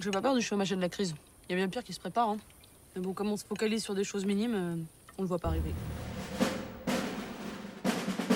J'ai 0.00 0.10
pas 0.10 0.20
peur 0.20 0.34
du 0.34 0.42
chômage 0.42 0.72
et 0.72 0.76
de 0.76 0.80
la 0.80 0.88
crise. 0.88 1.14
Il 1.48 1.52
y 1.52 1.54
a 1.54 1.56
bien 1.56 1.68
pire 1.68 1.82
qui 1.82 1.92
se 1.92 2.00
prépare. 2.00 2.28
Hein. 2.30 2.36
Mais 2.94 3.02
bon, 3.02 3.12
comme 3.12 3.28
on 3.28 3.36
se 3.36 3.44
focalise 3.44 3.82
sur 3.82 3.94
des 3.94 4.04
choses 4.04 4.24
minimes, 4.24 4.54
euh, 4.54 4.74
on 5.18 5.22
le 5.22 5.28
voit 5.28 5.38
pas 5.38 5.48
arriver. 5.48 5.72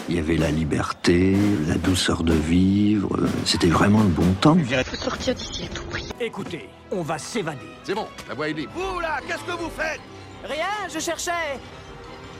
Il 0.08 0.16
y 0.16 0.18
avait 0.18 0.36
la 0.36 0.50
liberté, 0.50 1.36
la 1.68 1.76
douceur 1.76 2.24
de 2.24 2.32
vivre. 2.32 3.16
euh, 3.16 3.28
C'était 3.44 3.68
vraiment 3.68 4.00
le 4.02 4.08
bon 4.08 4.32
temps. 4.40 4.56
faut 4.58 4.96
sortir 4.96 5.34
d'ici 5.34 5.64
à 5.64 5.74
tout 5.74 5.84
prix. 5.84 6.08
Écoutez, 6.20 6.68
on 6.90 7.02
va 7.02 7.18
s'évader. 7.18 7.58
C'est 7.84 7.94
bon, 7.94 8.06
la 8.28 8.34
voie 8.34 8.48
est 8.48 8.52
libre. 8.52 8.72
Vous 8.74 8.98
là, 9.00 9.18
qu'est-ce 9.26 9.44
que 9.44 9.52
vous 9.52 9.70
faites? 9.70 10.00
Rien, 10.44 10.88
je 10.92 10.98
cherchais 10.98 11.58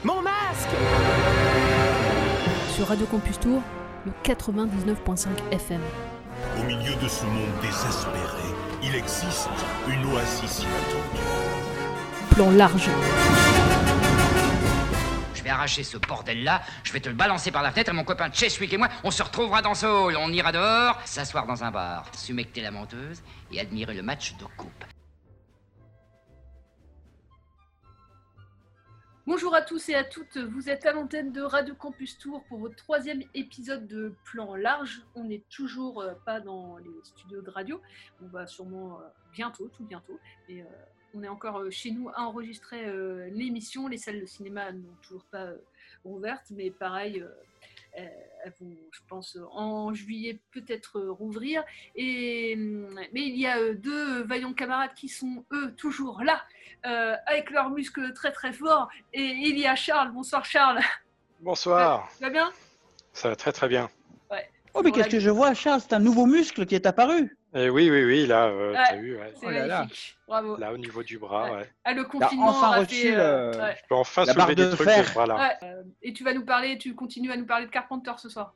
mon 0.03 0.21
masque 0.21 0.69
Sur 2.75 2.87
Radio 2.87 3.05
Campus 3.05 3.39
Tour, 3.39 3.61
le 4.05 4.11
99.5 4.23 5.27
FM. 5.51 5.79
Au 6.59 6.63
milieu 6.63 6.95
de 6.95 7.07
ce 7.07 7.23
monde 7.25 7.51
désespéré, 7.61 8.49
il 8.83 8.95
existe 8.95 9.49
une 9.87 10.05
oasis 10.13 10.63
inattendue. 10.63 11.21
Plan 12.31 12.51
large. 12.51 12.89
Je 15.33 15.43
vais 15.43 15.49
arracher 15.49 15.83
ce 15.83 15.97
bordel-là, 15.97 16.61
je 16.83 16.91
vais 16.93 16.99
te 16.99 17.09
le 17.09 17.15
balancer 17.15 17.51
par 17.51 17.63
la 17.63 17.71
fenêtre 17.71 17.91
et 17.91 17.93
mon 17.93 18.03
copain 18.03 18.29
Cheswick 18.31 18.73
et 18.73 18.77
moi, 18.77 18.89
on 19.03 19.11
se 19.11 19.23
retrouvera 19.23 19.61
dans 19.61 19.75
ce 19.75 19.85
hall. 19.85 20.17
On 20.17 20.31
ira 20.31 20.51
dehors, 20.51 20.99
s'asseoir 21.05 21.45
dans 21.45 21.63
un 21.63 21.71
bar, 21.71 22.05
sumecter 22.15 22.61
la 22.61 22.71
menteuse 22.71 23.21
et 23.51 23.59
admirer 23.59 23.93
le 23.93 24.03
match 24.03 24.35
de 24.37 24.45
coupe. 24.57 24.85
Bonjour 29.27 29.53
à 29.53 29.61
tous 29.61 29.87
et 29.89 29.93
à 29.93 30.03
toutes, 30.03 30.37
vous 30.37 30.67
êtes 30.67 30.87
à 30.87 30.93
l'antenne 30.93 31.31
de 31.31 31.43
Radio 31.43 31.75
Campus 31.75 32.17
Tour 32.17 32.43
pour 32.49 32.57
votre 32.57 32.75
troisième 32.75 33.21
épisode 33.35 33.85
de 33.85 34.15
Plan 34.25 34.55
Large. 34.55 35.03
On 35.13 35.25
n'est 35.25 35.43
toujours 35.51 36.01
euh, 36.01 36.15
pas 36.25 36.39
dans 36.39 36.77
les 36.77 36.89
studios 37.03 37.43
de 37.43 37.49
radio, 37.51 37.79
on 38.23 38.25
va 38.29 38.47
sûrement 38.47 38.99
euh, 38.99 39.03
bientôt, 39.31 39.69
tout 39.77 39.85
bientôt, 39.85 40.19
et 40.49 40.63
euh, 40.63 40.65
on 41.13 41.21
est 41.21 41.27
encore 41.27 41.71
chez 41.71 41.91
nous 41.91 42.09
à 42.09 42.21
enregistrer 42.21 42.83
l'émission. 43.29 43.87
Les 43.87 43.97
salles 43.97 44.21
de 44.21 44.25
cinéma 44.25 44.71
n'ont 44.71 44.95
toujours 45.03 45.25
pas 45.25 45.49
rouvertes, 46.03 46.47
mais 46.49 46.71
pareil, 46.71 47.23
elles 47.93 48.31
elles 48.43 48.53
vont, 48.59 48.75
je 48.91 48.99
pense, 49.07 49.35
euh, 49.35 49.45
en 49.51 49.93
juillet 49.93 50.39
peut-être 50.51 50.97
euh, 50.97 51.11
rouvrir. 51.11 51.63
Et, 51.95 52.55
hum, 52.57 52.89
mais 53.13 53.21
il 53.21 53.37
y 53.37 53.47
a 53.47 53.57
euh, 53.57 53.73
deux 53.75 54.23
vaillants 54.23 54.53
camarades 54.53 54.93
qui 54.95 55.09
sont, 55.09 55.45
eux, 55.51 55.73
toujours 55.75 56.23
là, 56.23 56.41
euh, 56.85 57.15
avec 57.27 57.49
leurs 57.51 57.69
muscles 57.69 58.13
très 58.13 58.31
très 58.31 58.53
forts. 58.53 58.89
Et 59.13 59.21
il 59.21 59.57
y 59.57 59.65
a 59.67 59.75
Charles. 59.75 60.11
Bonsoir 60.11 60.45
Charles. 60.45 60.79
Bonsoir, 61.39 62.09
Tu 62.17 62.23
vas 62.23 62.29
bien? 62.29 62.51
Ça 63.13 63.29
va 63.29 63.35
très 63.35 63.51
très 63.51 63.67
bien. 63.67 63.89
Oh, 64.73 64.81
mais 64.83 64.91
qu'est-ce 64.91 65.09
que 65.09 65.19
je 65.19 65.29
vois, 65.29 65.53
Charles? 65.53 65.81
C'est 65.81 65.93
un 65.93 65.99
nouveau 65.99 66.25
muscle 66.25 66.65
qui 66.65 66.75
est 66.75 66.85
apparu. 66.85 67.35
Et 67.53 67.69
oui, 67.69 67.89
oui, 67.89 68.03
oui, 68.05 68.27
là, 68.27 68.45
euh, 68.45 68.71
Ouais, 68.71 68.83
t'as 68.87 68.95
vu, 68.95 69.17
ouais. 69.17 69.33
C'est 69.35 69.45
Oh 69.45 69.49
là 69.49 69.67
là. 69.67 69.77
magnifique. 69.79 70.17
Bravo. 70.27 70.55
là 70.57 70.71
au 70.73 70.77
niveau 70.77 71.03
du 71.03 71.17
bras, 71.19 71.51
Ouais. 71.51 71.57
ouais. 71.57 71.69
Ah, 71.83 71.93
le 71.93 72.05
confinement 72.05 72.47
enfin 72.49 72.71
a 72.71 72.79
reçu 72.79 72.95
fait, 72.95 73.15
euh, 73.15 73.51
le- 73.51 73.59
ouais. 73.59 73.75
Je 73.81 73.87
peux 73.89 73.95
enfin 73.95 74.23
La 74.25 74.33
soulever 74.33 74.55
barre 74.55 74.55
des 74.55 74.65
de 74.71 74.75
trucs 74.75 74.87
fer. 74.87 75.03
de 75.03 75.07
ce 75.09 75.13
bras-là. 75.13 75.35
Ouais, 75.35 75.67
euh, 75.67 75.83
et 76.01 76.13
tu 76.13 76.23
vas 76.23 76.33
nous 76.33 76.45
parler, 76.45 76.77
tu 76.77 76.95
continues 76.95 77.31
à 77.31 77.35
nous 77.35 77.45
parler 77.45 77.65
de 77.65 77.71
Carpenter 77.71 78.13
ce 78.17 78.29
soir. 78.29 78.53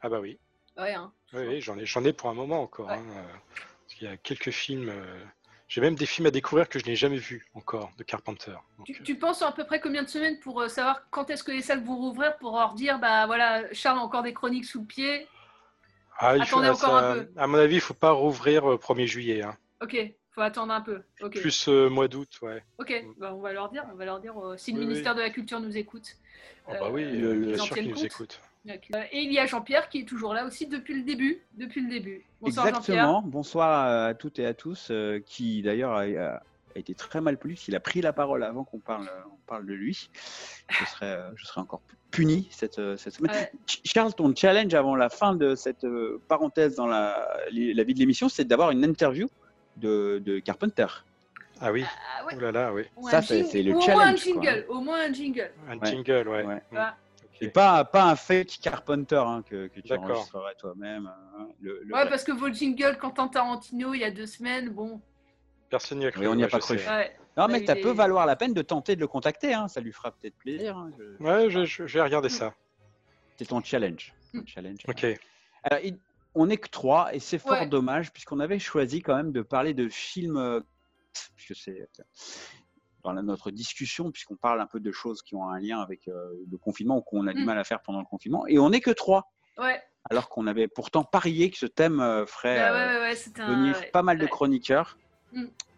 Ah 0.00 0.08
bah 0.08 0.20
oui, 0.20 0.38
Ouais, 0.78 0.92
hein. 0.94 1.10
oui, 1.32 1.42
oui, 1.48 1.60
j'en 1.60 1.76
ai, 1.78 1.86
j'en 1.86 2.04
ai 2.04 2.12
pour 2.12 2.30
un 2.30 2.34
moment 2.34 2.62
encore. 2.62 2.86
Ouais. 2.86 2.94
hein, 2.94 3.02
euh, 3.16 3.22
parce 3.86 3.94
qu'il 3.94 4.08
y 4.08 4.10
a 4.12 4.16
quelques 4.16 4.50
films, 4.50 4.90
euh, 4.90 5.18
j'ai 5.66 5.80
même 5.80 5.96
des 5.96 6.06
films 6.06 6.28
à 6.28 6.30
découvrir 6.30 6.68
que 6.68 6.78
je 6.78 6.86
n'ai 6.86 6.94
jamais 6.94 7.16
vus 7.16 7.48
encore 7.54 7.90
de 7.98 8.04
Carpenter. 8.04 8.52
Donc, 8.78 8.86
Tu, 8.86 8.92
euh, 8.92 9.02
tu 9.02 9.18
penses 9.18 9.42
à 9.42 9.50
peu 9.50 9.64
près 9.64 9.80
combien 9.80 10.04
de 10.04 10.08
semaines 10.08 10.38
pour 10.38 10.60
euh, 10.60 10.68
savoir 10.68 11.02
quand 11.10 11.30
est-ce 11.30 11.42
que 11.42 11.50
les 11.50 11.62
salles 11.62 11.82
vont 11.82 11.96
rouvrir 11.96 12.36
pour 12.38 12.56
leur 12.56 12.74
dire 12.74 13.00
bah 13.00 13.26
voilà 13.26 13.62
Charles 13.72 13.98
a 13.98 14.02
encore 14.02 14.22
des 14.22 14.32
chroniques 14.34 14.66
sous 14.66 14.82
le 14.82 14.86
pied. 14.86 15.26
Ah, 16.18 16.36
il 16.36 16.44
faut- 16.44 16.58
attendez 16.58 16.68
ah, 16.68 16.72
encore 16.72 17.00
ça- 17.00 17.10
un 17.12 17.14
peu. 17.14 17.28
À 17.36 17.46
mon 17.46 17.58
avis, 17.58 17.74
il 17.76 17.80
faut 17.80 17.94
pas 17.94 18.10
rouvrir 18.12 18.70
euh, 18.72 18.76
1er 18.78 19.06
juillet. 19.06 19.42
hein. 19.42 19.56
Ok, 19.82 19.96
faut 20.32 20.40
attendre 20.40 20.72
un 20.72 20.80
peu. 20.80 21.02
Plus 21.30 21.68
euh, 21.68 21.88
mois 21.90 22.08
d'août, 22.08 22.28
ouais. 22.42 22.62
Ok, 22.78 23.04
bah, 23.18 23.32
on 23.34 23.40
va 23.40 23.52
leur 23.52 23.68
dire, 23.70 23.84
on 23.92 23.96
va 23.96 24.04
leur 24.04 24.20
dire 24.20 24.36
euh, 24.38 24.56
si 24.56 24.72
le 24.72 24.78
Oui, 24.78 24.84
oui. 24.84 24.88
ministère 24.88 25.14
de 25.14 25.20
la 25.20 25.30
Culture 25.30 25.60
nous 25.60 25.76
écoute. 25.76 26.16
Oh, 26.68 26.72
bah 26.72 26.78
Euh, 26.86 26.90
oui, 26.90 27.04
le- 27.04 27.28
euh, 27.28 27.34
le- 27.34 27.46
bien 27.52 27.60
en 27.60 27.64
sûr 27.64 27.76
qu'ils 27.76 27.88
nous. 27.90 27.96
Euh, 28.68 29.02
Et 29.12 29.20
il 29.20 29.32
y 29.32 29.38
a 29.38 29.46
Jean-Pierre 29.46 29.88
qui 29.88 30.00
est 30.00 30.04
toujours 30.04 30.34
là 30.34 30.44
aussi 30.44 30.66
depuis 30.66 30.94
le 30.94 31.02
début. 31.02 31.40
Depuis 31.54 31.80
le 31.82 31.88
début. 31.88 32.24
Bonsoir 32.40 32.66
Jean-Pierre. 32.66 32.96
Exactement. 32.96 33.22
Bonsoir 33.22 34.06
à 34.08 34.14
toutes 34.14 34.40
et 34.40 34.46
à 34.46 34.54
tous, 34.54 34.88
euh, 34.90 35.20
qui 35.24 35.62
d'ailleurs 35.62 35.94
a, 36.76 36.78
été 36.80 36.94
très 36.94 37.20
mal 37.20 37.38
poli. 37.38 37.62
Il 37.68 37.74
a 37.76 37.80
pris 37.80 38.00
la 38.00 38.12
parole 38.12 38.42
avant 38.44 38.64
qu'on 38.64 38.78
parle, 38.78 39.10
on 39.32 39.36
parle 39.46 39.66
de 39.66 39.72
lui. 39.74 40.08
Je 40.68 40.84
serais, 40.84 41.06
euh, 41.16 41.30
je 41.36 41.44
serais 41.46 41.60
encore 41.60 41.82
puni 42.10 42.48
cette, 42.50 42.78
euh, 42.78 42.96
cette 42.96 43.14
semaine. 43.14 43.32
Ouais. 43.32 43.50
Ch- 43.66 43.80
Charles, 43.84 44.14
ton 44.14 44.34
challenge 44.34 44.72
avant 44.74 44.94
la 44.96 45.08
fin 45.08 45.34
de 45.34 45.54
cette 45.54 45.84
euh, 45.84 46.20
parenthèse 46.28 46.76
dans 46.76 46.86
la, 46.86 47.28
la 47.52 47.82
vie 47.84 47.94
de 47.94 47.98
l'émission, 47.98 48.28
c'est 48.28 48.44
d'avoir 48.44 48.70
une 48.70 48.84
interview 48.84 49.28
de, 49.76 50.22
de 50.24 50.38
Carpenter. 50.38 50.86
Ah 51.60 51.72
oui, 51.72 51.84
Ah 52.20 52.24
ouais. 52.26 52.34
oh 52.36 52.40
là 52.40 52.52
là, 52.52 52.72
oui. 52.72 52.82
Ou 52.96 53.08
Ça, 53.08 53.22
c'est- 53.22 53.62
le 53.62 53.72
ou 53.72 53.76
Au 53.76 53.80
moins 53.80 53.82
un 53.82 54.16
challenge, 54.16 54.24
quoi. 54.24 54.42
jingle. 54.42 54.66
Au 54.68 54.80
moins 54.80 55.00
un 55.08 55.12
jingle. 55.12 55.50
Un 55.68 55.78
Ouais. 55.78 55.86
jingle, 55.90 56.28
ouais. 56.28 56.44
Et 57.42 57.48
pas, 57.48 57.84
pas 57.84 58.04
un 58.04 58.16
fake 58.16 58.58
Carpenter 58.62 59.16
hein, 59.26 59.42
que, 59.48 59.66
que 59.66 59.80
tu 59.80 59.92
enregistrerais 59.92 60.54
toi-même. 60.58 61.06
hein, 61.06 61.48
Ouais, 61.62 61.70
vrai. 61.90 62.08
parce 62.08 62.24
que 62.24 62.32
vos 62.32 62.50
jingles, 62.50 62.96
Quentin 62.98 63.28
Tarantino, 63.28 63.92
il 63.92 64.00
y 64.00 64.04
a 64.04 64.10
deux 64.10 64.26
semaines, 64.26 64.70
bon. 64.70 65.00
Personne 65.70 65.98
n'y 65.98 66.06
a 66.06 66.10
cru. 66.10 66.20
Oui, 66.22 66.26
on 66.28 66.34
n'y 66.34 66.44
a 66.44 66.48
pas 66.48 66.58
cru. 66.60 66.76
Ouais. 66.76 67.16
Non, 67.36 67.48
mais 67.48 67.64
ça 67.66 67.76
est- 67.76 67.80
peut 67.82 67.90
valoir 67.90 68.24
la 68.26 68.36
peine 68.36 68.54
de 68.54 68.62
tenter 68.62 68.94
de 68.96 69.00
le 69.00 69.06
contacter. 69.08 69.52
hein, 69.52 69.68
Ça 69.68 69.80
lui 69.80 69.92
fera 69.92 70.10
peut-être 70.12 70.36
plaisir. 70.36 70.76
hein, 70.76 70.90
je- 70.98 71.24
Ouais, 71.24 71.50
je, 71.50 71.64
je- 71.64 71.86
je 71.86 71.94
vais 71.98 72.02
regarder 72.02 72.28
ça. 72.28 72.54
C'est 73.36 73.46
ton 73.46 73.62
challenge. 73.62 74.14
Mm. 74.32 74.40
Ton 74.40 74.46
challenge. 74.46 74.78
Ok. 74.88 75.04
Alors, 75.64 75.84
il- 75.84 75.98
on 76.34 76.46
n'est 76.46 76.56
que 76.56 76.68
trois 76.68 77.14
et 77.14 77.18
c'est 77.18 77.38
fort 77.38 77.52
Ouais. 77.60 77.66
dommage 77.66 78.12
puisqu'on 78.12 78.40
avait 78.40 78.58
choisi 78.58 79.02
quand 79.02 79.16
même 79.16 79.32
de 79.32 79.42
parler 79.42 79.74
de 79.74 79.88
films, 79.88 80.62
puisque 81.34 81.54
c'est 81.60 81.88
dans 83.02 83.12
notre 83.22 83.50
discussion, 83.50 84.10
puisqu'on 84.10 84.36
parle 84.36 84.60
un 84.60 84.66
peu 84.66 84.80
de 84.80 84.90
choses 84.92 85.22
qui 85.22 85.34
ont 85.36 85.48
un 85.48 85.60
lien 85.60 85.80
avec 85.80 86.08
euh, 86.08 86.32
le 86.50 86.58
confinement 86.58 86.96
ou 86.98 87.02
qu'on 87.02 87.26
a 87.26 87.32
du 87.32 87.42
Mm. 87.42 87.46
mal 87.46 87.58
à 87.58 87.64
faire 87.64 87.80
pendant 87.82 88.00
le 88.00 88.06
confinement. 88.06 88.46
Et 88.46 88.58
on 88.58 88.70
n'est 88.70 88.80
que 88.80 88.90
trois, 88.90 89.30
Ouais. 89.58 89.80
alors 90.10 90.28
qu'on 90.28 90.46
avait 90.46 90.68
pourtant 90.68 91.04
parié 91.04 91.50
que 91.50 91.56
ce 91.58 91.66
thème 91.66 92.00
euh, 92.00 92.26
ferait 92.26 92.56
Bah 92.58 92.70
euh, 92.72 92.74
ouais, 92.74 92.94
ouais, 93.00 93.00
ouais, 93.08 93.14
c'était 93.16 93.42
un. 93.42 93.54
venir 93.54 93.90
pas 93.92 94.02
mal 94.02 94.18
de 94.18 94.24
Ouais. 94.24 94.28
chroniqueurs. 94.30 94.98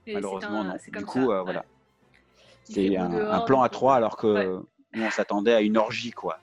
Malheureusement, 0.06 0.60
un- 0.60 0.64
non. 0.64 0.76
Du 0.76 0.90
comme 0.90 1.04
coup, 1.04 1.12
ça, 1.18 1.24
euh, 1.24 1.38
ouais. 1.38 1.42
voilà. 1.44 1.64
Il 2.68 2.74
fait 2.74 2.88
C'est 2.88 2.96
un, 2.96 3.08
dehors, 3.08 3.34
un 3.34 3.40
plan 3.40 3.62
à 3.62 3.68
trois, 3.68 3.96
alors 3.96 4.16
que 4.16 4.26
ouais. 4.26 4.64
nous, 4.94 5.02
on 5.02 5.10
s'attendait 5.10 5.54
à 5.54 5.60
une 5.60 5.76
orgie, 5.76 6.10
quoi. 6.12 6.38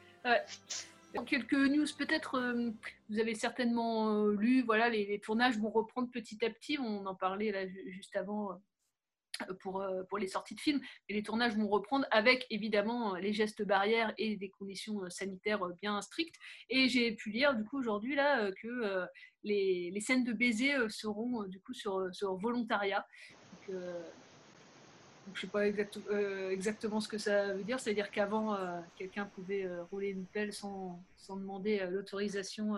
Quelques 1.26 1.53
news, 1.53 1.86
peut-être, 1.98 2.36
euh, 2.38 2.72
vous 3.09 3.20
avez 3.20 3.36
certainement 3.36 4.09
euh, 4.26 4.36
lu, 4.36 4.64
voilà, 4.64 4.90
les, 4.90 5.06
les 5.06 5.20
tournages 5.20 5.58
vont 5.58 5.70
reprendre 5.70 6.09
petit 6.12 6.44
à 6.44 6.50
petit. 6.50 6.78
On 6.78 7.06
en 7.06 7.16
parlait 7.16 7.52
là 7.53 7.66
ju- 7.66 7.90
juste 7.92 8.18
avant 8.18 8.52
euh, 8.52 8.56
pour, 9.62 9.81
euh, 9.81 10.03
pour 10.03 10.18
les 10.18 10.28
sorties 10.28 10.56
de 10.56 10.59
films. 10.59 10.81
Et 11.09 11.13
les 11.13 11.23
tournages 11.23 11.56
vont 11.56 11.68
reprendre 11.68 12.06
avec 12.12 12.46
évidemment 12.50 13.16
euh, 13.16 13.19
les 13.19 13.34
gestes 13.34 13.63
barrières 13.63 14.13
et 14.18 14.35
des 14.38 14.50
conditions 14.50 15.03
euh, 15.03 15.09
sanitaires 15.09 15.66
bien 15.81 16.01
strictes. 16.01 16.35
Et 16.69 16.90
j'ai 16.90 17.12
pu 17.13 17.29
lire 17.29 17.56
du 17.56 17.63
coup 17.63 17.78
aujourd'hui 17.79 18.16
là 18.16 18.51
que 18.62 19.06
les, 19.44 19.91
les 19.91 20.00
scènes 20.01 20.23
de 20.23 20.34
baiser 20.34 20.73
seront 20.90 21.44
du 21.44 21.59
coup 21.59 21.73
sur, 21.73 22.13
sur 22.13 22.35
volontariat. 22.35 23.06
Je 23.68 25.41
sais 25.41 25.47
pas 25.47 25.67
exact- 25.67 26.00
exactement 26.52 27.00
ce 27.00 27.07
que 27.07 27.17
ça 27.17 27.53
veut 27.53 27.63
dire. 27.63 27.79
C'est-à-dire 27.79 28.12
qu'avant, 28.12 28.57
quelqu'un 28.96 29.25
pouvait 29.25 29.67
rouler 29.91 30.09
une 30.09 30.25
pelle 30.25 30.53
sans, 30.53 31.02
sans 31.17 31.35
demander 31.35 31.85
l'autorisation 31.90 32.78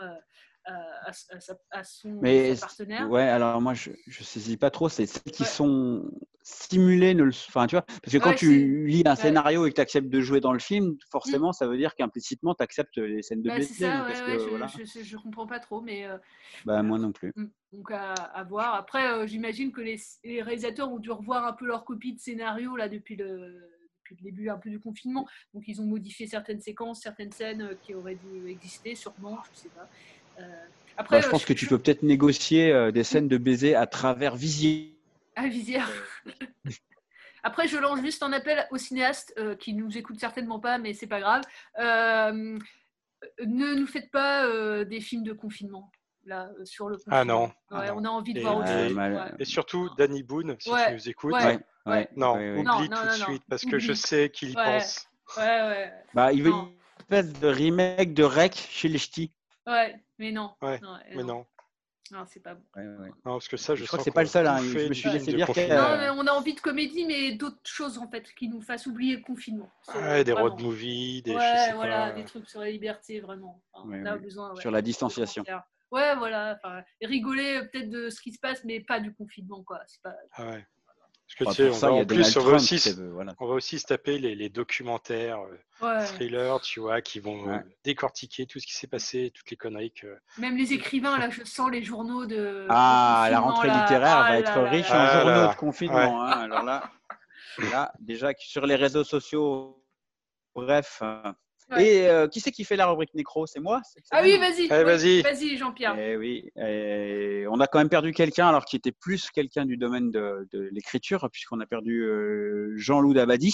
à, 0.67 1.09
à- 1.09 1.09
à 1.09 1.39
sa- 1.39 1.57
à 1.71 1.83
son 1.83 2.21
Mais 2.21 2.55
sa 2.55 2.67
partenaire. 2.67 3.09
ouais, 3.09 3.23
alors 3.23 3.61
moi 3.61 3.73
je, 3.73 3.91
je 4.07 4.23
saisis 4.23 4.57
pas 4.57 4.69
trop, 4.69 4.89
c'est 4.89 5.05
celles 5.05 5.23
qui 5.23 5.45
sont 5.45 6.03
simulées, 6.43 7.13
ne 7.13 7.23
le, 7.23 7.29
enfin 7.29 7.67
tu 7.67 7.75
vois, 7.75 7.81
parce 7.81 8.13
que 8.13 8.17
quand 8.17 8.29
Ouais, 8.31 8.35
tu 8.35 8.87
lis 8.87 9.03
un 9.05 9.15
scénario 9.15 9.65
et 9.65 9.69
que 9.69 9.75
tu 9.75 9.81
acceptes 9.81 10.09
de 10.09 10.21
jouer 10.21 10.39
dans 10.39 10.53
le 10.53 10.59
film, 10.59 10.95
forcément 11.11 11.53
ça 11.53 11.67
veut 11.67 11.77
dire 11.77 11.95
qu'implicitement 11.95 12.55
tu 12.55 12.63
acceptes 12.63 12.97
les 12.97 13.21
scènes 13.21 13.41
de 13.41 13.49
Bah, 13.49 13.59
que, 13.59 13.65
je, 13.65 14.49
voilà. 14.49 14.67
je, 14.67 15.17
comprends 15.17 15.47
pas 15.47 15.59
trop, 15.59 15.81
mais 15.81 16.05
euh, 16.05 16.17
Bah 16.65 16.81
moi 16.83 16.97
non 16.97 17.11
plus. 17.11 17.33
mm, 17.35 17.45
donc 17.73 17.91
à, 17.91 18.13
à 18.13 18.43
voir. 18.43 18.75
Après, 18.75 19.11
euh, 19.11 19.27
j'imagine 19.27 19.71
que 19.71 19.81
les, 19.81 19.97
les 20.23 20.41
réalisateurs 20.41 20.91
ont 20.91 20.99
dû 20.99 21.11
revoir 21.11 21.45
un 21.45 21.53
peu 21.53 21.65
leur 21.65 21.85
copie 21.85 22.13
de 22.13 22.19
scénario 22.19 22.75
là 22.75 22.89
depuis 22.89 23.15
le, 23.15 23.69
depuis 23.99 24.15
le 24.15 24.31
début 24.31 24.49
un 24.49 24.57
peu 24.57 24.69
du 24.69 24.79
confinement. 24.79 25.27
Donc 25.53 25.63
ils 25.67 25.81
ont 25.81 25.85
modifié 25.85 26.27
certaines 26.27 26.61
séquences, 26.61 27.01
certaines 27.01 27.31
scènes 27.31 27.61
euh, 27.61 27.75
qui 27.83 27.93
auraient 27.93 28.15
dû 28.15 28.47
exister, 28.49 28.95
sûrement, 28.95 29.37
je 29.53 29.59
sais 29.59 29.69
pas. 29.69 29.89
Euh, 30.39 30.43
après, 30.97 31.17
Bah, 31.17 31.21
je 31.21 31.27
euh, 31.27 31.31
pense 31.31 31.45
que 31.45 31.53
tu 31.53 31.67
peux 31.67 31.77
peut-être 31.77 32.03
négocier 32.03 32.71
euh, 32.71 32.91
des 32.91 33.03
scènes 33.03 33.27
de 33.27 33.37
baiser 33.37 33.75
à 33.75 33.85
travers 33.87 34.35
Visier. 34.35 34.93
À 35.35 35.47
visière. 35.47 35.87
Après, 37.43 37.67
je 37.67 37.77
lance 37.77 38.01
juste 38.01 38.23
un 38.23 38.33
appel 38.33 38.67
aux 38.71 38.77
cinéastes 38.77 39.33
euh, 39.37 39.55
qui 39.55 39.73
nous 39.73 39.97
écoutent 39.97 40.19
certainement 40.19 40.59
pas, 40.59 40.79
mais 40.79 40.93
c'est 40.93 41.07
pas 41.07 41.19
grave. 41.19 41.43
Euh, 41.79 42.57
ne 43.45 43.75
nous 43.75 43.87
faites 43.87 44.11
pas 44.11 44.45
euh, 44.45 44.83
des 44.83 44.99
films 44.99 45.23
de 45.23 45.33
confinement 45.33 45.91
là 46.25 46.49
sur 46.65 46.89
le. 46.89 46.97
Ah 47.09 47.23
non. 47.23 47.43
Ouais, 47.45 47.51
Ah 47.71 47.85
non. 47.91 47.93
on 47.97 48.03
a 48.05 48.09
envie 48.09 48.33
de 48.33 48.39
Et- 48.39 48.41
voir 48.41 48.57
autre 48.57 48.67
chose. 48.67 48.93
Ouais. 48.97 49.15
Et 49.39 49.45
surtout, 49.45 49.89
Danny 49.97 50.23
Boone, 50.23 50.55
si 50.59 50.69
Ouais, 50.71 50.87
tu 50.87 50.93
nous 50.93 51.09
écoutes. 51.09 51.33
ouais. 51.33 51.45
Ouais, 51.45 51.59
ouais, 51.85 52.09
Non, 52.17 52.33
ouais, 52.33 52.51
ouais. 52.55 52.63
Non, 52.63 52.75
oublie 52.77 52.89
non, 52.89 52.95
tout 52.97 53.05
non, 53.05 53.13
de 53.13 53.19
non. 53.19 53.25
suite 53.25 53.43
parce 53.47 53.63
que 53.65 53.79
je 53.79 53.93
sais 53.93 54.29
qu'il 54.29 54.49
y 54.51 54.55
Ouais. 54.57 54.63
pense. 54.79 55.07
Ouais, 55.37 55.43
ouais, 55.43 55.93
Bah, 56.13 56.33
il 56.33 56.43
veut 56.43 56.49
Non. 56.49 56.63
une 57.09 57.15
espèce 57.17 57.39
de 57.39 57.47
remake 57.47 58.13
de 58.13 58.23
Rec 58.23 58.55
chez 58.55 58.87
les 58.89 58.97
ch'tis. 58.97 59.31
Ouais, 59.67 60.01
mais 60.17 60.31
non. 60.31 60.53
Ouais, 60.61 60.79
non, 60.81 60.97
Mais 61.15 61.23
non. 61.23 61.45
Ah, 62.13 62.25
c'est 62.25 62.39
pas 62.41 62.53
bon. 62.55 62.63
Ouais, 62.75 62.83
ouais. 62.85 63.09
Non, 63.25 63.33
parce 63.33 63.49
que 63.49 63.57
ça, 63.57 63.75
je, 63.75 63.81
Je 63.81 63.87
crois 63.87 63.97
sens 63.97 64.05
que 64.05 64.11
c'est 64.11 64.15
pas 64.15 64.21
le 64.21 64.27
seul, 64.29 64.47
hein, 64.47 64.59
je 64.59 64.87
me 64.87 64.93
suis 64.93 65.09
laissé 65.09 65.33
dire. 65.33 65.47
Non, 65.47 65.97
mais 65.97 66.09
on 66.09 66.25
a 66.25 66.31
envie 66.31 66.53
de 66.53 66.59
comédie, 66.61 67.05
mais 67.05 67.33
d'autres 67.33 67.59
choses 67.65 67.97
en 67.97 68.07
fait 68.09 68.23
qui 68.33 68.47
nous 68.47 68.61
fassent 68.61 68.85
oublier 68.87 69.17
le 69.17 69.23
confinement. 69.23 69.69
Ouais, 69.93 70.23
des 70.23 70.31
road 70.31 70.61
movies, 70.61 71.21
des 71.21 71.33
je 71.33 71.37
Ouais, 71.37 71.41
sais 71.67 71.73
voilà, 71.73 72.07
pas. 72.07 72.11
des 72.13 72.23
trucs 72.23 72.49
sur 72.49 72.61
la 72.61 72.71
liberté, 72.71 73.19
vraiment. 73.19 73.61
Enfin, 73.73 73.89
Ouais, 73.89 74.01
on 74.03 74.05
a 74.05 74.17
besoin, 74.17 74.53
ouais, 74.53 74.61
Sur 74.61 74.71
la 74.71 74.81
distanciation. 74.81 75.43
Ouais, 75.91 76.15
voilà. 76.15 76.57
enfin, 76.63 76.81
rigoler 77.01 77.57
euh, 77.57 77.65
peut-être 77.71 77.89
de 77.89 78.09
ce 78.09 78.21
qui 78.21 78.33
se 78.33 78.39
passe, 78.39 78.63
mais 78.65 78.79
pas 78.81 78.99
du 78.99 79.13
confinement, 79.13 79.63
quoi. 79.63 79.81
C'est 79.87 80.01
pas. 80.01 80.15
Ah 80.33 80.47
ouais. 80.47 80.65
Parce 81.27 81.35
que 81.35 81.43
Enfin, 81.43 81.53
tu 81.55 81.61
sais, 81.63 81.69
on 81.69 81.73
ça, 81.73 81.87
va, 81.87 81.93
en 81.95 82.05
plus, 82.05 82.37
on 82.37 82.53
aussi, 82.55 82.79
c'est- 82.79 82.97
voilà. 82.97 83.35
on 83.39 83.47
va 83.47 83.53
aussi 83.55 83.79
se 83.79 83.85
taper 83.85 84.17
les, 84.17 84.33
les 84.33 84.47
documentaires, 84.47 85.39
euh, 85.41 85.85
Ouais. 85.85 86.05
thrillers, 86.05 86.61
tu 86.61 86.79
vois, 86.79 87.01
qui 87.01 87.19
vont 87.19 87.43
Ouais. 87.47 87.55
euh, 87.57 87.59
décortiquer 87.83 88.45
tout 88.45 88.59
ce 88.59 88.65
qui 88.65 88.73
s'est 88.73 88.87
passé, 88.87 89.31
toutes 89.35 89.51
les 89.51 89.57
conneries 89.57 89.91
que. 89.91 90.17
Même 90.37 90.55
les 90.55 90.71
écrivains, 90.71 91.17
là, 91.19 91.29
je 91.29 91.43
sens 91.43 91.69
les 91.69 91.83
journaux 91.83 92.25
de. 92.25 92.65
Ah, 92.69 93.25
de 93.27 93.31
la 93.33 93.39
rentrée 93.41 93.67
là. 93.67 93.73
littéraire 93.81 94.17
Ah 94.19 94.23
va 94.23 94.29
là 94.29 94.39
être 94.39 94.55
là 94.55 94.69
riche 94.69 94.89
là 94.89 94.95
en 94.95 94.99
Ah 95.05 95.13
journaux 95.19 95.41
là, 95.41 95.47
de 95.53 95.55
confinement. 95.57 96.23
hein. 96.23 96.31
Alors 96.43 96.63
là, 96.63 96.89
là, 97.71 97.91
déjà 97.99 98.33
que 98.33 98.41
sur 98.41 98.65
les 98.65 98.75
réseaux 98.75 99.03
sociaux, 99.03 99.83
bref. 100.55 100.99
euh, 101.01 101.21
Ouais. 101.69 101.85
Et 101.85 102.07
euh, 102.07 102.27
qui 102.27 102.39
c'est 102.39 102.51
qui 102.51 102.63
fait 102.63 102.77
la 102.77 102.87
rubrique 102.87 103.13
nécro? 103.13 103.45
C'est 103.45 103.59
moi? 103.59 103.81
Ah 104.11 104.21
oui, 104.23 104.37
vas-y. 104.37 104.71
Allez, 104.71 104.83
oui, 104.83 104.83
vas-y. 104.83 105.21
Vas-y, 105.21 105.57
Jean-Pierre. 105.57 105.95
Eh 105.99 106.15
oui, 106.15 106.49
et 106.55 107.45
on 107.49 107.59
a 107.59 107.67
quand 107.67 107.79
même 107.79 107.89
perdu 107.89 108.13
quelqu'un, 108.13 108.47
alors 108.47 108.63
qui 108.63 108.77
était 108.77 108.93
plus 108.93 109.29
quelqu'un 109.31 109.65
du 109.65 109.75
domaine 109.75 110.09
de, 110.09 110.47
de 110.51 110.69
l'écriture, 110.71 111.27
puisqu'on 111.29 111.59
a 111.59 111.65
perdu 111.65 112.03
euh, 112.03 112.73
Jean-Loup 112.77 113.13
Dabadi, 113.13 113.53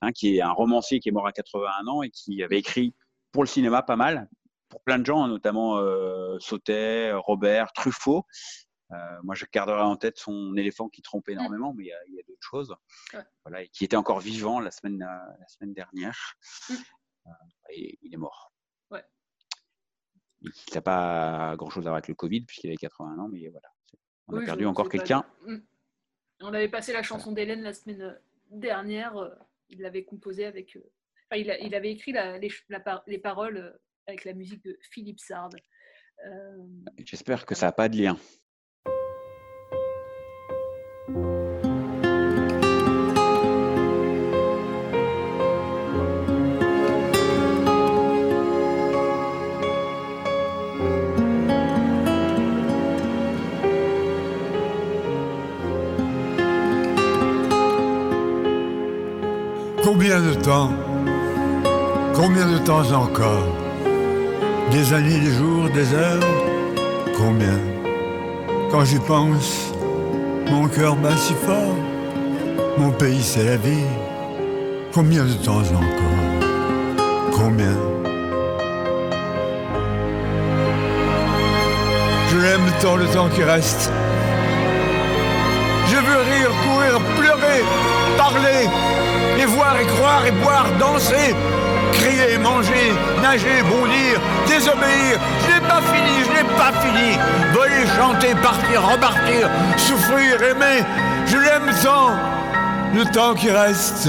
hein, 0.00 0.12
qui 0.12 0.36
est 0.36 0.40
un 0.40 0.52
romancier 0.52 1.00
qui 1.00 1.10
est 1.10 1.12
mort 1.12 1.26
à 1.26 1.32
81 1.32 1.86
ans 1.86 2.02
et 2.02 2.10
qui 2.10 2.42
avait 2.42 2.58
écrit 2.58 2.94
pour 3.30 3.42
le 3.42 3.48
cinéma 3.48 3.82
pas 3.82 3.96
mal, 3.96 4.28
pour 4.70 4.82
plein 4.82 4.98
de 4.98 5.04
gens, 5.04 5.28
notamment 5.28 5.78
euh, 5.78 6.38
Sautet, 6.38 7.12
Robert, 7.12 7.72
Truffaut. 7.74 8.24
Euh, 8.92 8.96
moi, 9.22 9.34
je 9.34 9.44
garderai 9.52 9.82
en 9.82 9.96
tête 9.96 10.18
son 10.18 10.56
éléphant 10.56 10.88
qui 10.88 11.02
trompe 11.02 11.28
énormément, 11.28 11.74
mais 11.76 11.84
il 11.84 11.88
y 11.88 11.92
a, 11.92 11.98
il 12.08 12.14
y 12.14 12.20
a 12.20 12.22
d'autres 12.26 12.46
choses. 12.48 12.74
Ouais. 13.12 13.24
Voilà, 13.44 13.62
et 13.62 13.68
qui 13.68 13.84
était 13.84 13.96
encore 13.96 14.20
vivant 14.20 14.60
la 14.60 14.70
semaine, 14.70 14.98
la 14.98 15.48
semaine 15.48 15.74
dernière. 15.74 16.36
Mm. 16.70 16.74
Et 17.70 17.98
il 18.02 18.12
est 18.14 18.18
mort. 18.18 18.52
Ouais. 18.90 19.02
Il 20.42 20.50
n'a 20.74 20.80
pas 20.82 21.54
grand-chose 21.56 21.86
à 21.86 21.90
voir 21.90 21.96
avec 21.96 22.08
le 22.08 22.14
Covid, 22.14 22.42
puisqu'il 22.42 22.68
avait 22.68 22.76
81 22.76 23.18
ans, 23.18 23.28
mais 23.28 23.48
voilà. 23.48 23.68
On 24.28 24.36
a 24.36 24.44
perdu 24.44 24.66
encore 24.66 24.88
quelqu'un. 24.88 25.24
Mm. 25.46 25.56
On 26.40 26.52
avait 26.54 26.68
passé 26.68 26.92
la 26.92 27.02
chanson 27.02 27.32
d'Hélène 27.32 27.62
la 27.62 27.72
semaine 27.74 28.02
euh, 28.02 28.14
dernière. 28.50 29.16
euh, 29.16 29.34
Il 29.70 29.80
l'avait 29.80 30.04
composée 30.04 30.44
avec. 30.46 30.76
euh, 30.76 30.90
Enfin, 31.30 31.40
il, 31.40 31.50
a- 31.50 31.58
il 31.58 31.74
avait 31.74 31.90
écrit 31.90 32.12
la- 32.12 32.38
les, 32.38 32.50
la 32.68 32.80
paroles 32.80 33.78
avec 34.06 34.24
la 34.24 34.34
musique 34.34 34.62
de 34.64 34.78
Philippe 34.90 35.20
Sard. 35.20 35.50
Euh, 36.26 36.58
J'espère 36.98 37.46
que 37.46 37.54
ça 37.54 37.66
n'a 37.66 37.72
pas 37.72 37.88
de 37.88 37.96
lien. 37.96 38.18
Combien 59.84 60.18
de 60.18 60.32
temps 60.32 60.70
Combien 62.14 62.46
de 62.46 62.56
temps 62.56 62.90
encore 62.90 63.44
Des 64.70 64.94
années, 64.94 65.20
des 65.20 65.32
jours, 65.32 65.68
des 65.74 65.92
heures 65.92 66.24
Combien 67.18 67.58
Quand 68.70 68.82
j'y 68.86 68.98
pense, 68.98 69.74
mon 70.50 70.68
cœur 70.68 70.96
bat 70.96 71.14
si 71.18 71.34
fort. 71.34 71.76
Mon 72.78 72.92
pays, 72.92 73.22
c'est 73.22 73.44
la 73.44 73.58
vie. 73.58 73.84
Combien 74.94 75.24
de 75.24 75.34
temps 75.34 75.58
encore 75.58 76.24
Combien 77.30 77.76
Je 82.30 82.36
l'aime 82.38 82.72
tant 82.80 82.96
le 82.96 83.04
temps 83.08 83.28
qui 83.28 83.42
reste. 83.42 83.92
Je 85.88 85.96
veux 85.96 86.22
rire, 86.32 86.50
courir, 86.64 87.00
pleurer, 87.18 87.62
parler, 88.16 88.66
et 89.38 89.44
voir 89.46 89.78
et 89.80 89.86
croire 89.86 90.26
et 90.26 90.30
boire, 90.30 90.66
danser, 90.78 91.34
crier, 91.92 92.38
manger, 92.38 92.92
nager, 93.22 93.62
bondir, 93.68 94.20
désobéir. 94.46 95.18
Je 95.42 95.54
n'ai 95.54 95.68
pas 95.68 95.82
fini, 95.92 96.24
je 96.24 96.30
n'ai 96.30 96.48
pas 96.56 96.72
fini. 96.82 97.18
Voler, 97.52 97.86
chanter, 97.96 98.34
partir, 98.42 98.82
repartir, 98.82 99.48
souffrir, 99.76 100.42
aimer. 100.42 100.84
Je 101.26 101.36
l'aime 101.36 101.70
tant, 101.82 102.10
le 102.94 103.04
temps 103.12 103.34
qui 103.34 103.50
reste. 103.50 104.08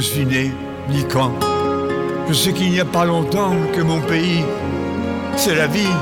Suis 0.00 0.26
né, 0.26 0.52
ni 0.88 1.04
quand. 1.04 1.32
Je 2.28 2.34
sais 2.34 2.52
qu'il 2.52 2.70
n'y 2.70 2.80
a 2.80 2.84
pas 2.84 3.04
longtemps 3.04 3.54
que 3.74 3.80
mon 3.80 4.00
pays, 4.00 4.44
c'est 5.36 5.54
la 5.54 5.66
vie. 5.66 5.94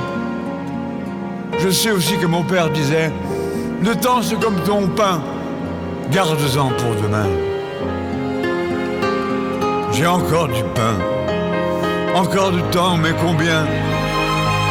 Je 1.59 1.71
sais 1.71 1.91
aussi 1.91 2.17
que 2.19 2.27
mon 2.27 2.43
père 2.43 2.71
disait, 2.71 3.13
le 3.83 3.95
temps 3.95 4.23
c'est 4.23 4.41
comme 4.41 4.61
ton 4.67 4.89
pain, 4.89 5.21
garde-en 6.11 6.69
pour 6.71 6.95
demain. 7.03 7.27
J'ai 9.93 10.07
encore 10.07 10.49
du 10.49 10.63
pain, 10.75 10.97
encore 12.15 12.51
du 12.51 12.63
temps, 12.65 12.97
mais 12.97 13.15
combien? 13.25 13.65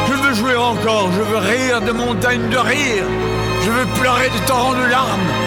Je 0.08 0.12
veux 0.12 0.34
jouer 0.34 0.56
encore, 0.56 1.10
je 1.12 1.22
veux 1.22 1.38
rire 1.38 1.80
de 1.80 1.92
montagnes 1.92 2.48
de 2.48 2.58
rire, 2.58 3.04
je 3.62 3.70
veux 3.70 3.86
pleurer 3.98 4.28
de 4.28 4.46
torrents 4.46 4.74
de 4.74 4.90
larmes. 4.90 5.45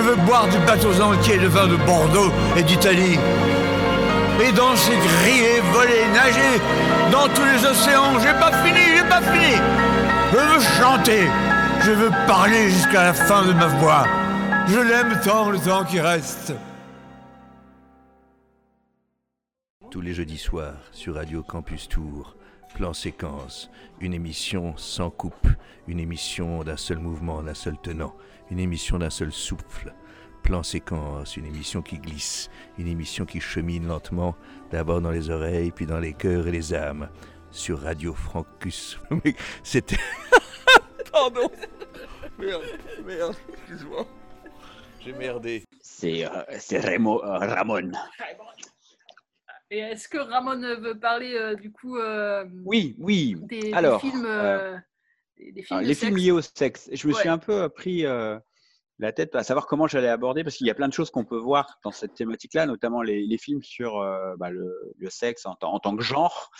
Je 0.00 0.04
veux 0.06 0.16
boire 0.16 0.48
du 0.48 0.56
bateaux 0.60 0.98
entiers 1.02 1.36
de 1.36 1.46
vin 1.46 1.66
de 1.66 1.76
Bordeaux 1.76 2.32
et 2.56 2.62
d'Italie. 2.62 3.18
Et 4.42 4.50
danser, 4.52 4.96
griller, 4.96 5.60
voler, 5.74 6.06
nager 6.14 6.58
dans 7.12 7.28
tous 7.34 7.44
les 7.44 7.66
océans. 7.66 8.18
J'ai 8.18 8.32
pas 8.32 8.50
fini, 8.64 8.80
j'ai 8.96 9.06
pas 9.06 9.20
fini. 9.20 9.56
Je 10.32 10.38
veux 10.38 10.60
chanter, 10.80 11.28
je 11.82 11.90
veux 11.90 12.10
parler 12.26 12.70
jusqu'à 12.70 13.02
la 13.02 13.12
fin 13.12 13.44
de 13.44 13.52
ma 13.52 13.66
voix. 13.66 14.06
Je 14.68 14.78
l'aime 14.78 15.20
tant 15.22 15.50
le 15.50 15.58
temps 15.58 15.84
qui 15.84 16.00
reste. 16.00 16.54
Tous 19.90 20.00
les 20.00 20.14
jeudis 20.14 20.38
soirs 20.38 20.80
sur 20.92 21.16
Radio 21.16 21.42
Campus 21.42 21.90
Tour, 21.90 22.36
Plan 22.74 22.94
Séquence, 22.94 23.70
une 24.00 24.14
émission 24.14 24.72
sans 24.78 25.10
coupe, 25.10 25.48
une 25.88 26.00
émission 26.00 26.64
d'un 26.64 26.78
seul 26.78 27.00
mouvement, 27.00 27.42
d'un 27.42 27.52
seul 27.52 27.76
tenant, 27.82 28.14
une 28.50 28.60
émission 28.60 28.98
d'un 28.98 29.10
seul 29.10 29.32
souffle. 29.32 29.92
Plan 30.42 30.62
Séquence, 30.62 31.36
une 31.36 31.46
émission 31.46 31.82
qui 31.82 31.98
glisse, 31.98 32.50
une 32.78 32.88
émission 32.88 33.24
qui 33.24 33.40
chemine 33.40 33.86
lentement, 33.86 34.36
d'abord 34.70 35.00
dans 35.00 35.10
les 35.10 35.30
oreilles, 35.30 35.70
puis 35.70 35.86
dans 35.86 35.98
les 35.98 36.12
cœurs 36.12 36.46
et 36.46 36.52
les 36.52 36.74
âmes, 36.74 37.08
sur 37.50 37.80
Radio 37.80 38.14
Francus. 38.14 38.98
Mais 39.24 39.34
C'était... 39.62 39.96
Pardon 41.12 41.50
Merde, 42.38 42.62
merde, 43.04 43.36
excuse-moi. 43.52 44.06
J'ai 45.00 45.12
merdé. 45.12 45.64
C'est 45.82 46.24
euh, 46.24 46.30
euh, 46.48 47.20
Ramon. 47.22 47.92
Et 49.70 49.78
est-ce 49.78 50.08
que 50.08 50.18
Ramon 50.18 50.60
veut 50.80 50.98
parler 50.98 51.34
euh, 51.34 51.54
du 51.54 51.70
coup 51.70 51.96
euh, 51.96 52.44
Oui, 52.64 52.96
oui. 52.98 53.36
des, 53.42 53.72
films, 54.00 54.26
euh, 54.26 54.74
euh, 54.74 54.78
des, 55.36 55.52
des 55.52 55.62
films 55.62 55.76
Alors, 55.78 55.82
de 55.82 55.88
les 55.88 55.94
films 55.94 56.16
liés 56.16 56.32
au 56.32 56.40
sexe. 56.40 56.90
Je 56.92 57.06
me 57.06 57.12
suis 57.12 57.28
un 57.28 57.38
peu 57.38 57.68
pris 57.68 58.04
euh, 58.04 58.38
la 59.00 59.12
tête 59.12 59.34
à 59.34 59.42
savoir 59.42 59.66
comment 59.66 59.86
j'allais 59.86 60.08
aborder, 60.08 60.44
parce 60.44 60.56
qu'il 60.56 60.66
y 60.66 60.70
a 60.70 60.74
plein 60.74 60.88
de 60.88 60.92
choses 60.92 61.10
qu'on 61.10 61.24
peut 61.24 61.38
voir 61.38 61.78
dans 61.82 61.90
cette 61.90 62.14
thématique-là, 62.14 62.66
notamment 62.66 63.02
les, 63.02 63.38
films 63.38 63.62
sur 63.62 63.98
euh, 63.98 64.34
bah, 64.36 64.50
le, 64.50 64.94
sexe 65.08 65.46
en, 65.46 65.54
tant- 65.54 65.96
que 65.96 66.02
genre. 66.02 66.50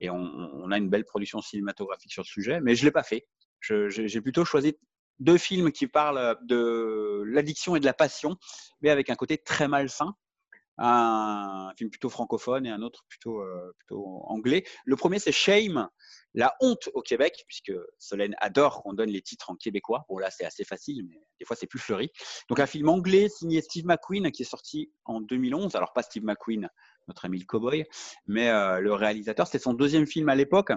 Et 0.00 0.08
on, 0.08 0.16
on 0.16 0.70
a 0.70 0.78
une 0.78 0.88
belle 0.88 1.04
production 1.04 1.40
cinématographique 1.40 2.12
sur 2.12 2.22
le 2.22 2.28
sujet, 2.28 2.60
mais 2.60 2.74
je 2.74 2.82
ne 2.82 2.86
l'ai 2.86 2.92
pas 2.92 3.02
fait. 3.02 3.26
J'ai 3.60 4.20
plutôt 4.20 4.44
choisi 4.44 4.76
deux 5.18 5.38
films 5.38 5.72
qui 5.72 5.88
parlent 5.88 6.38
de 6.42 7.24
l'addiction 7.26 7.74
et 7.74 7.80
de 7.80 7.84
la 7.84 7.94
passion, 7.94 8.36
mais 8.80 8.90
avec 8.90 9.10
un 9.10 9.16
côté 9.16 9.36
très 9.36 9.66
malsain. 9.66 10.14
Un 10.78 11.72
film 11.76 11.90
plutôt 11.90 12.08
francophone 12.08 12.64
et 12.64 12.70
un 12.70 12.82
autre 12.82 13.04
plutôt, 13.08 13.42
euh, 13.42 13.72
plutôt 13.78 14.22
anglais. 14.26 14.64
Le 14.84 14.96
premier, 14.96 15.18
c'est 15.18 15.32
Shame, 15.32 15.88
la 16.34 16.54
honte 16.60 16.88
au 16.94 17.02
Québec, 17.02 17.44
puisque 17.48 17.72
Solène 17.98 18.36
adore 18.38 18.82
qu'on 18.82 18.92
donne 18.92 19.10
les 19.10 19.22
titres 19.22 19.50
en 19.50 19.56
québécois. 19.56 20.04
Bon, 20.08 20.18
là, 20.18 20.30
c'est 20.30 20.44
assez 20.44 20.64
facile, 20.64 21.04
mais 21.08 21.20
des 21.40 21.44
fois, 21.44 21.56
c'est 21.56 21.66
plus 21.66 21.80
fleuri. 21.80 22.10
Donc, 22.48 22.60
un 22.60 22.66
film 22.66 22.88
anglais 22.88 23.28
signé 23.28 23.60
Steve 23.60 23.86
McQueen 23.86 24.30
qui 24.30 24.42
est 24.42 24.50
sorti 24.50 24.92
en 25.04 25.20
2011. 25.20 25.74
Alors, 25.74 25.92
pas 25.92 26.02
Steve 26.02 26.24
McQueen, 26.24 26.68
notre 27.08 27.24
ami 27.24 27.40
le 27.40 27.44
cowboy, 27.44 27.84
mais 28.26 28.48
euh, 28.48 28.78
le 28.78 28.94
réalisateur. 28.94 29.46
C'était 29.46 29.58
son 29.58 29.74
deuxième 29.74 30.06
film 30.06 30.28
à 30.28 30.36
l'époque. 30.36 30.70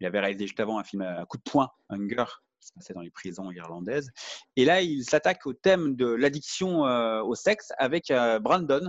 Il 0.00 0.06
avait 0.06 0.20
réalisé 0.20 0.46
juste 0.46 0.60
avant 0.60 0.78
un 0.78 0.84
film 0.84 1.02
à 1.02 1.26
coup 1.26 1.38
de 1.38 1.42
poing, 1.42 1.68
Hunger, 1.88 2.26
qui 2.60 2.68
se 2.68 2.72
passait 2.72 2.94
dans 2.94 3.00
les 3.00 3.10
prisons 3.10 3.50
irlandaises. 3.50 4.12
Et 4.54 4.64
là, 4.64 4.82
il 4.82 5.02
s'attaque 5.02 5.44
au 5.46 5.52
thème 5.52 5.96
de 5.96 6.06
l'addiction 6.06 6.86
euh, 6.86 7.20
au 7.22 7.34
sexe 7.34 7.72
avec 7.78 8.12
Brandon, 8.40 8.88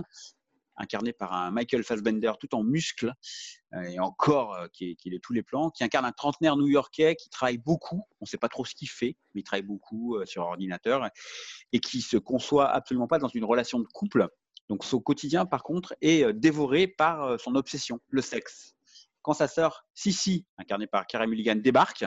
incarné 0.80 1.12
par 1.12 1.32
un 1.32 1.50
Michael 1.50 1.84
Fassbender 1.84 2.32
tout 2.40 2.54
en 2.54 2.64
muscles 2.64 3.12
euh, 3.74 3.82
et 3.82 4.00
en 4.00 4.10
corps 4.10 4.54
euh, 4.54 4.66
qui, 4.72 4.96
est, 5.04 5.10
de 5.10 5.18
tous 5.18 5.32
les 5.32 5.42
plans, 5.42 5.70
qui 5.70 5.84
incarne 5.84 6.04
un 6.04 6.12
trentenaire 6.12 6.56
new-yorkais 6.56 7.14
qui 7.16 7.28
travaille 7.28 7.58
beaucoup. 7.58 8.02
On 8.20 8.24
ne 8.24 8.26
sait 8.26 8.38
pas 8.38 8.48
trop 8.48 8.64
ce 8.64 8.74
qu'il 8.74 8.88
fait, 8.88 9.16
mais 9.34 9.42
il 9.42 9.44
travaille 9.44 9.66
beaucoup 9.66 10.16
euh, 10.16 10.26
sur 10.26 10.42
ordinateur 10.42 11.08
et 11.72 11.80
qui 11.80 12.00
se 12.00 12.16
conçoit 12.16 12.70
absolument 12.70 13.06
pas 13.06 13.18
dans 13.18 13.28
une 13.28 13.44
relation 13.44 13.78
de 13.78 13.86
couple. 13.86 14.28
Donc 14.68 14.84
son 14.84 15.00
quotidien, 15.00 15.46
par 15.46 15.62
contre, 15.62 15.94
est 16.00 16.32
dévoré 16.32 16.86
par 16.86 17.40
son 17.40 17.56
obsession, 17.56 17.98
le 18.08 18.22
sexe 18.22 18.76
quand 19.22 19.34
sa 19.34 19.48
sœur 19.48 19.84
Sissy, 19.94 20.46
incarnée 20.58 20.86
par 20.86 21.06
Carey 21.06 21.26
Mulligan, 21.26 21.56
débarque, 21.56 22.04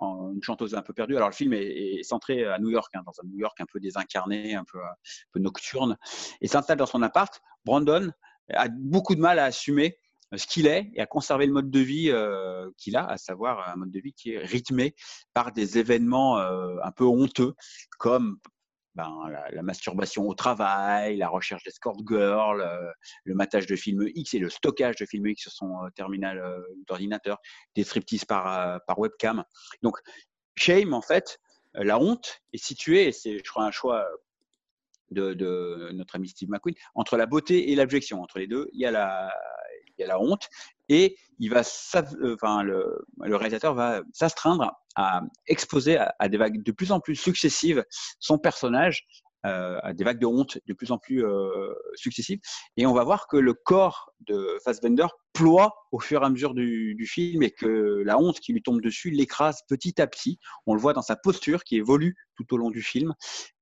en 0.00 0.32
une 0.32 0.42
chanteuse 0.42 0.74
un 0.74 0.82
peu 0.82 0.92
perdue. 0.92 1.16
Alors 1.16 1.28
le 1.28 1.34
film 1.34 1.52
est, 1.52 2.02
centré 2.02 2.44
à 2.44 2.58
New 2.58 2.70
York, 2.70 2.90
hein, 2.94 3.02
dans 3.04 3.12
un 3.22 3.28
New 3.28 3.38
York 3.38 3.60
un 3.60 3.66
peu 3.66 3.80
désincarné, 3.80 4.54
un 4.54 4.64
peu, 4.64 4.78
un 4.78 4.94
peu 5.32 5.40
nocturne, 5.40 5.96
et 6.40 6.48
s'installe 6.48 6.78
dans 6.78 6.86
son 6.86 7.02
appart. 7.02 7.40
Brandon 7.64 8.10
a 8.52 8.68
beaucoup 8.68 9.14
de 9.14 9.20
mal 9.20 9.38
à 9.38 9.44
assumer 9.44 9.98
ce 10.36 10.46
qu'il 10.46 10.66
est 10.66 10.90
et 10.94 11.00
à 11.00 11.06
conserver 11.06 11.46
le 11.46 11.52
mode 11.52 11.70
de 11.70 11.80
vie 11.80 12.10
euh, 12.10 12.70
qu'il 12.76 12.96
a, 12.96 13.04
à 13.04 13.16
savoir 13.16 13.68
un 13.68 13.76
mode 13.76 13.90
de 13.90 14.00
vie 14.00 14.12
qui 14.12 14.32
est 14.32 14.38
rythmé 14.38 14.94
par 15.34 15.52
des 15.52 15.78
événements 15.78 16.38
euh, 16.38 16.76
un 16.82 16.92
peu 16.92 17.04
honteux, 17.04 17.54
comme 17.98 18.38
ben, 18.94 19.28
la, 19.52 19.62
masturbation 19.62 20.26
au 20.28 20.34
travail, 20.34 21.16
la 21.16 21.28
recherche 21.28 21.62
d'escort 21.64 21.96
girl, 22.08 22.60
euh, 22.60 22.90
le 23.24 23.34
matage 23.34 23.66
de 23.66 23.76
films 23.76 24.08
X 24.14 24.34
et 24.34 24.38
le 24.38 24.50
stockage 24.50 24.96
de 24.96 25.06
films 25.06 25.28
X 25.28 25.42
sur 25.42 25.52
son 25.52 25.88
terminal 25.94 26.42
d'ordinateur, 26.86 27.38
des 27.74 27.84
striptease 27.84 28.24
par, 28.24 28.80
par 28.86 28.98
webcam. 28.98 29.44
Donc, 29.82 29.98
shame, 30.56 30.92
en 30.92 31.02
fait, 31.02 31.38
la 31.74 31.98
honte 31.98 32.40
est 32.52 32.62
située, 32.62 33.08
et 33.08 33.12
c'est, 33.12 33.38
je 33.38 33.50
crois, 33.50 33.64
un 33.64 33.70
choix 33.70 34.08
de, 35.10 35.90
notre 35.92 36.16
ami 36.16 36.28
Steve 36.28 36.50
McQueen, 36.50 36.74
entre 36.94 37.16
la 37.16 37.26
beauté 37.26 37.70
et 37.70 37.74
l'abjection. 37.74 38.22
Entre 38.22 38.38
les 38.38 38.46
deux, 38.46 38.68
il 38.72 38.80
y 38.80 38.86
a 38.86 38.90
la, 38.90 39.32
il 39.86 40.02
y 40.02 40.04
a 40.04 40.08
la 40.08 40.20
honte. 40.20 40.48
Et 40.90 41.16
il 41.38 41.50
va, 41.50 41.62
euh, 41.94 42.36
le 43.22 43.36
réalisateur 43.36 43.74
va 43.74 44.02
s'astreindre 44.12 44.72
à 44.96 45.22
exposer 45.46 45.96
à, 45.96 46.28
des 46.28 46.36
vagues 46.36 46.62
de 46.62 46.72
plus 46.72 46.90
en 46.90 46.98
plus 46.98 47.14
successives 47.14 47.84
son 48.18 48.38
personnage 48.38 49.06
euh, 49.46 49.78
à 49.82 49.94
des 49.94 50.04
vagues 50.04 50.18
de 50.18 50.26
honte 50.26 50.58
de 50.66 50.74
plus 50.74 50.92
en 50.92 50.98
plus 50.98 51.24
euh, 51.24 51.72
successives. 51.94 52.40
Et 52.76 52.86
on 52.86 52.92
va 52.92 53.04
voir 53.04 53.26
que 53.26 53.36
le 53.36 53.54
corps 53.54 54.12
de 54.20 54.58
Fassbender 54.64 55.06
ploie 55.32 55.74
au 55.92 55.98
fur 55.98 56.22
et 56.22 56.26
à 56.26 56.30
mesure 56.30 56.54
du, 56.54 56.94
du 56.94 57.06
film 57.06 57.42
et 57.42 57.50
que 57.50 58.02
la 58.04 58.18
honte 58.18 58.40
qui 58.40 58.52
lui 58.52 58.62
tombe 58.62 58.80
dessus 58.80 59.10
l'écrase 59.10 59.60
petit 59.68 60.00
à 60.00 60.06
petit. 60.06 60.38
On 60.66 60.74
le 60.74 60.80
voit 60.80 60.92
dans 60.92 61.02
sa 61.02 61.16
posture 61.16 61.64
qui 61.64 61.76
évolue 61.76 62.16
tout 62.36 62.52
au 62.54 62.58
long 62.58 62.70
du 62.70 62.82
film. 62.82 63.14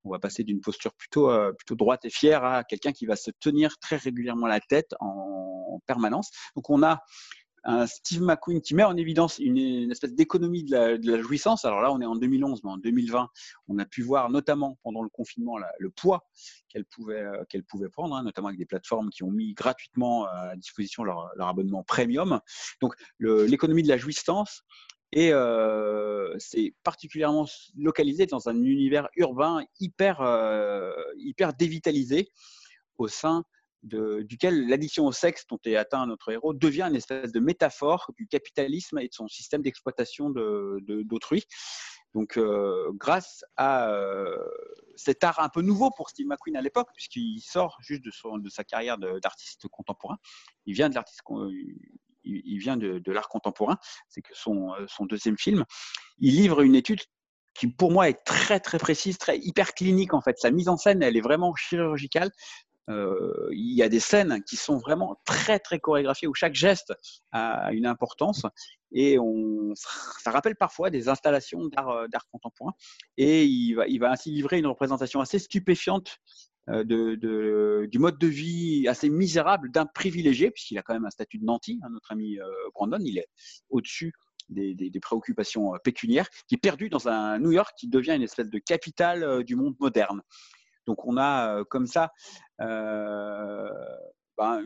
On 0.04 0.10
va 0.10 0.18
passer 0.18 0.42
d'une 0.42 0.60
posture 0.60 0.94
plutôt, 0.94 1.30
euh, 1.30 1.52
plutôt 1.52 1.76
droite 1.76 2.04
et 2.04 2.10
fière 2.10 2.44
à 2.44 2.64
quelqu'un 2.64 2.92
qui 2.92 3.06
va 3.06 3.16
se 3.16 3.30
tenir 3.38 3.78
très 3.78 3.96
régulièrement 3.96 4.46
la 4.46 4.60
tête 4.60 4.94
en, 5.00 5.06
en 5.06 5.80
permanence. 5.86 6.30
Donc 6.56 6.70
on 6.70 6.82
a 6.82 7.02
un 7.64 7.86
Steve 7.86 8.22
McQueen 8.22 8.60
qui 8.60 8.74
met 8.74 8.84
en 8.84 8.96
évidence 8.96 9.38
une, 9.38 9.90
espèce 9.90 10.14
d'économie 10.14 10.64
de 10.64 11.10
la, 11.10 11.22
jouissance. 11.22 11.64
Alors 11.64 11.80
là, 11.80 11.92
on 11.92 12.00
est 12.00 12.06
en 12.06 12.16
2011, 12.16 12.62
mais 12.64 12.70
en 12.70 12.76
2020, 12.78 13.28
on 13.68 13.78
a 13.78 13.84
pu 13.84 14.02
voir 14.02 14.30
notamment 14.30 14.78
pendant 14.82 15.02
le 15.02 15.08
confinement 15.08 15.56
le 15.78 15.90
poids 15.90 16.28
qu'elle 16.68 16.84
pouvait, 16.84 17.20
euh, 17.20 17.44
qu'elle 17.48 17.64
pouvait 17.64 17.88
prendre, 17.88 18.14
hein, 18.14 18.22
notamment 18.22 18.48
avec 18.48 18.58
des 18.58 18.66
plateformes 18.66 19.10
qui 19.10 19.22
ont 19.22 19.30
mis 19.30 19.54
gratuitement 19.54 20.26
à 20.26 20.56
disposition 20.56 21.04
leur, 21.04 21.30
abonnement 21.40 21.82
premium. 21.82 22.40
Donc 22.80 22.94
l'économie 23.18 23.82
de 23.82 23.88
la 23.88 23.96
jouissance. 23.96 24.62
Et 25.12 25.32
euh, 25.32 26.34
c'est 26.38 26.74
particulièrement 26.82 27.46
localisé 27.76 28.26
dans 28.26 28.48
un 28.48 28.62
univers 28.62 29.08
urbain 29.16 29.64
hyper, 29.80 30.20
euh, 30.20 30.92
hyper 31.16 31.54
dévitalisé 31.54 32.28
au 32.98 33.08
sein 33.08 33.44
duquel 33.82 34.68
l'addiction 34.68 35.06
au 35.06 35.12
sexe 35.12 35.46
dont 35.48 35.58
est 35.64 35.76
atteint 35.76 36.06
notre 36.06 36.30
héros 36.32 36.52
devient 36.52 36.86
une 36.88 36.96
espèce 36.96 37.32
de 37.32 37.40
métaphore 37.40 38.10
du 38.16 38.26
capitalisme 38.26 38.98
et 38.98 39.08
de 39.08 39.14
son 39.14 39.28
système 39.28 39.62
d'exploitation 39.62 40.30
d'autrui. 40.30 41.44
Donc, 42.14 42.38
euh, 42.38 42.90
grâce 42.94 43.44
à 43.56 43.90
euh, 43.90 44.36
cet 44.96 45.24
art 45.24 45.40
un 45.40 45.48
peu 45.48 45.60
nouveau 45.60 45.90
pour 45.90 46.08
Steve 46.08 46.26
McQueen 46.26 46.56
à 46.56 46.62
l'époque, 46.62 46.88
puisqu'il 46.94 47.40
sort 47.40 47.76
juste 47.80 48.02
de, 48.02 48.48
sa 48.48 48.64
carrière 48.64 48.98
d'artiste 48.98 49.68
contemporain, 49.68 50.16
il 50.66 50.74
vient 50.74 50.88
de 50.88 50.94
l'artiste 50.94 51.20
il 52.24 52.58
vient 52.58 52.76
de, 52.76 53.12
l'art 53.12 53.28
contemporain, 53.28 53.78
c'est 54.08 54.22
que 54.22 54.34
son, 54.34 54.74
euh, 54.74 54.86
son 54.88 55.06
deuxième 55.06 55.38
film, 55.38 55.64
il 56.18 56.34
livre 56.36 56.62
une 56.62 56.74
étude 56.74 57.00
qui 57.54 57.66
pour 57.66 57.90
moi 57.90 58.08
est 58.08 58.24
très 58.24 58.60
très 58.60 58.78
précise, 58.78 59.18
très 59.18 59.38
hyper 59.38 59.74
clinique 59.74 60.14
en 60.14 60.20
fait. 60.20 60.38
Sa 60.38 60.50
mise 60.50 60.68
en 60.68 60.76
scène, 60.76 61.02
elle 61.02 61.16
est 61.16 61.22
vraiment 61.22 61.54
chirurgicale. 61.54 62.30
Euh, 62.88 63.48
il 63.52 63.74
y 63.74 63.82
a 63.82 63.88
des 63.88 64.00
scènes 64.00 64.42
qui 64.44 64.56
sont 64.56 64.78
vraiment 64.78 65.20
très 65.24 65.58
très 65.58 65.78
chorégraphiées 65.78 66.28
où 66.28 66.34
chaque 66.34 66.54
geste 66.54 66.94
a 67.32 67.72
une 67.72 67.86
importance. 67.86 68.46
Et 68.92 69.18
on, 69.18 69.74
ça 69.74 70.30
rappelle 70.30 70.56
parfois 70.56 70.90
des 70.90 71.08
installations 71.08 71.66
d'art, 71.66 71.90
euh, 71.90 72.06
contemporain. 72.32 72.72
Et 73.16 73.44
il 73.44 73.74
va, 73.74 73.86
il 73.86 73.98
va 73.98 74.10
ainsi 74.10 74.30
livrer 74.30 74.58
une 74.58 74.66
représentation 74.66 75.20
assez 75.20 75.38
stupéfiante 75.38 76.18
euh, 76.70 76.84
de, 76.84 77.86
du 77.86 77.98
mode 77.98 78.18
de 78.18 78.26
vie 78.26 78.88
assez 78.88 79.10
misérable 79.10 79.70
d'un 79.70 79.86
privilégié, 79.86 80.50
puisqu'il 80.50 80.78
a 80.78 80.82
quand 80.82 80.94
même 80.94 81.06
un 81.06 81.10
statut 81.10 81.38
de 81.38 81.44
nanti, 81.44 81.78
hein, 81.82 81.88
notre 81.90 82.12
ami 82.12 82.38
Brandon, 82.74 82.98
il 83.00 83.18
est 83.18 83.28
au-dessus 83.68 84.12
des, 84.48 84.74
des, 84.74 85.00
préoccupations 85.00 85.72
pécuniaires, 85.84 86.30
qui 86.46 86.54
est 86.54 86.58
perdu 86.58 86.88
dans 86.88 87.06
un 87.06 87.38
New 87.38 87.52
York 87.52 87.70
qui 87.78 87.86
devient 87.86 88.14
une 88.14 88.22
espèce 88.22 88.48
de 88.48 88.58
capitale 88.58 89.44
du 89.44 89.56
monde 89.56 89.76
moderne. 89.78 90.22
Donc 90.88 91.04
on 91.04 91.18
a 91.18 91.64
comme 91.64 91.86
ça 91.86 92.12
euh, 92.62 93.68
ben, 94.38 94.64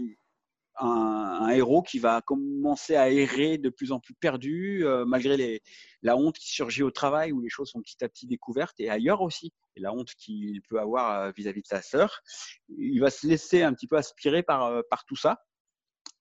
un, 0.79 1.49
héros 1.49 1.83
qui 1.83 1.99
va 1.99 2.21
commencer 2.21 2.95
à 2.95 3.11
errer 3.11 3.59
de 3.59 3.69
plus 3.71 3.91
en 3.91 3.99
plus 3.99 4.15
perdu, 4.15 4.87
euh, 4.87 5.05
malgré 5.05 5.61
la 6.03 6.17
honte 6.17 6.39
qui 6.39 6.49
surgit 6.49 6.85
au 6.85 6.93
travail, 6.93 7.33
où 7.33 7.41
les 7.41 7.49
choses 7.49 7.71
sont 7.71 7.83
petit 7.83 8.03
à 8.05 8.09
petit 8.09 8.29
découvertes, 8.29 8.79
et 8.79 8.89
ailleurs 8.89 9.21
aussi, 9.21 9.53
et 9.75 9.81
la 9.81 9.93
honte 9.93 10.15
qu'il 10.17 10.63
peut 10.63 10.79
avoir 10.79 11.21
euh, 11.21 11.31
vis-à-vis 11.37 11.63
de 11.63 11.67
sa 11.67 11.83
sœur. 11.83 12.21
Il 12.69 13.01
va 13.01 13.11
se 13.11 13.27
laisser 13.27 13.63
un 13.63 13.75
petit 13.75 13.89
peu 13.89 13.97
aspirer 13.97 14.45
par, 14.45 14.83
par 14.89 15.05
tout 15.05 15.17
ça, 15.17 15.43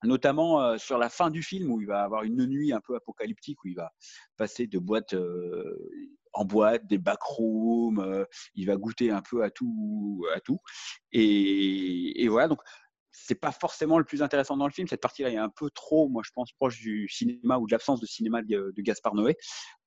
notamment 0.03 0.79
sur 0.79 0.98
la 0.98 1.10
fin 1.10 1.29
du 1.29 1.43
film, 1.43 1.72
où 1.72 1.79
il 1.79 1.86
va 1.86 2.01
avoir 2.01 2.24
une 2.24 2.48
nuit 2.48 2.74
un 2.74 2.81
peu 2.81 2.96
apocalyptique, 2.96 3.63
où 3.63 3.67
il 3.67 3.75
va 3.75 3.91
passer 4.36 4.65
de 4.65 4.79
boîte 4.79 5.13
en 6.33 6.45
boîte, 6.45 6.85
des 6.88 6.97
backrooms, 6.97 8.00
euh, 8.00 8.25
il 8.55 8.65
va 8.67 8.75
goûter 8.75 9.11
un 9.11 9.21
peu 9.21 9.43
à 9.43 9.50
tout, 9.50 10.25
à 10.35 10.39
tout. 10.39 10.59
Et, 11.11 12.27
voilà, 12.29 12.47
donc 12.47 12.61
c'est 13.11 13.35
pas 13.35 13.51
forcément 13.51 13.97
le 13.97 14.05
plus 14.05 14.21
intéressant 14.21 14.57
dans 14.57 14.67
le 14.67 14.73
film. 14.73 14.88
Cette 14.88 15.01
partie-là 15.01 15.31
est 15.31 15.38
un 15.38 15.50
peu 15.50 15.69
trop, 15.69 16.07
moi 16.07 16.21
je 16.25 16.31
pense, 16.33 16.51
proche 16.53 16.79
du 16.79 17.07
cinéma 17.09 17.57
ou 17.57 17.67
de 17.67 17.71
l'absence 17.71 18.00
de 18.00 18.05
cinéma 18.05 18.41
de, 18.41 18.73
Gaspard 18.77 19.15
Noé. 19.15 19.35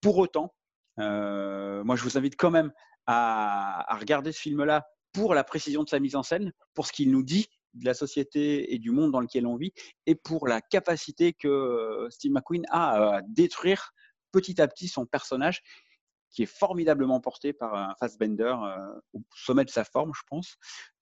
Pour 0.00 0.18
autant, 0.18 0.54
euh, 0.98 1.82
moi 1.84 1.96
je 1.96 2.02
vous 2.02 2.18
invite 2.18 2.36
quand 2.36 2.50
même 2.50 2.72
à, 3.06 3.96
regarder 3.98 4.32
ce 4.32 4.40
film-là 4.40 4.86
pour 5.12 5.34
la 5.34 5.44
précision 5.44 5.84
de 5.84 5.88
sa 5.88 6.00
mise 6.00 6.16
en 6.16 6.22
scène, 6.22 6.52
pour 6.74 6.86
ce 6.86 6.92
qu'il 6.92 7.10
nous 7.10 7.22
dit 7.22 7.46
de 7.74 7.86
la 7.86 7.94
société 7.94 8.72
et 8.72 8.78
du 8.78 8.90
monde 8.90 9.10
dans 9.10 9.20
lequel 9.20 9.46
on 9.46 9.56
vit, 9.56 9.72
et 10.06 10.14
pour 10.14 10.46
la 10.46 10.60
capacité 10.60 11.32
que 11.32 11.48
euh, 11.48 12.10
Steve 12.10 12.32
McQueen 12.32 12.64
a 12.70 13.16
à 13.16 13.22
détruire 13.22 13.92
petit 14.32 14.60
à 14.60 14.68
petit 14.68 14.88
son 14.88 15.06
personnage 15.06 15.62
qui 16.35 16.43
est 16.43 16.47
formidablement 16.47 17.21
porté 17.21 17.53
par 17.53 17.75
un 17.75 17.95
Fassbender 17.95 18.55
euh, 18.61 19.00
au 19.12 19.23
sommet 19.35 19.64
de 19.64 19.71
sa 19.71 19.85
forme, 19.85 20.12
je 20.14 20.23
pense. 20.26 20.57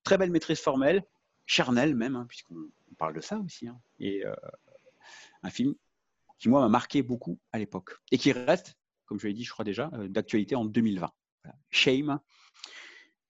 Très 0.05 0.19
belle 0.19 0.31
maîtrise 0.31 0.61
formelle, 0.61 1.03
charnelle 1.47 1.97
même, 1.97 2.17
hein, 2.17 2.27
puisqu'on 2.29 2.71
parle 2.99 3.15
de 3.15 3.23
ça 3.23 3.39
aussi. 3.39 3.67
Hein. 3.67 3.81
Et 3.99 4.27
euh, 4.27 4.35
un 5.43 5.51
film 5.51 5.75
qui, 6.39 6.51
moi, 6.51 6.61
m'a 6.61 6.69
marqué 6.69 7.03
beaucoup 7.03 7.41
à 7.51 7.59
l'époque 7.59 7.97
et 8.11 8.19
qui 8.19 8.33
reste, 8.33 8.77
comme 9.07 9.19
je 9.19 9.27
l'ai 9.27 9.33
dit, 9.33 9.43
je 9.43 9.53
crois 9.53 9.65
déjà, 9.65 9.91
euh, 9.95 10.07
d'actualité 10.07 10.55
en 10.55 10.67
2020. 10.67 11.11
Shame. 11.71 12.21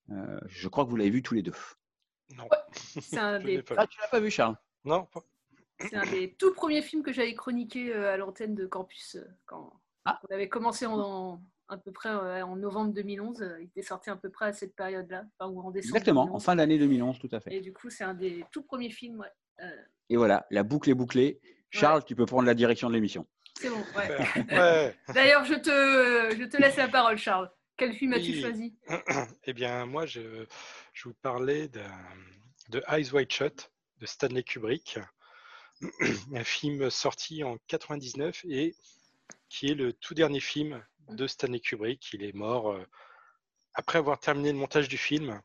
je 0.09 0.69
crois 0.69 0.85
que 0.85 0.91
vous 0.91 0.97
l'avez 0.97 1.09
vu 1.09 1.23
tous 1.23 1.33
les 1.33 1.43
deux. 1.43 1.55
Non. 2.37 2.47
C'est 2.73 3.17
un 3.17 3.39
des... 3.41 3.65
Ah, 3.77 3.87
tu 3.87 3.99
l'as 4.01 4.09
pas 4.09 4.21
vu, 4.21 4.31
Charles? 4.31 4.57
Non. 4.85 5.09
C'est 5.79 5.97
un 5.97 6.11
des 6.11 6.35
tout 6.35 6.53
premiers 6.53 6.83
films 6.83 7.03
que 7.03 7.13
j'avais 7.13 7.35
chroniqué 7.35 7.95
à 7.95 8.17
l'antenne 8.19 8.55
de 8.55 8.67
Campus 8.67 9.17
quand 9.47 9.81
ah. 10.05 10.21
on 10.29 10.35
avait 10.35 10.49
commencé 10.49 10.85
en, 10.85 11.43
à 11.73 11.79
peu 11.79 11.93
près 11.93 12.09
euh, 12.11 12.45
en 12.45 12.57
novembre 12.57 12.93
2011. 12.93 13.45
Il 13.61 13.65
était 13.65 13.83
sorti 13.83 14.11
à 14.11 14.17
peu 14.17 14.31
près 14.31 14.47
à 14.47 14.53
cette 14.53 14.75
période-là, 14.77 15.25
enfin, 15.39 15.51
ou 15.51 15.61
en 15.61 15.71
décembre. 15.71 15.97
Exactement, 15.97 16.23
en 16.23 16.27
2011. 16.27 16.45
fin 16.45 16.57
d'année 16.57 16.79
2011, 16.79 17.19
tout 17.19 17.29
à 17.33 17.41
fait. 17.41 17.55
Et 17.55 17.61
du 17.61 17.73
coup, 17.73 17.91
c'est 17.91 18.05
un 18.05 18.15
des 18.15 18.45
tout 18.53 18.63
premiers 18.63 18.91
films. 18.91 19.21
ouais. 19.21 19.29
Euh, 19.65 19.71
Et 20.11 20.17
voilà, 20.17 20.47
la 20.51 20.63
boucle 20.63 20.91
est 20.91 20.95
bouclée. 20.95 21.41
Charles, 21.71 22.05
tu 22.05 22.15
peux 22.15 22.27
prendre 22.27 22.47
la 22.47 22.55
direction 22.55 22.89
de 22.89 22.95
l'émission. 22.95 23.27
c'est 23.59 23.71
bon, 23.71 23.83
ouais. 23.97 24.09
Ouais. 24.53 24.97
D'ailleurs, 25.15 25.45
je 25.45 25.55
te, 25.55 26.37
je 26.37 26.45
te 26.45 26.57
laisse 26.59 26.77
la 26.77 26.89
parole, 26.89 27.17
Charles. 27.19 27.51
Quel 27.79 27.95
film 27.95 28.13
as-tu 28.13 28.33
Oui. 28.33 28.41
choisi? 28.41 28.77
Eh 29.45 29.53
bien, 29.55 29.87
moi, 29.87 30.05
je, 30.07 30.45
je 30.93 31.09
vous 31.09 31.15
parlais 31.23 31.69
de 31.69 32.83
Eyes 32.89 33.11
Wide 33.13 33.33
Shut 33.33 33.71
de 34.01 34.07
Stanley 34.07 34.43
Kubrick, 34.43 34.99
un 36.35 36.45
film 36.45 36.91
sorti 36.91 37.43
en 37.45 37.57
99 37.69 38.45
et 38.49 38.75
qui 39.49 39.69
est 39.71 39.75
le 39.75 39.93
tout 39.93 40.15
dernier 40.15 40.41
film 40.41 40.83
de 41.09 41.27
Stanley 41.27 41.61
Kubrick. 41.61 42.13
Il 42.13 42.23
est 42.25 42.35
mort 42.35 42.73
euh, 42.73 42.85
après 43.75 43.99
avoir 43.99 44.19
terminé 44.21 44.53
le 44.53 44.59
montage 44.59 44.89
du 44.89 44.99
film. 44.99 45.41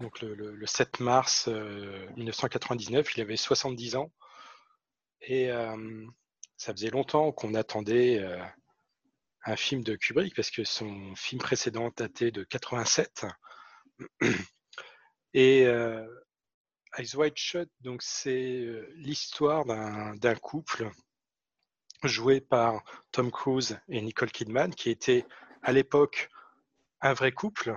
Donc 0.00 0.20
le, 0.20 0.34
le- 0.34 0.54
le 0.54 0.66
7 0.66 1.00
mars 1.00 1.48
euh, 1.48 2.08
1999, 2.16 3.16
il 3.16 3.20
avait 3.20 3.36
70 3.36 3.96
ans. 3.96 4.12
Et 5.22 5.50
euh, 5.50 6.06
ça 6.56 6.72
faisait 6.72 6.90
longtemps 6.90 7.32
qu'on 7.32 7.54
attendait 7.54 8.18
euh, 8.20 8.42
un 9.44 9.56
film 9.56 9.82
de 9.82 9.96
Kubrick 9.96 10.34
parce 10.34 10.50
que 10.50 10.64
son 10.64 11.14
film 11.16 11.40
précédent 11.40 11.90
datait 11.96 12.30
de 12.30 12.44
87. 12.44 13.26
Et 15.34 15.66
euh, 15.66 16.06
Eyes 16.98 17.16
Wide 17.16 17.36
Shut, 17.36 17.70
donc 17.80 18.02
c'est 18.02 18.60
euh, 18.60 18.86
l'histoire 18.96 19.64
d'un 19.64 20.34
couple 20.36 20.90
joué 22.08 22.40
par 22.40 22.82
Tom 23.10 23.30
Cruise 23.30 23.78
et 23.88 24.00
Nicole 24.00 24.30
Kidman, 24.30 24.74
qui 24.74 24.90
était 24.90 25.26
à 25.62 25.72
l'époque 25.72 26.28
un 27.00 27.14
vrai 27.14 27.32
couple. 27.32 27.76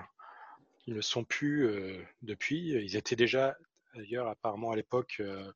Ils 0.87 0.95
ne 0.95 1.01
sont 1.01 1.23
plus 1.23 1.67
euh, 1.67 2.03
depuis. 2.21 2.69
Ils 2.69 2.95
étaient 2.95 3.15
déjà, 3.15 3.55
d'ailleurs, 3.95 4.27
apparemment 4.27 4.71
à 4.71 4.75
l'époque 4.75 5.17
euh, 5.19 5.51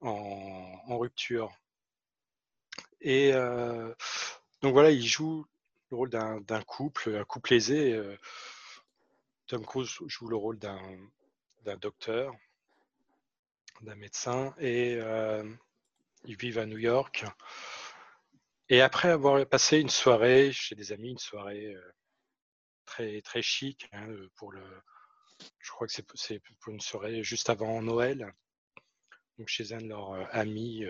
en, 0.00 0.98
rupture. 0.98 1.52
Et 3.00 3.32
euh, 3.34 3.94
donc 4.62 4.72
voilà, 4.72 4.90
il 4.90 5.06
joue 5.06 5.46
le 5.90 5.96
rôle 5.96 6.10
d'un 6.10 6.62
couple, 6.62 7.16
un 7.16 7.24
couple 7.24 7.54
aisé. 7.54 8.00
Tom 9.46 9.66
Cruise 9.66 9.90
joue 10.06 10.28
le 10.28 10.36
rôle 10.36 10.58
d'un 10.58 11.76
docteur, 11.76 12.34
d'un 13.82 13.96
médecin, 13.96 14.54
et 14.58 14.98
ils 16.24 16.36
vivent 16.36 16.58
à 16.58 16.66
New 16.66 16.78
York. 16.78 17.24
Et 18.68 18.80
après 18.80 19.10
avoir 19.10 19.44
passé 19.46 19.80
une 19.80 19.90
soirée 19.90 20.52
chez 20.52 20.74
des 20.74 20.92
amis, 20.92 21.10
une 21.10 21.18
soirée 21.18 21.74
euh, 21.74 21.92
très 22.84 23.20
très 23.20 23.42
chic 23.42 23.88
hein, 23.92 24.08
euh, 24.08 24.30
pour 24.36 24.52
le, 24.52 24.62
je 25.58 25.70
crois 25.70 25.86
que 25.86 25.92
c'est 25.92 26.40
pour 26.60 26.72
une 26.72 26.80
soirée 26.80 27.22
juste 27.22 27.50
avant 27.50 27.82
Noël, 27.82 28.32
donc 29.38 29.48
chez 29.48 29.72
un 29.72 29.78
de 29.78 29.88
leurs 29.88 30.12
euh, 30.12 30.24
amis 30.30 30.84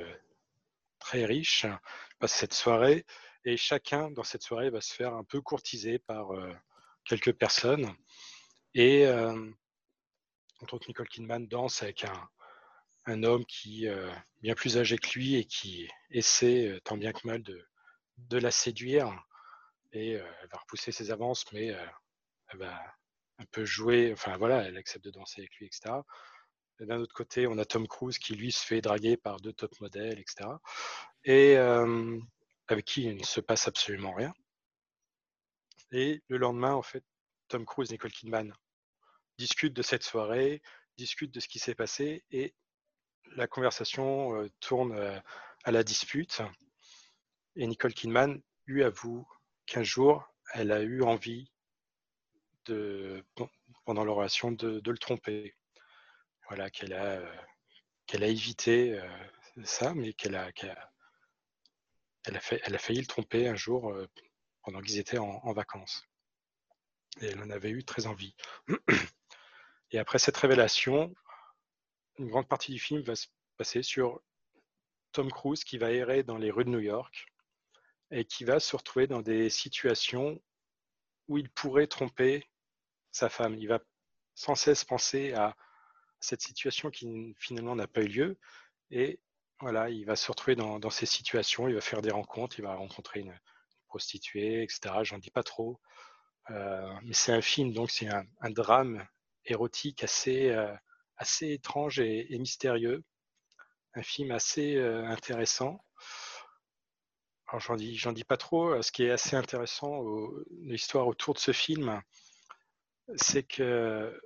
très 0.99 1.25
riches, 1.25 1.65
ils 1.65 2.17
passent 2.19 2.35
cette 2.35 2.55
soirée 2.55 3.05
et 3.45 3.57
chacun 3.57 4.11
dans 4.11 4.23
cette 4.23 4.43
soirée 4.43 4.71
va 4.71 4.81
se 4.81 4.95
faire 4.95 5.15
un 5.15 5.25
peu 5.25 5.41
courtiser 5.41 5.99
par 5.99 6.29
quelques 7.05 7.33
personnes. 7.33 7.93
Et 8.75 9.05
entre 10.61 10.75
autres, 10.75 10.87
Nicole 10.87 11.09
Kidman 11.09 11.49
danse 11.49 11.83
avec 11.83 12.05
un, 12.05 12.31
un 13.07 13.23
homme 13.25 13.45
qui 13.47 13.89
euh, 13.89 14.13
bien 14.43 14.55
plus 14.55 14.77
âgé 14.77 14.99
que 14.99 15.19
lui 15.19 15.37
et 15.37 15.45
qui 15.45 15.89
essaie 16.11 16.69
euh, 16.69 16.81
tant 16.81 16.97
bien 16.97 17.13
que 17.13 17.27
mal 17.27 17.43
de, 17.43 17.67
la 18.39 18.51
séduire. 18.51 19.13
Et 19.93 20.17
euh, 20.17 20.27
elle 20.43 20.49
va 20.49 20.59
repousser 20.59 20.93
ses 20.93 21.11
avances, 21.11 21.51
mais 21.53 21.71
euh, 21.71 21.87
elle 22.49 22.59
va 22.59 22.81
un 23.39 23.45
peu 23.51 23.65
jouer, 23.65 24.13
enfin 24.13 24.37
voilà, 24.37 24.63
elle 24.63 24.77
accepte 24.77 25.05
de 25.05 25.11
danser 25.11 25.43
avec 25.43 25.55
lui, 25.57 25.67
etc. 25.67 25.97
Et 26.81 26.87
D'un 26.87 27.01
autre 27.01 27.15
côté, 27.15 27.47
on 27.47 27.59
a 27.59 27.65
Tom 27.65 27.87
Cruise 27.87 28.19
qui 28.19 28.35
lui 28.35 28.53
se 28.53 28.65
fait 28.65 28.81
draguer 28.81 29.17
par 29.17 29.39
deux 29.41 29.53
top 29.53 29.79
modèles, 29.81 30.19
etc. 30.19 30.49
Et 31.25 31.57
avec 31.57 32.85
qui 32.85 33.05
il 33.05 33.17
ne 33.17 33.25
se 33.25 33.41
passe 33.41 33.69
absolument 33.69 34.15
rien. 34.15 34.33
Et 35.93 36.23
le 36.29 36.39
lendemain, 36.39 36.73
en 36.73 36.83
fait, 36.83 37.05
Tom 37.49 37.67
Cruise 37.67 37.91
Nicole 37.91 38.13
Kidman 38.13 38.53
discutent 39.39 39.75
de 39.75 39.83
cette 39.83 40.05
soirée, 40.05 40.63
discutent 40.97 41.35
de 41.35 41.41
ce 41.41 41.49
qui 41.49 41.59
s'est 41.59 41.75
passé 41.75 42.25
et 42.31 42.55
la 43.37 43.47
conversation 43.47 44.37
euh, 44.37 44.49
tourne 44.61 44.93
euh, 44.93 45.19
à 45.65 45.73
la 45.73 45.83
dispute. 45.83 46.43
Et 47.57 47.67
Nicole 47.67 47.95
Kidman 47.95 48.41
lui 48.67 48.83
avoue 48.83 49.27
qu'un 49.67 49.83
jour, 49.83 50.25
elle 50.55 50.73
a 50.73 50.83
eu 50.83 51.03
envie, 51.03 51.51
de, 52.67 53.25
pendant 53.85 54.05
leur 54.05 54.17
relation, 54.17 54.53
de, 54.53 54.81
le 54.85 54.99
tromper. 54.99 55.55
Voilà, 56.49 56.71
qu'elle 56.71 56.93
a, 56.93 57.21
euh, 57.21 57.37
qu'elle 58.07 58.25
a 58.25 58.29
évité 58.29 59.01
ça, 59.65 59.95
mais 59.95 60.13
qu'elle 60.13 60.35
a, 60.35 60.51
a, 62.27 62.41
fait, 62.41 62.63
a 62.63 62.79
failli 62.79 63.01
le 63.01 63.07
tromper 63.07 63.49
un 63.49 63.57
jour 63.57 63.95
pendant 64.63 64.81
qu'ils 64.81 64.99
étaient 64.99 65.19
en, 65.19 65.41
en 65.43 65.53
vacances. 65.53 66.05
Et 67.21 67.27
elle 67.27 67.41
en 67.41 67.51
avait 67.51 67.71
eu 67.71 67.85
très 67.85 68.07
envie. 68.07 68.35
Et 69.91 69.99
après 69.99 70.19
cette 70.19 70.37
révélation, 70.37 71.15
une 72.23 72.29
grande 72.29 72.47
partie 72.47 72.71
du 72.73 72.79
film 72.79 73.03
va 73.03 73.17
se 73.17 73.27
passer 73.57 73.83
sur 73.83 74.23
Tom 75.11 75.31
Cruise 75.31 75.65
qui 75.65 75.77
va 75.77 75.91
errer 75.91 76.23
dans 76.23 76.39
les 76.39 76.53
rues 76.53 76.65
de 76.65 76.71
New 76.71 76.79
York 76.79 77.27
et 78.13 78.25
qui 78.25 78.45
va 78.45 78.61
se 78.61 78.77
retrouver 78.77 79.09
dans 79.09 79.23
des 79.23 79.51
situations 79.51 80.41
où 81.27 81.37
il 81.37 81.51
pourrait 81.51 81.89
tromper 81.89 82.47
sa 83.11 83.29
femme. 83.29 83.57
Il 83.57 83.67
va 83.67 83.81
sans 84.35 84.55
cesse 84.55 84.85
penser 84.85 85.33
à 85.33 85.57
cette 86.21 86.43
situation 86.43 86.91
qui 86.91 87.35
finalement 87.39 87.75
n'a 87.75 87.89
pas 87.89 88.03
eu 88.03 88.09
lieu 88.09 88.39
et 88.91 89.21
voilà, 89.59 89.91
il 89.91 90.05
va 90.05 90.15
se 90.15 90.31
retrouver 90.31 90.55
dans, 90.55 90.91
ces 90.91 91.07
situations, 91.07 91.69
il 91.69 91.75
va 91.75 91.81
faire 91.81 92.03
des 92.03 92.11
rencontres, 92.11 92.59
il 92.59 92.63
va 92.63 92.75
rencontrer 92.75 93.21
une 93.21 93.39
prostituée, 93.87 94.63
etc. 94.63 94.95
J'en 95.03 95.19
dis 95.19 95.31
pas 95.31 95.43
trop. 95.43 95.81
Euh, 96.51 96.93
mais 97.05 97.15
c'est 97.15 97.33
un 97.33 97.43
film, 97.43 97.73
donc 97.73 97.91
c'est 97.91 98.09
un, 98.09 98.25
un 98.41 98.51
drame 98.51 99.07
érotique 99.45 100.03
assez, 100.03 100.51
euh, 100.51 100.75
assez 101.17 101.53
étrange 101.53 102.01
et, 102.01 102.27
mystérieux. 102.39 103.05
Un 103.95 104.03
film 104.03 104.31
assez 104.31 104.77
euh, 104.77 105.07
intéressant. 105.07 105.85
Alors 107.49 107.61
j'en 107.61 107.77
dis, 107.77 107.97
j'en 107.97 108.13
dis 108.13 108.25
pas 108.25 108.37
trop. 108.37 108.81
Ce 108.83 108.91
qui 108.91 109.05
est 109.05 109.11
assez 109.11 109.37
intéressant, 109.37 109.99
au- 109.99 110.43
l'histoire 110.63 111.07
autour 111.07 111.35
de 111.35 111.39
ce 111.39 111.53
film, 111.53 112.01
c'est 113.17 113.43
que 113.43 114.21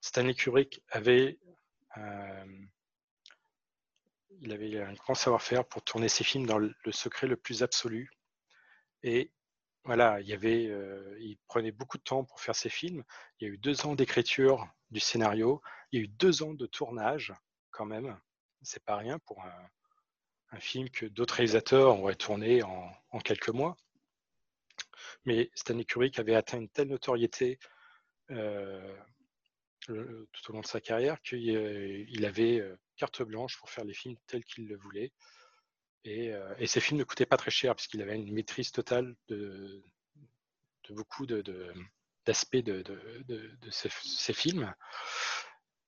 Stanley 0.00 0.34
Kubrick 0.34 0.82
avait, 0.90 1.38
euh, 1.98 2.44
il 4.40 4.52
avait 4.52 4.80
un 4.80 4.94
grand 4.94 5.14
savoir-faire 5.14 5.66
pour 5.66 5.82
tourner 5.82 6.08
ses 6.08 6.24
films 6.24 6.46
dans 6.46 6.58
le, 6.58 6.74
le 6.84 6.92
secret 6.92 7.26
le 7.26 7.36
plus 7.36 7.62
absolu. 7.62 8.10
Et 9.02 9.30
voilà, 9.86 10.18
euh, 10.18 11.16
il 11.20 11.38
prenait 11.46 11.70
beaucoup 11.70 11.96
de 11.96 12.02
temps 12.02 12.24
pour 12.24 12.40
faire 12.40 12.56
ses 12.56 12.68
films. 12.68 13.04
Il 13.38 13.46
y 13.46 13.50
a 13.50 13.54
eu 13.54 13.58
deux 13.58 13.86
ans 13.86 13.94
d'écriture 13.94 14.66
du 14.90 14.98
scénario. 14.98 15.62
Il 15.92 15.98
y 15.98 16.02
a 16.02 16.04
eu 16.04 16.08
deux 16.08 16.42
ans 16.42 16.54
de 16.54 16.66
tournage, 16.66 17.32
quand 17.70 17.86
même. 17.86 18.18
C'est 18.62 18.82
pas 18.84 18.96
rien 18.96 19.20
pour 19.20 19.42
un, 19.44 19.70
film 20.58 20.88
que 20.88 21.04
d'autres 21.04 21.34
réalisateurs 21.34 22.00
auraient 22.00 22.14
tourné 22.14 22.62
en, 22.62 23.18
quelques 23.22 23.50
mois. 23.50 23.76
Mais 25.26 25.50
Stanley 25.54 25.84
Kubrick 25.84 26.18
avait 26.18 26.34
atteint 26.34 26.58
une 26.58 26.68
telle 26.70 26.88
notoriété 26.88 27.58
euh, 28.30 28.96
tout 29.86 30.50
au 30.50 30.52
long 30.52 30.62
de 30.62 30.66
sa 30.66 30.80
carrière 30.80 31.20
qu'il 31.20 31.54
euh, 31.54 32.26
avait 32.26 32.64
carte 32.96 33.22
blanche 33.22 33.58
pour 33.58 33.68
faire 33.68 33.84
les 33.84 33.92
films 33.92 34.16
tels 34.26 34.44
qu'il 34.44 34.66
le 34.66 34.76
voulait. 34.76 35.12
Et, 36.06 36.32
euh, 36.32 36.54
et 36.58 36.68
ces 36.68 36.80
films 36.80 37.00
ne 37.00 37.04
coûtaient 37.04 37.26
pas 37.26 37.36
très 37.36 37.50
cher 37.50 37.74
puisqu'il 37.74 38.00
avait 38.00 38.14
une 38.14 38.32
maîtrise 38.32 38.70
totale 38.70 39.16
de, 39.28 39.82
beaucoup 40.90 41.26
d'aspects 41.26 42.56
de, 42.56 42.84
ces, 43.70 44.32
films. 44.32 44.72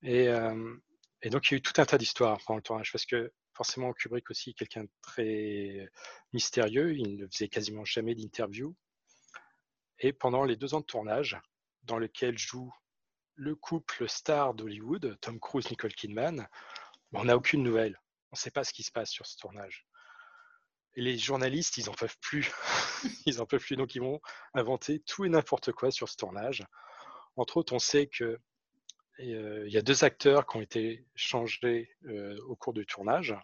Et, 0.02 0.26
euh, 0.26 0.76
et 1.22 1.30
donc 1.30 1.48
il 1.48 1.52
y 1.52 1.54
a 1.54 1.58
eu 1.58 1.62
tout 1.62 1.80
un 1.80 1.86
tas 1.86 1.98
d'histoires 1.98 2.40
pendant 2.44 2.56
le 2.56 2.62
tournage 2.62 2.90
parce 2.90 3.06
que 3.06 3.32
forcément 3.54 3.92
Kubrick 3.92 4.28
aussi 4.30 4.50
est 4.50 4.54
quelqu'un 4.54 4.84
de 4.84 4.90
très 5.02 5.88
mystérieux, 6.32 6.96
il 6.96 7.16
ne 7.16 7.26
faisait 7.28 7.48
quasiment 7.48 7.84
jamais 7.84 8.16
d'interview. 8.16 8.74
Et 10.00 10.12
pendant 10.12 10.44
les 10.44 10.56
deux 10.56 10.74
ans 10.74 10.80
de 10.80 10.84
tournage, 10.84 11.40
dans 11.84 11.98
lequel 11.98 12.36
joue 12.36 12.72
le 13.36 13.54
couple 13.54 14.08
star 14.08 14.54
d'Hollywood, 14.54 15.16
Tom 15.20 15.38
Cruise, 15.38 15.70
Nicole 15.70 15.94
Kidman, 15.94 16.48
on 17.12 17.24
n'a 17.24 17.36
aucune 17.36 17.62
nouvelle. 17.62 18.00
On 18.30 18.34
ne 18.34 18.38
sait 18.38 18.50
pas 18.50 18.64
ce 18.64 18.72
qui 18.72 18.82
se 18.82 18.92
passe 18.92 19.10
sur 19.10 19.26
ce 19.26 19.36
tournage. 19.38 19.87
Les 21.00 21.16
journalistes, 21.16 21.76
ils 21.76 21.86
n'en 21.86 21.94
peuvent 21.94 22.18
plus. 22.20 22.50
ils 23.26 23.40
en 23.40 23.46
peuvent 23.46 23.62
plus. 23.62 23.76
Donc, 23.76 23.94
ils 23.94 24.02
vont 24.02 24.20
inventer 24.54 25.00
tout 25.00 25.24
et 25.24 25.28
n'importe 25.28 25.70
quoi 25.72 25.90
sur 25.90 26.08
ce 26.08 26.16
tournage. 26.16 26.64
Entre 27.36 27.56
autres, 27.56 27.72
on 27.72 27.78
sait 27.78 28.08
que 28.08 28.38
euh, 29.20 29.64
il 29.66 29.72
y 29.72 29.78
a 29.78 29.82
deux 29.82 30.02
acteurs 30.02 30.46
qui 30.46 30.56
ont 30.56 30.60
été 30.60 31.06
changés 31.14 31.96
euh, 32.06 32.36
au 32.46 32.56
cours 32.56 32.72
du 32.72 32.84
tournage. 32.84 33.36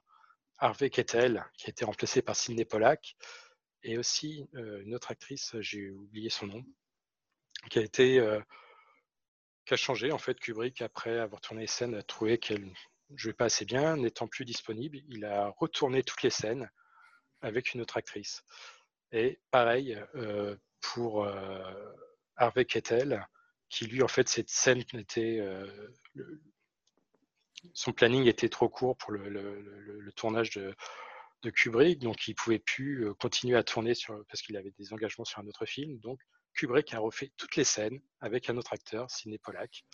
Harvey 0.59 0.91
Keitel, 0.91 1.45
qui 1.57 1.67
a 1.67 1.71
été 1.71 1.85
remplacé 1.85 2.23
par 2.23 2.35
Sidney 2.35 2.65
Pollack, 2.65 3.17
et 3.83 3.99
aussi 3.99 4.49
une 4.55 4.95
autre 4.95 5.11
actrice, 5.11 5.55
j'ai 5.61 5.91
oublié 5.91 6.31
son 6.31 6.47
nom, 6.47 6.65
qui 7.71 7.79
a 7.79 7.83
été 7.83 8.19
qui 9.65 9.75
a 9.75 9.77
changé 9.77 10.13
en 10.13 10.19
fait 10.19 10.39
Kubrick 10.39 10.83
après 10.83 11.19
avoir 11.19 11.41
tourné 11.41 11.63
les 11.63 11.67
scènes 11.67 11.95
a 11.95 12.03
trouvé 12.03 12.39
qu'elle 12.39 12.73
jouait 13.15 13.33
pas 13.33 13.47
assez 13.47 13.65
bien 13.65 13.97
n'étant 13.97 14.27
plus 14.27 14.45
disponible 14.45 14.99
il 15.09 15.25
a 15.25 15.49
retourné 15.59 16.03
toutes 16.03 16.23
les 16.23 16.31
scènes 16.31 16.71
avec 17.45 17.75
une 17.75 17.81
autre 17.81 17.97
actrice. 17.97 18.45
Et 19.13 19.39
pareil 19.51 19.99
pour 20.81 21.29
Harvey 22.37 22.65
Kettel 22.65 23.27
qui 23.69 23.87
lui 23.87 24.03
en 24.03 24.09
fait 24.09 24.29
cette 24.29 24.51
scène 24.51 24.83
était 24.95 25.41
son 27.73 27.93
planning 27.93 28.27
était 28.27 28.49
trop 28.49 28.69
court 28.69 28.97
pour 28.97 29.13
le, 29.13 30.11
tournage 30.17 30.51
de, 30.51 30.75
Kubrick. 31.51 32.01
Donc 32.01 32.27
il 32.27 32.35
pouvait 32.35 32.59
plus 32.59 33.15
continuer 33.15 33.57
à 33.57 33.63
tourner 33.63 33.95
sur 33.95 34.25
parce 34.27 34.43
qu'il 34.43 34.57
avait 34.57 34.73
des 34.79 34.93
engagements 34.93 35.25
sur 35.25 35.41
un 35.41 35.47
autre 35.47 35.67
film. 35.67 35.99
Donc 36.01 36.21
Kubrick 36.55 36.95
a 36.95 36.99
refait 36.99 37.33
toutes 37.37 37.57
les 37.57 37.65
scènes 37.65 38.01
avec 38.21 38.49
un 38.49 38.57
autre 38.57 38.73
acteur, 38.73 39.11
Sidney 39.11 39.39
Pollack. 39.39 39.85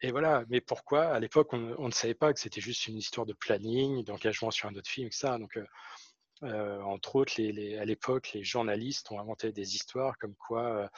Et 0.00 0.10
voilà, 0.10 0.44
mais 0.50 0.60
pourquoi? 0.60 1.06
À 1.06 1.20
l'époque, 1.20 1.52
on, 1.52 1.86
ne 1.86 1.90
savait 1.90 2.14
pas 2.14 2.32
que 2.34 2.40
c'était 2.40 2.60
juste 2.60 2.88
une 2.88 2.98
histoire 2.98 3.24
de 3.24 3.32
planning, 3.32 4.04
d'engagement 4.04 4.50
sur 4.50 4.68
un 4.68 4.74
autre 4.74 4.90
film, 4.90 5.06
etc. 5.06 5.36
Donc, 5.38 5.56
euh, 5.56 5.62
euh, 5.62 5.66
entre 6.44 7.16
autres, 7.16 7.40
à 7.40 7.84
l'époque, 7.84 8.32
les 8.34 8.44
journalistes 8.44 9.10
ont 9.10 9.20
inventé 9.20 9.52
des 9.52 9.74
histoires 9.74 10.18
comme 10.18 10.34
quoi 10.34 10.62
euh, 10.62 10.88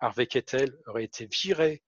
Harvey 0.00 0.26
Kettel 0.26 0.76
aurait 0.86 1.04
été 1.04 1.26
viré 1.26 1.82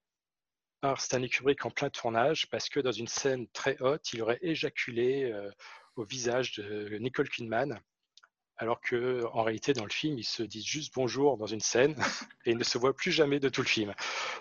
par 0.81 0.99
Stanley 0.99 1.29
Kubrick 1.29 1.65
en 1.65 1.69
plein 1.69 1.89
tournage 1.89 2.49
parce 2.49 2.69
que 2.69 2.79
dans 2.79 2.91
une 2.91 3.07
scène 3.07 3.47
très 3.49 3.77
haute, 3.81 4.13
il 4.13 4.21
aurait 4.21 4.39
éjaculé 4.41 5.31
au 5.95 6.03
visage 6.03 6.53
de 6.53 6.97
Nicole 6.97 7.29
Kidman 7.29 7.79
alors 8.61 8.79
que 8.79 9.25
en 9.33 9.43
réalité 9.43 9.73
dans 9.73 9.83
le 9.83 9.91
film 9.91 10.17
ils 10.19 10.23
se 10.23 10.43
disent 10.43 10.65
juste 10.65 10.93
bonjour 10.93 11.35
dans 11.37 11.47
une 11.47 11.59
scène 11.59 11.95
et 12.45 12.51
ils 12.51 12.57
ne 12.57 12.63
se 12.63 12.77
voient 12.77 12.95
plus 12.95 13.11
jamais 13.11 13.39
de 13.39 13.49
tout 13.49 13.61
le 13.61 13.67
film. 13.67 13.93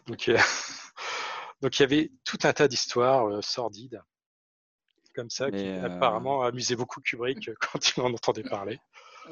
Donc, 0.07 0.29
euh, 0.29 0.39
il 1.63 1.81
y 1.81 1.83
avait 1.83 2.11
tout 2.25 2.39
un 2.43 2.53
tas 2.53 2.69
d'histoires 2.69 3.27
euh, 3.29 3.41
sordides 3.41 4.03
comme 5.21 5.31
ça 5.31 5.51
qui 5.51 5.67
euh, 5.67 5.85
apparemment 5.85 6.43
amusaient 6.43 6.77
beaucoup 6.77 7.01
Kubrick 7.03 7.51
quand 7.61 7.97
il 7.97 8.01
en 8.01 8.13
entendait 8.13 8.43
parler. 8.43 8.79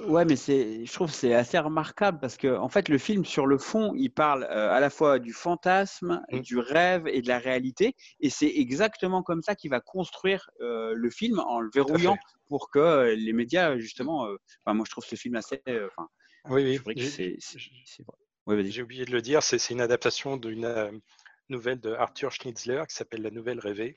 Ouais, 0.07 0.27
mais 0.27 0.37
c'est, 0.37 0.85
je 0.85 0.93
trouve 0.93 1.11
c'est 1.11 1.33
assez 1.33 1.59
remarquable 1.59 2.21
parce 2.21 2.37
que 2.37 2.57
en 2.57 2.69
fait 2.69 2.91
le 2.91 2.99
film 2.99 3.25
sur 3.25 3.47
le 3.47 3.57
fond, 3.57 3.95
il 3.97 4.11
parle 4.11 4.45
à 4.45 4.79
la 4.81 4.91
fois 4.91 5.19
du 5.19 5.33
fantasme, 5.33 6.23
mmh. 6.31 6.41
du 6.41 6.59
rêve 6.59 7.09
et 7.09 7.23
de 7.23 7.27
la 7.27 7.39
réalité, 7.39 7.97
et 8.21 8.31
c'est 8.31 8.53
exactement 8.55 9.23
comme 9.23 9.43
ça 9.43 9.57
qu'il 9.57 9.71
va 9.71 9.81
construire 9.81 10.51
le 10.61 11.11
film 11.11 11.41
en 11.41 11.61
le 11.61 11.71
verrouillant 11.75 12.17
pour 12.49 12.71
que 12.71 13.13
les 13.17 13.33
médias 13.33 13.77
justement. 13.79 14.29
Enfin, 14.65 14.75
moi 14.75 14.85
je 14.87 14.93
trouve 14.93 15.05
ce 15.05 15.17
film 15.17 15.35
assez. 15.35 15.61
Enfin, 15.67 16.09
oui, 16.49 16.79
oui. 16.87 18.71
J'ai 18.71 18.83
oublié 18.83 19.05
de 19.05 19.11
le 19.11 19.23
dire, 19.23 19.43
c'est 19.43 19.71
une 19.71 19.81
adaptation 19.81 20.37
d'une 20.37 21.01
nouvelle 21.49 21.81
de 21.81 21.93
Arthur 21.93 22.31
Schnitzler 22.31 22.85
qui 22.89 22.95
s'appelle 22.95 23.23
La 23.23 23.31
Nouvelle 23.31 23.59
Rêvée. 23.59 23.97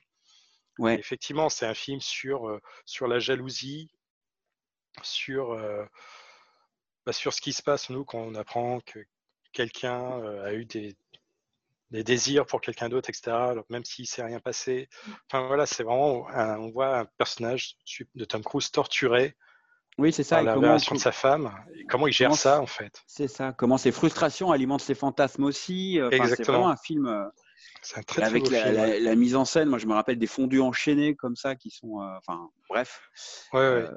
Ouais. 0.82 0.98
effectivement, 0.98 1.48
c'est 1.48 1.66
un 1.66 1.74
film 1.74 2.00
sur, 2.00 2.60
sur 2.84 3.06
la 3.06 3.18
jalousie, 3.18 3.90
sur, 5.02 5.56
bah, 7.06 7.12
sur 7.12 7.32
ce 7.32 7.40
qui 7.40 7.52
se 7.52 7.62
passe, 7.62 7.90
nous, 7.90 8.04
quand 8.04 8.18
on 8.18 8.34
apprend 8.34 8.80
que 8.80 8.98
quelqu'un 9.52 10.22
a 10.44 10.52
eu 10.54 10.64
des, 10.64 10.96
des 11.92 12.02
désirs 12.02 12.46
pour 12.46 12.60
quelqu'un 12.60 12.88
d'autre, 12.88 13.10
etc., 13.10 13.36
même 13.68 13.84
s'il 13.84 14.04
ne 14.04 14.06
s'est 14.06 14.24
rien 14.24 14.40
passé. 14.40 14.88
Enfin 15.30 15.46
voilà, 15.46 15.66
c'est 15.66 15.84
vraiment, 15.84 16.26
on 16.34 16.70
voit 16.70 16.98
un 16.98 17.04
personnage 17.04 17.76
de 18.14 18.24
Tom 18.24 18.42
Cruise 18.42 18.70
torturé. 18.70 19.36
Oui, 19.98 20.10
c'est 20.10 20.22
ça. 20.22 20.36
Par 20.42 20.56
la 20.58 20.76
de 20.78 20.98
sa 20.98 21.12
femme. 21.12 21.54
Et 21.74 21.84
comment 21.84 22.06
il 22.06 22.14
gère 22.14 22.34
ça, 22.34 22.62
en 22.62 22.66
fait? 22.66 23.02
C'est 23.06 23.28
ça. 23.28 23.52
Comment 23.52 23.76
ses 23.76 23.92
frustrations 23.92 24.50
alimentent 24.50 24.80
ses 24.80 24.94
fantasmes 24.94 25.44
aussi. 25.44 26.00
c'est 26.10 26.44
vraiment 26.44 26.70
un 26.70 26.76
film. 26.76 27.30
C'est 27.82 27.98
un 27.98 28.02
très, 28.02 28.22
avec 28.22 28.48
la, 28.48 28.98
la, 28.98 29.14
mise 29.16 29.34
en 29.34 29.44
scène, 29.44 29.68
moi 29.68 29.78
je 29.78 29.86
me 29.86 29.94
rappelle 29.94 30.18
des 30.18 30.26
fondus 30.26 30.60
enchaînés 30.60 31.16
comme 31.16 31.34
ça 31.34 31.56
qui 31.56 31.70
sont, 31.70 31.96
enfin 32.18 32.48
bref, 32.68 33.08
ouais, 33.52 33.60
ouais 33.60 33.88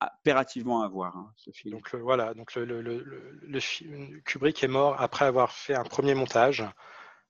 impérativement 0.00 0.82
à 0.82 0.88
voir 0.88 1.16
hein, 1.16 1.32
ce 1.36 1.50
film. 1.50 1.74
Donc 1.74 1.94
voilà, 1.94 2.34
donc 2.34 2.54
le, 2.54 2.64
le, 2.64 3.02
le, 3.42 4.20
Kubrick 4.20 4.62
est 4.62 4.68
mort 4.68 5.00
après 5.00 5.24
avoir 5.24 5.52
fait 5.52 5.74
un 5.74 5.84
premier 5.84 6.14
montage 6.14 6.64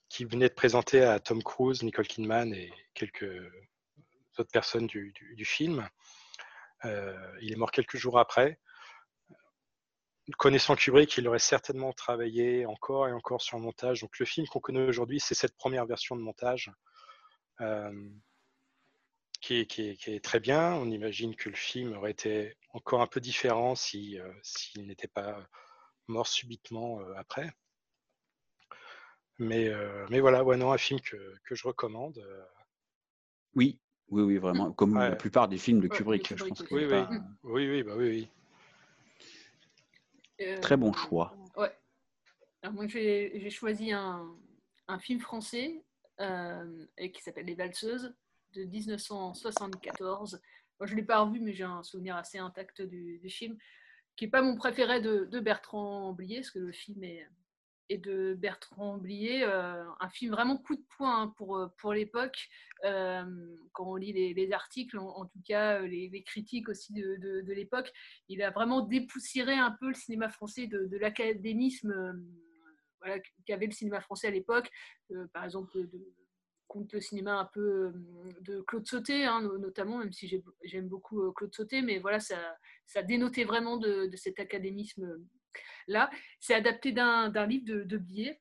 qui 0.09 0.24
venait 0.24 0.48
de 0.48 0.55
présenter 0.55 1.03
à 1.03 1.18
Tom 1.18 1.42
Cruise, 1.42 1.83
Nicole 1.83 2.07
Kidman 2.07 2.53
et 2.55 2.72
quelques 2.94 3.31
autres 4.38 4.51
personnes 4.53 4.87
du, 4.87 5.12
du, 5.35 5.44
film. 5.44 5.88
Euh, 6.85 7.16
il 7.42 7.53
est 7.53 7.57
mort 7.57 7.72
quelques 7.72 7.96
jours 7.96 8.18
après. 8.18 8.59
Connaissant 10.37 10.77
Kubrick, 10.77 11.17
il 11.17 11.27
aurait 11.27 11.38
certainement 11.38 11.93
travaillé 11.93 12.67
encore 12.67 13.09
et 13.09 13.12
encore 13.12 13.41
sur 13.41 13.57
le 13.57 13.62
montage. 13.62 14.03
Donc 14.03 14.19
le 14.19 14.27
film 14.27 14.47
qu'on 14.47 14.61
connaît 14.61 14.87
aujourd'hui, 14.87 15.21
c'est 15.21 15.35
cette 15.35 15.57
première 15.57 15.87
version 15.87 16.17
de 16.17 16.21
montage. 16.21 16.71
Euh, 17.61 17.91
qui 19.41 19.61
est, 20.07 20.25
très 20.25 20.41
bien. 20.41 20.75
On 20.75 20.91
imagine 20.91 21.35
que 21.35 21.49
le 21.49 21.57
film 21.57 21.93
aurait 21.95 22.11
été 22.11 22.57
encore 22.71 23.01
un 23.01 23.07
peu 23.07 23.21
différent 23.21 23.75
si, 23.75 24.19
euh, 24.19 24.31
s'il 24.43 24.87
n'était 24.87 25.09
pas 25.09 25.47
mort 26.07 26.27
subitement 26.27 27.01
euh, 27.01 27.14
après. 27.17 27.51
Mais, 29.38 29.69
euh, 29.69 30.05
mais 30.11 30.21
voilà, 30.21 30.43
ouais, 30.43 30.57
non, 30.57 30.73
un 30.73 30.79
film 30.79 31.01
que, 31.01 31.17
que 31.45 31.55
je 31.55 31.67
recommande. 31.67 32.21
Oui, 33.55 33.79
oui, 34.09 34.23
oui, 34.23 34.38
vraiment. 34.38 34.73
Comme 34.73 34.99
la 34.99 35.14
plupart 35.14 35.49
des 35.49 35.59
films 35.59 35.81
de 35.81 35.88
Kubrick, 35.88 36.37
je 36.37 36.45
pense. 36.45 36.61
oui, 36.71 36.87
oui. 36.87 37.19
oui, 37.45 37.71
oui, 37.71 37.83
bah 37.85 37.93
oui, 37.97 38.09
oui. 38.09 38.29
Très 40.61 40.77
bon 40.77 40.92
choix. 40.92 41.37
Ouais. 41.57 41.72
Alors 42.62 42.74
moi, 42.74 42.87
j'ai 42.87 43.51
choisi 43.51 43.92
un, 43.92 44.27
un, 44.88 44.98
film 44.98 45.20
français 45.20 45.85
et 46.18 47.12
qui 47.12 47.22
s'appelle 47.22 47.46
Les 47.46 47.55
Valseuses 47.55 48.14
de 48.55 48.64
1974. 48.64 50.40
Moi, 50.81 50.87
je 50.87 50.92
ne 50.92 51.01
l'ai 51.01 51.05
pas 51.05 51.20
revu, 51.20 51.40
mais 51.40 51.53
j'ai 51.53 51.64
un 51.64 51.83
souvenir 51.83 52.16
assez 52.16 52.38
intact 52.38 52.83
du, 52.83 53.20
film, 53.29 53.57
qui 54.16 54.24
n'est 54.24 54.31
pas 54.31 54.42
mon 54.42 54.57
préféré 54.57 55.01
de, 55.01 55.40
Bertrand 55.40 56.12
Blier, 56.12 56.37
parce 56.37 56.51
que 56.51 56.59
le 56.59 56.72
film 56.72 57.03
est, 57.05 57.27
de 57.96 58.35
Bertrand 58.35 58.98
Blier, 58.98 59.42
euh, 59.44 59.83
un 60.01 60.09
film 60.11 60.33
vraiment 60.33 60.59
coup 60.59 60.77
de 60.77 60.85
poing 60.96 61.22
hein, 61.22 61.35
pour, 61.37 61.70
pour 61.79 61.94
l'époque. 61.94 62.48
Euh, 62.85 63.24
quand 63.72 63.87
on 63.92 63.96
lit 63.96 64.12
les, 64.12 64.53
articles, 64.53 64.98
en, 64.98 65.24
tout 65.24 65.40
cas 65.46 65.81
les, 65.81 66.22
critiques 66.22 66.68
aussi 66.68 66.92
de, 66.92 67.16
de, 67.16 67.53
l'époque, 67.53 67.90
il 68.29 68.42
a 68.42 68.51
vraiment 68.51 68.83
dépoussiéré 68.83 69.55
un 69.55 69.70
peu 69.81 69.88
le 69.88 69.94
cinéma 69.94 70.29
français 70.29 70.66
de, 70.66 70.96
l'académisme 70.98 71.92
euh, 73.07 73.18
qu'avait 73.46 73.66
le 73.66 73.72
cinéma 73.72 74.01
français 74.01 74.29
à 74.29 74.33
l'époque. 74.33 74.70
par 75.33 75.44
exemple, 75.44 75.79
contre 76.68 76.94
le 76.94 77.01
cinéma 77.01 77.38
un 77.38 77.46
peu 77.46 77.61
euh, 77.61 77.92
de 78.42 78.61
Claude 78.61 78.87
Sauté, 78.87 79.24
hein, 79.24 79.40
notamment, 79.59 79.98
même 79.98 80.12
si 80.12 80.42
j'aime 80.62 80.88
beaucoup 80.88 81.22
euh, 81.22 81.33
Claude 81.33 81.55
Sauté, 81.55 81.83
mais 81.83 81.98
voilà, 81.98 82.20
ça, 82.20 82.37
ça 82.87 83.03
dénotait 83.03 83.44
vraiment 83.44 83.79
de, 83.79 84.09
cet 84.14 84.38
académisme-là. 85.54 86.11
C'est 86.40 86.54
adapté 86.54 86.92
d'un 86.92 87.46
livre 87.46 87.66
de, 87.66 87.82
de 87.82 87.96
Billet. 87.98 88.40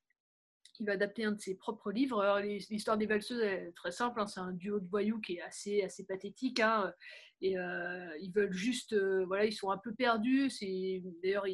Il 0.80 0.86
va 0.86 0.94
adapter 0.94 1.26
un 1.26 1.32
de 1.32 1.40
ses 1.42 1.56
propres 1.56 1.92
livres. 1.92 2.40
L'histoire 2.70 2.98
des 2.98 3.08
valseuses 3.08 3.42
est 3.42 3.72
très 3.76 3.92
simple. 3.92 4.20
Hein, 4.20 4.28
c'est 4.28 4.40
un 4.40 4.52
duo 4.52 4.80
de 4.80 4.88
voyous 4.88 5.20
qui 5.20 5.38
est 5.38 5.42
assez, 5.42 6.06
pathétique. 6.08 6.60
Hein, 6.60 6.94
et 7.42 7.58
euh, 7.58 8.16
ils 8.20 8.32
veulent 8.32 8.54
juste, 8.54 8.96
voilà, 9.26 9.46
ils 9.46 9.54
sont 9.54 9.72
un 9.72 9.78
peu 9.78 9.94
perdus. 9.94 10.52
D'ailleurs, 11.24 11.46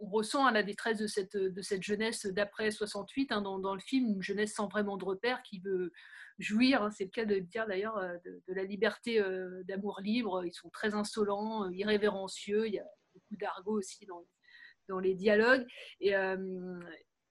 on 0.00 0.06
ressent 0.06 0.44
à 0.46 0.52
la 0.52 0.62
détresse 0.62 0.98
de 0.98 1.06
cette, 1.06 1.82
jeunesse 1.82 2.26
d'après 2.26 2.70
68 2.70 3.32
hein, 3.32 3.42
dans, 3.42 3.74
le 3.74 3.80
film, 3.80 4.08
une 4.08 4.22
jeunesse 4.22 4.54
sans 4.54 4.68
vraiment 4.68 4.96
de 4.96 5.04
repère 5.04 5.42
qui 5.42 5.60
veut 5.60 5.92
jouir, 6.38 6.82
hein, 6.82 6.90
c'est 6.90 7.04
le 7.04 7.10
cas 7.10 7.24
de 7.24 7.38
dire 7.38 7.66
d'ailleurs, 7.66 7.96
euh, 7.98 8.16
de, 8.24 8.54
la 8.54 8.64
liberté 8.64 9.20
euh, 9.20 9.62
d'amour 9.64 10.00
libre. 10.02 10.44
Ils 10.44 10.52
sont 10.52 10.70
très 10.70 10.94
insolents, 10.94 11.64
euh, 11.64 11.72
irrévérencieux, 11.72 12.66
il 12.66 12.74
y 12.74 12.78
a 12.78 12.86
beaucoup 13.12 13.36
d'argot 13.36 13.78
aussi 13.78 14.04
dans, 14.06 14.24
dans 14.88 14.98
les 14.98 15.14
dialogues. 15.14 15.66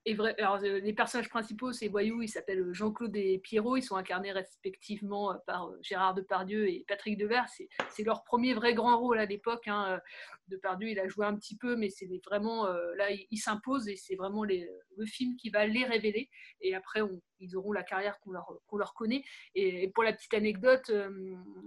Et, 0.06 0.16
vrai, 0.16 0.36
alors, 0.38 0.58
euh, 0.64 0.80
les 0.80 0.94
personnages 0.94 1.30
principaux, 1.30 1.72
ces 1.72 1.88
voyous, 1.88 2.22
ils 2.22 2.28
s'appellent 2.28 2.74
Jean-Claude 2.74 3.16
et 3.16 3.40
Pierrot. 3.40 3.78
Ils 3.78 3.84
sont 3.84 3.96
incarnés 3.96 4.34
respectivement 4.34 5.32
euh, 5.32 5.38
par 5.48 5.70
euh, 5.70 5.78
Gérard 5.82 6.14
Depardieu 6.14 6.70
et 6.70 6.84
Patrick 6.90 7.18
Devers. 7.18 7.48
C'est 7.90 8.04
leur 8.04 8.26
premier 8.26 8.54
vrai 8.54 8.74
grand 8.74 9.00
rôle 9.00 9.18
à 9.18 9.26
l'époque. 9.26 9.66
Hein. 9.68 10.02
Depardieu, 10.50 10.90
il 10.90 11.00
a 11.00 11.08
joué 11.08 11.26
un 11.26 11.36
petit 11.36 11.56
peu, 11.56 11.78
mais 11.78 11.90
c'est 11.90 12.10
vraiment 12.26 12.68
là, 12.98 13.12
il, 13.12 13.38
s'impose 13.38 13.88
et 13.88 13.96
c'est 13.96 14.16
vraiment 14.16 14.44
le 14.44 15.06
film 15.06 15.38
qui 15.38 15.50
va 15.50 15.66
les 15.66 15.86
révéler. 15.86 16.30
Et 16.60 16.76
après, 16.76 17.00
ils 17.40 17.56
auront 17.56 17.72
la 17.72 17.84
carrière 17.84 18.20
qu'on 18.20 18.32
leur, 18.78 18.94
connaît. 18.94 19.24
Et, 19.56 19.90
pour 19.90 20.04
la 20.04 20.12
petite 20.12 20.34
anecdote 20.34 20.92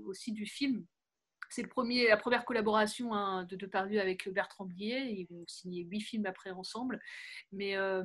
aussi 0.04 0.32
du 0.32 0.44
film, 0.44 0.84
c'est 1.56 2.08
la 2.08 2.16
première 2.16 2.44
collaboration 2.44 3.14
hein, 3.14 3.44
de 3.44 3.56
Depardieu 3.56 4.00
avec 4.00 4.28
Bertrand 4.28 4.66
Blier. 4.66 5.00
Ils 5.00 5.26
vont 5.26 5.44
signer 5.46 5.84
huit 5.84 6.00
films 6.00 6.26
après 6.26 6.50
ensemble. 6.50 7.00
Mais 7.52 7.76
euh, 7.76 8.04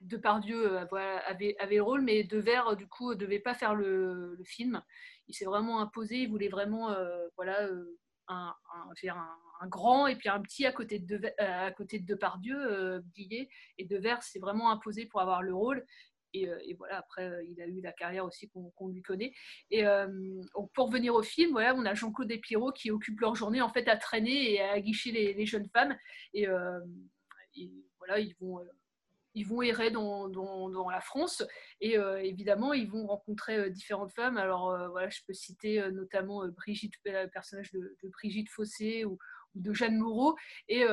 Depardieu 0.00 0.72
euh, 0.72 0.86
avait, 1.26 1.56
avait, 1.58 1.76
le 1.76 1.82
rôle, 1.82 2.02
mais 2.02 2.24
Devers, 2.24 2.76
du 2.76 2.86
coup, 2.88 3.10
ne 3.10 3.14
devait 3.14 3.38
pas 3.38 3.54
faire 3.54 3.74
le, 3.74 4.38
film. 4.44 4.82
Il 5.28 5.34
s'est 5.34 5.44
vraiment 5.44 5.80
imposé. 5.80 6.22
Il 6.22 6.30
voulait 6.30 6.48
vraiment 6.48 6.90
euh, 6.90 7.26
voilà, 7.36 7.68
un, 8.28 8.54
un, 9.60 9.68
grand 9.68 10.06
et 10.06 10.16
puis 10.16 10.28
un 10.28 10.40
petit 10.40 10.66
à 10.66 10.72
côté 10.72 10.98
de, 10.98 11.18
de 11.18 11.30
à 11.38 11.70
côté 11.72 11.98
de 11.98 12.06
Depardieu, 12.06 12.56
euh, 12.56 13.00
Billet, 13.14 13.48
et 13.78 13.84
Devers 13.84 14.22
s'est 14.22 14.38
vraiment 14.38 14.70
imposé 14.70 15.06
pour 15.06 15.20
avoir 15.20 15.42
le 15.42 15.54
rôle. 15.54 15.84
Et, 16.42 16.70
et, 16.70 16.74
voilà, 16.74 16.98
après, 16.98 17.30
il 17.48 17.60
a 17.60 17.66
eu 17.66 17.80
la 17.80 17.92
carrière 17.92 18.24
aussi 18.24 18.48
qu'on 18.48 18.88
lui 18.88 19.02
connaît. 19.02 19.32
Et 19.70 19.84
pour 20.74 20.90
venir 20.90 21.14
au 21.14 21.22
film, 21.22 21.52
voilà, 21.52 21.74
on 21.74 21.84
a 21.84 21.94
Jean-Claude 21.94 22.30
Espiro 22.30 22.72
qui 22.72 22.90
occupe 22.90 23.20
leur 23.20 23.34
journée 23.34 23.60
en 23.60 23.68
fait 23.68 23.88
à 23.88 23.96
traîner 23.96 24.52
et 24.52 24.60
à 24.60 24.72
aguicher 24.72 25.12
les, 25.12 25.46
jeunes 25.46 25.68
femmes. 25.72 25.96
Et, 26.34 26.46
voilà, 27.98 28.18
ils 28.18 28.34
vont 28.40 28.60
ils 29.36 29.46
vont 29.46 29.60
errer 29.60 29.90
dans, 29.90 30.88
la 30.90 31.00
France 31.00 31.44
et 31.80 31.98
euh, 31.98 32.22
évidemment 32.22 32.72
ils 32.72 32.90
vont 32.90 33.06
rencontrer 33.06 33.56
euh, 33.56 33.70
différentes 33.70 34.12
femmes. 34.12 34.38
Alors 34.38 34.70
euh, 34.70 34.88
voilà, 34.88 35.10
je 35.10 35.20
peux 35.26 35.34
citer 35.34 35.86
notamment 35.92 36.48
Brigitte, 36.48 36.94
le 37.04 37.26
personnage 37.26 37.70
de, 37.72 37.96
Brigitte 38.12 38.48
Fossé 38.48 39.04
de 39.56 39.72
Jeanne 39.72 39.96
Moreau 39.96 40.36
et 40.68 40.84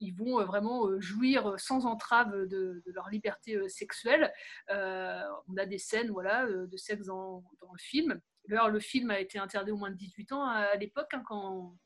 ils 0.00 0.14
vont 0.14 0.44
vraiment 0.44 0.88
jouir 1.00 1.54
sans 1.58 1.86
entrave 1.86 2.46
de, 2.46 2.82
leur 2.86 3.08
liberté 3.10 3.68
sexuelle. 3.68 4.32
on 4.68 5.56
a 5.56 5.66
des 5.66 5.78
scènes 5.78 6.10
voilà, 6.10 6.46
de 6.46 6.76
sexe 6.76 7.06
dans, 7.06 7.44
le 7.60 7.78
film. 7.78 8.20
D'ailleurs, 8.48 8.70
le 8.70 8.80
film 8.80 9.10
a 9.10 9.20
été 9.20 9.38
interdit 9.38 9.70
au 9.70 9.76
moins 9.76 9.90
de 9.90 9.96
18 9.96 10.32
ans 10.32 10.44
à, 10.44 10.74
l'époque 10.76 11.12
hein, 11.12 11.22
quand 11.24 11.76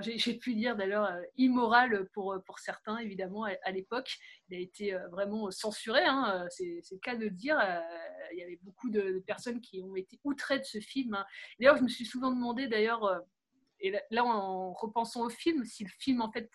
j'ai 0.00 0.34
pu 0.34 0.54
dire 0.54 0.76
d'ailleurs 0.76 1.06
euh, 1.06 1.22
immoral 1.36 2.08
pour, 2.12 2.32
euh, 2.32 2.38
pour 2.40 2.58
certains, 2.58 2.98
évidemment, 2.98 3.44
à, 3.44 3.70
l'époque. 3.70 4.18
Il 4.48 4.56
a 4.56 4.60
été 4.60 4.94
euh, 4.94 5.08
vraiment 5.08 5.50
censuré, 5.50 6.02
hein, 6.04 6.46
c'est 6.50 6.82
le 6.90 6.98
cas 6.98 7.14
de 7.14 7.24
le 7.24 7.30
dire. 7.30 7.58
Il 8.32 8.38
y 8.38 8.42
avait 8.42 8.58
beaucoup 8.62 8.90
de, 8.90 9.22
personnes 9.26 9.60
qui 9.60 9.82
ont 9.82 9.96
été 9.96 10.20
outrées 10.24 10.58
de 10.58 10.64
ce 10.64 10.78
film. 10.78 11.14
Hein. 11.14 11.24
D'ailleurs, 11.58 11.76
je 11.76 11.82
me 11.82 11.88
suis 11.88 12.04
souvent 12.04 12.30
demandé, 12.30 12.68
d'ailleurs, 12.68 13.22
et 13.80 13.92
là, 14.10 14.24
en 14.24 14.72
repensant 14.72 15.24
au 15.24 15.28
film, 15.28 15.64
si 15.64 15.84
le 15.84 15.90
film 15.98 16.20
en 16.20 16.30
fait 16.30 16.50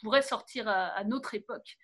pourrait 0.00 0.22
sortir 0.22 0.68
à, 0.68 1.04
notre 1.04 1.34
époque. 1.34 1.76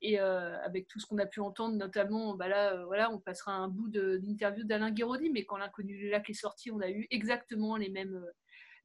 Et 0.00 0.18
avec 0.18 0.86
tout 0.86 1.00
ce 1.00 1.06
qu'on 1.06 1.18
a 1.18 1.26
pu 1.26 1.40
entendre, 1.40 1.74
notamment, 1.76 2.34
bah 2.36 2.46
là, 2.46 2.84
voilà, 2.84 3.10
on 3.10 3.18
passera 3.18 3.52
un 3.52 3.68
bout 3.68 3.88
d'interview 3.88 4.64
d'Alain 4.64 4.92
Guéraudy, 4.92 5.30
mais 5.30 5.44
quand 5.44 5.56
l'inconnu 5.56 5.96
du 5.96 6.08
lac 6.08 6.30
est 6.30 6.34
sorti, 6.34 6.70
on 6.70 6.80
a 6.80 6.88
eu 6.88 7.08
exactement 7.10 7.76
les 7.76 7.88
mêmes, 7.88 8.24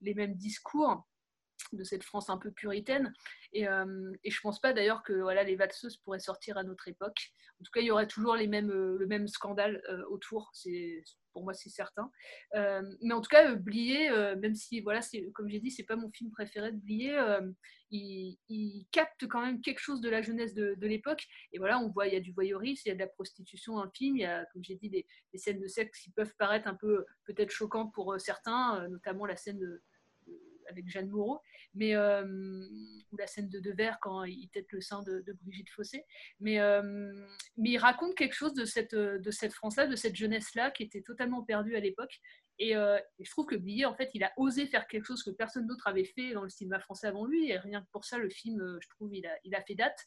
les 0.02 0.16
mêmes 0.16 0.36
discours 0.36 1.06
de 1.72 1.84
cette 1.84 2.04
France 2.04 2.30
un 2.30 2.38
peu 2.38 2.52
puritaine. 2.52 3.14
Et, 3.54 3.68
euh, 3.68 4.12
et 4.24 4.32
je 4.32 4.40
pense 4.42 4.60
pas 4.60 4.74
d'ailleurs 4.74 5.04
que 5.04 5.14
voilà, 5.14 5.44
les 5.44 5.56
valseuses 5.56 5.98
pourraient 5.98 6.20
sortir 6.20 6.58
à 6.58 6.64
notre 6.64 6.88
époque. 6.88 7.32
En 7.62 7.64
tout 7.64 7.72
cas, 7.72 7.82
il 7.82 7.86
y 7.86 7.92
aurait 7.92 8.08
toujours 8.08 8.36
les 8.36 8.48
mêmes, 8.48 8.72
euh, 8.72 8.98
le 8.98 9.08
même 9.08 9.28
scandale 9.28 9.82
euh, 9.90 10.04
autour. 10.10 10.50
C'est 10.54 11.04
pour 11.32 11.44
moi, 11.44 11.56
c'est 11.56 11.70
certain. 11.70 12.12
mais 12.54 13.12
en 13.12 13.20
tout 13.20 13.30
cas, 13.30 13.56
Blier, 13.56 14.12
même 14.36 14.54
si 14.54 14.82
voilà, 14.82 15.00
comme 15.34 15.50
j'ai 15.50 15.60
dit, 15.60 15.72
c'est 15.72 15.82
pas 15.82 15.96
mon 15.96 16.12
film 16.12 16.30
préféré 16.30 16.72
de 16.72 16.78
Blier, 16.78 17.20
il, 17.90 18.38
il, 18.50 18.86
capte 18.92 19.28
quand 19.28 19.42
même 19.42 19.60
quelque 19.60 19.80
chose 19.80 20.00
de 20.00 20.10
la 20.10 20.22
jeunesse 20.22 20.54
de, 20.54 20.76
de 20.76 20.88
l'époque. 20.88 21.26
Et 21.52 21.58
voilà, 21.58 21.80
on 21.80 21.90
voit, 21.90 22.06
il 22.06 22.14
y 22.14 22.18
a 22.18 22.20
du 22.20 22.34
voyeurisme, 22.34 22.84
il 22.86 22.90
y 22.90 22.92
a 22.92 22.94
de 22.94 23.00
la 23.00 23.08
prostitution 23.08 23.78
dans 23.78 23.84
le 23.84 23.90
film, 23.96 24.16
il 24.16 24.22
y 24.22 24.26
a, 24.26 24.46
comme 24.54 24.64
j'ai 24.64 24.76
dit, 24.76 24.92
des, 24.92 25.08
des, 25.32 25.40
scènes 25.40 25.60
de 25.60 25.68
sexe 25.68 26.02
qui 26.02 26.12
peuvent 26.12 26.36
paraître 26.38 26.68
un 26.68 26.76
peu 26.76 27.04
peut-être 27.26 27.50
choquantes 27.50 27.92
pour 27.96 28.14
certains, 28.20 28.88
notamment 28.90 29.26
la 29.26 29.36
scène 29.36 29.58
de 29.58 29.82
avec 30.74 30.90
Jeanne 30.90 31.10
Moreau, 31.10 31.40
mais, 31.74 31.96
euh, 31.96 32.24
ou 33.12 33.18
la 33.18 33.28
scène 33.28 33.50
de 33.50 33.60
Devers 33.60 33.98
quand 34.02 34.24
il 34.24 34.50
tête 34.50 34.72
le 34.72 34.82
sein 34.82 35.02
de, 35.04 35.24
Brigitte 35.42 35.70
Fossé. 35.70 36.04
Mais, 36.40 36.60
euh, 36.60 36.82
mais 37.58 37.72
il 37.72 37.78
raconte 37.78 38.16
quelque 38.16 38.34
chose 38.34 38.54
de 38.54 38.66
cette, 38.66 38.96
de 38.96 39.32
cette 39.32 39.54
France-là, 39.54 39.88
de 39.88 39.96
cette 39.96 40.16
jeunesse-là 40.16 40.72
qui 40.72 40.84
était 40.84 41.02
totalement 41.02 41.44
perdue 41.44 41.76
à 41.76 41.80
l'époque. 41.80 42.20
Et, 42.60 42.76
euh, 42.76 43.00
je 43.20 43.30
trouve 43.32 43.46
que 43.46 43.56
Blier, 43.56 43.86
en 43.86 43.96
fait, 43.96 44.10
il 44.14 44.24
a 44.24 44.32
osé 44.38 44.68
faire 44.68 44.88
quelque 44.88 45.06
chose 45.06 45.24
que 45.24 45.32
personne 45.32 45.68
d'autre 45.68 45.88
avait 45.88 46.06
fait 46.06 46.34
dans 46.34 46.44
le 46.44 46.50
cinéma 46.50 46.80
français 46.80 47.08
avant 47.08 47.26
lui. 47.26 47.50
Et 47.50 47.58
rien 47.58 47.82
que 47.82 47.90
pour 47.92 48.06
ça, 48.06 48.18
le 48.18 48.30
film, 48.30 48.78
je 48.82 48.88
trouve, 48.90 49.14
il 49.14 49.26
a, 49.26 49.38
il 49.44 49.56
a 49.56 49.62
fait 49.62 49.76
date. 49.76 49.98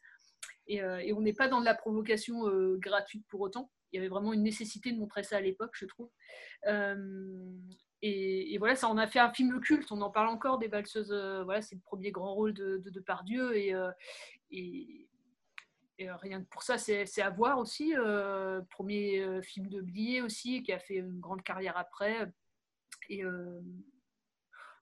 Et, 0.69 0.77
et 0.79 1.13
on 1.13 1.21
n'est 1.21 1.33
pas 1.33 1.49
dans 1.49 1.61
de 1.61 1.65
la 1.65 1.75
provocation 1.75 2.43
gratuite 2.79 3.25
pour 3.29 3.41
autant. 3.41 3.71
Il 3.93 3.97
y 3.97 3.99
avait 4.01 4.09
vraiment 4.09 4.33
une 4.33 4.43
nécessité 4.43 4.91
de 4.93 4.99
montrer 4.99 5.23
ça 5.23 5.37
à 5.37 5.41
l'époque, 5.41 5.75
je 5.75 5.87
trouve. 5.87 6.11
Et, 8.03 8.57
voilà, 8.59 8.77
ça 8.77 8.89
en 8.89 8.99
a 8.99 9.07
fait 9.07 9.19
un 9.19 9.33
film 9.33 9.61
culte. 9.61 9.91
On 9.91 10.01
en 10.03 10.11
parle 10.11 10.29
encore 10.29 10.59
des 10.59 10.69
valseuses. 10.69 11.13
Euh, 11.13 11.45
voilà, 11.45 11.63
c'est 11.63 11.75
le 11.75 11.81
premier 11.81 12.11
grand 12.11 12.35
rôle 12.35 12.53
de, 12.53 12.79
de 12.79 12.91
Depardieu. 12.91 13.57
Et, 13.57 13.75
euh, 13.75 13.91
et, 14.51 15.09
rien 15.99 16.43
que 16.43 16.49
pour 16.49 16.63
ça, 16.63 16.77
c'est 16.77 17.23
à 17.23 17.31
voir 17.31 17.59
aussi. 17.59 17.95
Euh, 17.97 18.61
premier 18.71 19.43
film 19.43 19.69
de 19.69 19.81
Blier 19.81 20.21
aussi, 20.21 20.63
qui 20.63 20.73
a 20.73 20.79
fait 20.79 20.97
une 20.97 21.21
grande 21.21 21.43
carrière 21.43 21.79
après. 21.79 22.31
Et 23.09 23.23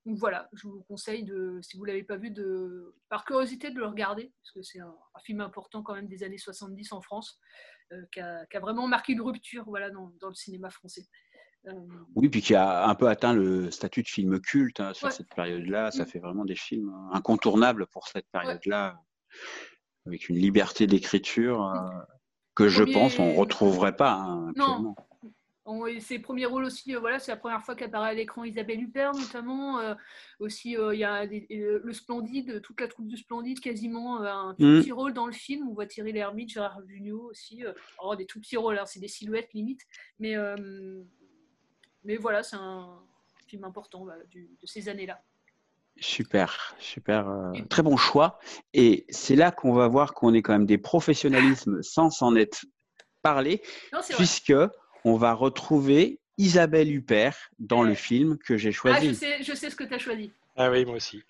donc 0.06 0.18
voilà, 0.18 0.50
je 0.52 0.66
vous 0.66 0.82
conseille, 0.82 1.22
de, 1.22 1.60
si 1.62 1.76
vous 1.76 1.84
ne 1.84 1.88
l'avez 1.88 2.02
pas 2.02 2.16
vu, 2.16 2.30
de, 2.30 2.94
par 3.08 3.24
curiosité 3.24 3.70
de 3.70 3.78
le 3.78 3.86
regarder, 3.86 4.32
parce 4.42 4.50
que 4.50 4.62
c'est 4.62 4.80
un, 4.80 4.94
film 5.22 5.40
important 5.40 5.82
quand 5.82 5.94
même 5.94 6.08
des 6.08 6.24
années 6.24 6.36
70 6.36 6.92
en 6.92 7.00
France, 7.00 7.38
qui 8.10 8.20
a, 8.20 8.44
vraiment 8.60 8.88
marqué 8.88 9.12
une 9.12 9.22
rupture 9.22 9.64
voilà, 9.66 9.90
dans 9.90 10.10
le 10.20 10.34
cinéma 10.34 10.68
français. 10.68 11.06
Euh, 11.66 11.72
oui, 12.14 12.28
puis 12.28 12.42
qui 12.42 12.54
a 12.54 12.88
un 12.88 12.94
peu 12.94 13.08
atteint 13.08 13.32
le 13.32 13.70
statut 13.70 14.02
de 14.02 14.08
film 14.08 14.40
culte 14.40 14.80
hein, 14.80 14.92
sur 14.92 15.10
cette 15.12 15.32
période-là. 15.34 15.90
Ça 15.90 16.04
mm. 16.04 16.06
fait 16.06 16.18
vraiment 16.18 16.44
des 16.44 16.56
films 16.56 16.92
incontournables 17.12 17.86
pour 17.86 18.08
cette 18.08 18.28
période-là, 18.30 19.00
avec 20.06 20.28
une 20.28 20.36
liberté 20.36 20.86
d'écriture 20.86 21.64
euh, 21.64 21.74
mm. 21.74 22.06
que 22.54 22.68
je 22.68 22.84
pense 22.84 23.18
on 23.18 23.32
ne 23.32 23.36
retrouverait 23.36 23.96
pas 23.96 24.12
hein, 24.12 24.48
actuellement. 24.50 24.94
ses 26.00 26.18
premiers 26.18 26.44
rôles 26.44 26.64
aussi, 26.64 26.94
euh, 26.94 27.00
voilà, 27.00 27.18
c'est 27.18 27.32
la 27.32 27.38
première 27.38 27.62
fois 27.62 27.74
qu'apparaît 27.74 28.10
à 28.10 28.14
l'écran 28.14 28.44
Isabelle 28.44 28.82
Huppert 28.82 29.14
notamment. 29.14 29.80
aussi, 30.40 30.72
il 30.72 30.98
y 30.98 31.04
a 31.04 31.24
le 31.24 31.92
Splendide, 31.94 32.60
toute 32.60 32.78
la 32.78 32.88
troupe 32.88 33.08
du 33.08 33.16
Splendide, 33.16 33.60
quasiment 33.60 34.20
un 34.20 34.54
tout 34.54 34.66
mm. 34.66 34.80
petit 34.80 34.92
rôle 34.92 35.14
dans 35.14 35.26
le 35.26 35.32
film. 35.32 35.66
On 35.66 35.72
voit 35.72 35.86
Thierry 35.86 36.12
Lhermitte, 36.12 36.50
Gérard 36.50 36.82
Jugnot 36.86 37.30
aussi. 37.30 37.64
Oh, 38.02 38.14
des 38.16 38.26
tout 38.26 38.38
petits 38.38 38.58
rôles, 38.58 38.78
hein, 38.78 38.84
c'est 38.84 39.00
des 39.00 39.08
silhouettes 39.08 39.54
limite. 39.54 39.80
Mais 40.18 40.36
mais 42.04 42.16
voilà, 42.16 42.42
c'est 42.42 42.56
un 42.56 42.98
film 43.46 43.64
important 43.64 44.04
bah, 44.04 44.14
de 44.32 44.46
ces 44.64 44.88
années-là. 44.88 45.20
Super, 46.00 46.74
super, 46.78 47.28
euh, 47.28 47.52
très 47.70 47.82
bon 47.82 47.96
choix. 47.96 48.38
Et 48.72 49.06
c'est 49.10 49.36
là 49.36 49.52
qu'on 49.52 49.72
va 49.72 49.86
voir 49.86 50.12
qu'on 50.12 50.34
est 50.34 50.42
quand 50.42 50.52
même 50.52 50.66
des 50.66 50.78
professionnalismes 50.78 51.82
sans 51.82 52.10
s'en 52.10 52.34
être 52.34 52.64
parlé, 53.22 53.62
puisque 54.16 54.54
on 55.04 55.16
va 55.16 55.34
retrouver 55.34 56.20
Isabelle 56.36 56.92
Huppert 56.92 57.36
dans 57.58 57.84
le 57.84 57.94
film 57.94 58.38
que 58.38 58.56
j'ai 58.56 58.72
choisi. 58.72 59.06
Ah, 59.08 59.12
je 59.12 59.14
sais, 59.14 59.42
je 59.42 59.54
sais 59.54 59.70
ce 59.70 59.76
que 59.76 59.84
tu 59.84 59.94
as 59.94 59.98
choisi. 59.98 60.32
Ah 60.56 60.70
oui, 60.70 60.84
moi 60.84 60.96
aussi. 60.96 61.22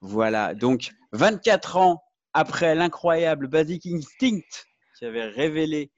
Voilà, 0.00 0.54
donc 0.54 0.90
24 1.12 1.76
ans 1.76 2.02
après 2.32 2.74
l'incroyable 2.74 3.46
Basic 3.46 3.86
Instinct 3.86 4.66
qui 4.98 5.04
avait 5.04 5.26
révélé 5.26 5.92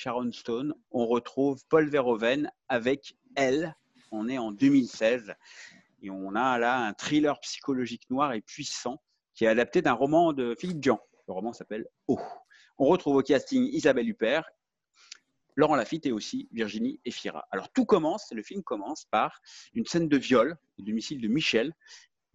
Sharon 0.00 0.30
Stone, 0.30 0.74
on 0.92 1.08
retrouve 1.08 1.60
Paul 1.68 1.88
Verhoeven 1.88 2.52
avec 2.68 3.16
Elle. 3.34 3.74
On 4.12 4.28
est 4.28 4.38
en 4.38 4.52
2016 4.52 5.34
et 6.02 6.10
on 6.10 6.36
a 6.36 6.56
là 6.56 6.86
un 6.86 6.92
thriller 6.92 7.40
psychologique 7.40 8.08
noir 8.08 8.32
et 8.32 8.40
puissant 8.40 9.02
qui 9.34 9.44
est 9.44 9.48
adapté 9.48 9.82
d'un 9.82 9.94
roman 9.94 10.32
de 10.32 10.54
Philippe 10.56 10.78
Dian. 10.78 11.00
Le 11.26 11.32
roman 11.32 11.52
s'appelle 11.52 11.88
Oh. 12.06 12.20
On 12.78 12.84
retrouve 12.84 13.16
au 13.16 13.22
casting 13.22 13.64
Isabelle 13.72 14.08
Huppert, 14.08 14.48
Laurent 15.56 15.74
Lafitte 15.74 16.06
et 16.06 16.12
aussi 16.12 16.48
Virginie 16.52 17.00
Efira. 17.04 17.48
Alors 17.50 17.68
tout 17.72 17.84
commence, 17.84 18.30
le 18.30 18.44
film 18.44 18.62
commence 18.62 19.04
par 19.06 19.40
une 19.74 19.84
scène 19.84 20.08
de 20.08 20.16
viol 20.16 20.56
au 20.78 20.82
domicile 20.82 21.20
de 21.20 21.26
Michel, 21.26 21.74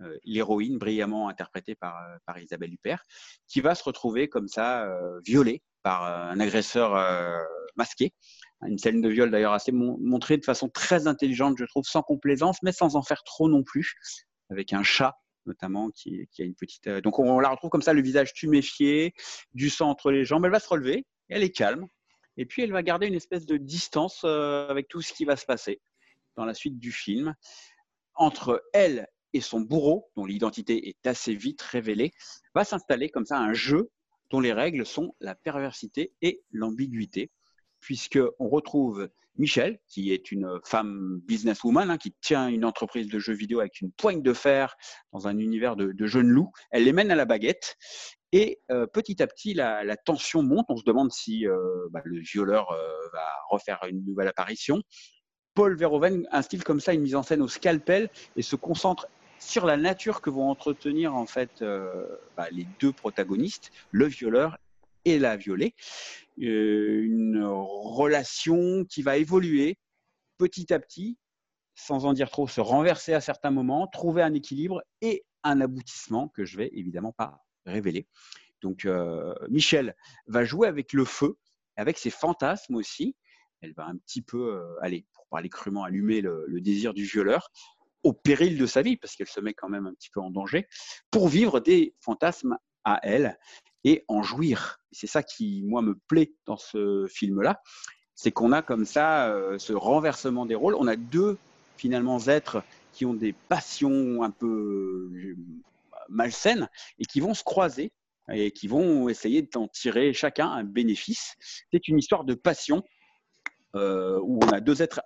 euh, 0.02 0.18
l'héroïne 0.26 0.78
brillamment 0.78 1.30
interprétée 1.30 1.76
par, 1.76 1.96
euh, 1.96 2.18
par 2.26 2.38
Isabelle 2.40 2.74
Huppert, 2.74 3.06
qui 3.48 3.62
va 3.62 3.74
se 3.74 3.86
retrouver 3.86 4.28
comme 4.28 4.50
ça 4.50 4.84
euh, 4.84 5.22
violée 5.22 5.64
par 5.84 6.06
euh, 6.06 6.32
un 6.32 6.40
agresseur 6.40 6.96
euh, 6.96 7.38
masqué. 7.76 8.14
Une 8.66 8.78
scène 8.78 9.02
de 9.02 9.10
viol 9.10 9.30
d'ailleurs 9.30 9.52
assez 9.52 9.74
montrée 9.74 10.38
de 10.38 10.46
façon 10.46 10.70
très 10.70 11.06
intelligente, 11.06 11.58
je 11.58 11.66
trouve, 11.66 11.84
sans 11.84 12.02
complaisance, 12.02 12.60
mais 12.64 12.72
sans 12.72 12.96
en 12.96 13.04
faire 13.04 13.24
trop 13.24 13.50
non 13.50 13.62
plus, 13.62 13.96
avec 14.50 14.74
un 14.74 14.84
chat 14.84 15.18
notamment 15.46 15.90
qui, 15.90 16.26
a 16.40 16.44
une 16.44 16.56
petite. 16.56 16.88
Euh, 16.88 17.02
donc 17.02 17.20
on, 17.20 17.40
la 17.40 17.50
retrouve 17.50 17.70
comme 17.70 17.82
ça, 17.82 17.92
le 17.92 18.02
visage 18.02 18.34
tuméfié, 18.34 19.14
du 19.54 19.70
sang 19.70 19.90
entre 19.90 20.12
les 20.12 20.24
jambes. 20.24 20.46
Elle 20.46 20.52
va 20.52 20.62
se 20.62 20.70
relever, 20.70 21.06
elle 21.28 21.44
est 21.44 21.52
calme, 21.52 21.86
et 22.38 22.46
puis 22.46 22.64
elle 22.64 22.72
va 22.72 22.82
garder 22.82 23.08
une 23.08 23.14
espèce 23.14 23.46
de 23.46 23.58
distance 23.58 24.24
avec 24.24 24.88
tout 24.88 25.02
ce 25.02 25.14
qui 25.14 25.26
va 25.26 25.36
se 25.36 25.46
passer 25.46 25.82
dans 26.38 26.46
la 26.46 26.54
suite 26.54 26.80
du 26.80 26.92
film 26.92 27.36
entre 28.16 28.64
elle 28.74 29.08
et 29.34 29.42
son 29.42 29.60
bourreau, 29.62 30.10
dont 30.16 30.26
l'identité 30.26 30.90
est 30.90 31.08
assez 31.08 31.36
vite 31.36 31.62
révélée, 31.62 32.12
va 32.56 32.64
s'installer 32.64 33.10
comme 33.10 33.26
ça 33.26 33.38
un 33.38 33.54
jeu 33.54 33.90
dont 34.34 34.40
les 34.40 34.52
règles 34.52 34.84
sont 34.84 35.16
la 35.22 35.36
perversité 35.36 36.12
et 36.24 36.42
l'ambiguïté, 36.52 37.30
puisqu'on 37.80 38.50
retrouve 38.50 39.08
Michel, 39.38 39.80
qui 39.88 40.12
est 40.12 40.32
une 40.32 40.60
femme 40.64 41.22
businesswoman, 41.28 41.92
hein, 41.92 42.00
qui 42.00 42.16
tient 42.20 42.48
une 42.48 42.66
entreprise 42.66 43.08
de 43.08 43.20
jeux 43.20 43.36
vidéo 43.36 43.60
avec 43.60 43.80
une 43.80 43.92
poigne 43.92 44.24
de 44.24 44.34
fer 44.34 44.76
dans 45.12 45.28
un 45.28 45.38
univers 45.38 45.76
de, 45.76 46.06
jeunes 46.08 46.30
loups. 46.30 46.52
Elle 46.72 46.86
les 46.86 46.94
mène 46.94 47.12
à 47.12 47.16
la 47.16 47.26
baguette. 47.26 47.78
Et 48.32 48.60
euh, 48.72 48.88
petit 48.88 49.22
à 49.22 49.28
petit, 49.28 49.54
la, 49.54 49.96
tension 49.98 50.42
monte. 50.42 50.66
On 50.70 50.78
se 50.78 50.84
demande 50.84 51.12
si 51.12 51.48
euh, 51.48 51.88
bah, 51.92 52.02
le 52.04 52.20
violeur 52.20 52.72
euh, 52.72 52.92
va 53.14 53.28
refaire 53.50 53.80
une 53.88 54.04
nouvelle 54.04 54.28
apparition. 54.28 54.82
Paul 55.54 55.78
Verhoeven 55.78 56.28
instille 56.32 56.62
comme 56.62 56.80
ça 56.80 56.96
une 56.96 57.02
mise 57.02 57.16
en 57.16 57.22
scène 57.22 57.44
au 57.44 57.48
scalpel 57.48 58.10
et 58.36 58.42
se 58.42 58.56
concentre 58.56 59.08
sur 59.48 59.66
la 59.66 59.78
nature 59.78 60.22
que 60.22 60.30
vont 60.30 60.50
entretenir 60.50 61.16
en 61.16 61.26
fait 61.26 61.62
euh, 61.62 62.18
bah, 62.36 62.48
les 62.52 62.68
deux 62.80 62.92
protagonistes, 62.92 63.72
le 63.92 64.06
violeur 64.08 64.58
et 65.06 65.20
la 65.20 65.38
violée. 65.38 65.76
Euh, 66.42 67.02
une 67.04 67.44
relation 67.44 68.86
qui 68.86 69.02
va 69.02 69.18
évoluer 69.18 69.78
petit 70.38 70.74
à 70.74 70.80
petit, 70.80 71.18
sans 71.76 72.06
en 72.06 72.14
dire 72.14 72.30
trop, 72.30 72.48
se 72.48 72.62
renverser 72.62 73.14
à 73.14 73.22
certains 73.22 73.52
moments, 73.52 73.88
trouver 73.88 74.22
un 74.22 74.34
équilibre 74.34 74.82
et 75.02 75.26
un 75.44 75.62
aboutissement 75.62 76.30
que 76.30 76.46
je 76.46 76.58
vais 76.58 76.70
évidemment 76.74 77.12
pas 77.12 77.44
révéler. 77.66 78.08
Donc 78.62 78.86
euh, 78.86 79.34
Michel 79.50 79.96
va 80.28 80.46
jouer 80.46 80.68
avec 80.68 80.94
le 80.94 81.06
feu, 81.06 81.38
avec 81.76 81.98
ses 81.98 82.10
fantasmes 82.10 82.76
aussi. 82.76 83.16
Elle 83.62 83.74
va 83.74 83.86
un 83.86 83.98
petit 83.98 84.22
peu, 84.22 84.56
euh, 84.56 85.02
pour 85.14 85.28
parler 85.28 85.50
crûment, 85.50 85.84
allumer 85.84 86.22
le 86.22 86.62
désir 86.62 86.94
du 86.94 87.04
violeur 87.04 87.50
au 88.04 88.14
péril 88.14 88.58
de 88.58 88.66
sa 88.66 88.82
vie, 88.82 88.98
parce 88.98 89.16
qu'elle 89.16 89.28
se 89.28 89.40
met 89.40 89.54
quand 89.54 89.70
même 89.70 89.88
un 89.88 89.94
petit 89.94 90.10
peu 90.10 90.20
en 90.20 90.30
danger, 90.30 90.68
pour 91.12 91.28
vivre 91.28 91.60
des 91.60 91.96
fantasmes 92.00 92.58
à 92.84 93.00
elle 93.04 93.38
et 93.84 94.04
en 94.08 94.24
jouir. 94.24 94.80
C'est 94.92 95.08
ça 95.08 95.24
qui, 95.24 95.64
moi, 95.64 95.82
me 95.82 95.96
plaît 96.08 96.34
dans 96.46 96.58
ce 96.58 97.08
film-là, 97.10 97.62
c'est 98.16 98.32
qu'on 98.32 98.52
a 98.52 98.62
comme 98.62 98.86
ça 98.86 99.30
euh, 99.30 99.58
ce 99.58 99.74
renversement 99.74 100.46
des 100.46 100.56
rôles. 100.56 100.76
On 100.76 100.88
a 100.88 100.96
deux, 100.96 101.38
finalement, 101.78 102.20
êtres 102.20 102.64
qui 102.92 103.06
ont 103.06 103.14
des 103.14 103.34
passions 103.34 104.24
un 104.24 104.30
peu 104.30 105.10
euh, 105.14 105.36
malsaines 106.10 106.70
et 107.00 107.06
qui 107.06 107.20
vont 107.20 107.34
se 107.34 107.44
croiser 107.44 107.92
et 108.32 108.52
qui 108.52 108.68
vont 108.68 109.10
essayer 109.10 109.42
d'en 109.42 109.68
tirer 109.68 110.14
chacun 110.14 110.48
un 110.48 110.64
bénéfice. 110.64 111.36
C'est 111.72 111.88
une 111.88 112.00
histoire 112.00 112.24
de 112.24 112.36
passion 112.36 112.84
euh, 113.76 114.20
où 114.24 114.40
on 114.44 114.50
a 114.50 114.62
deux 114.62 114.82
êtres 114.82 115.02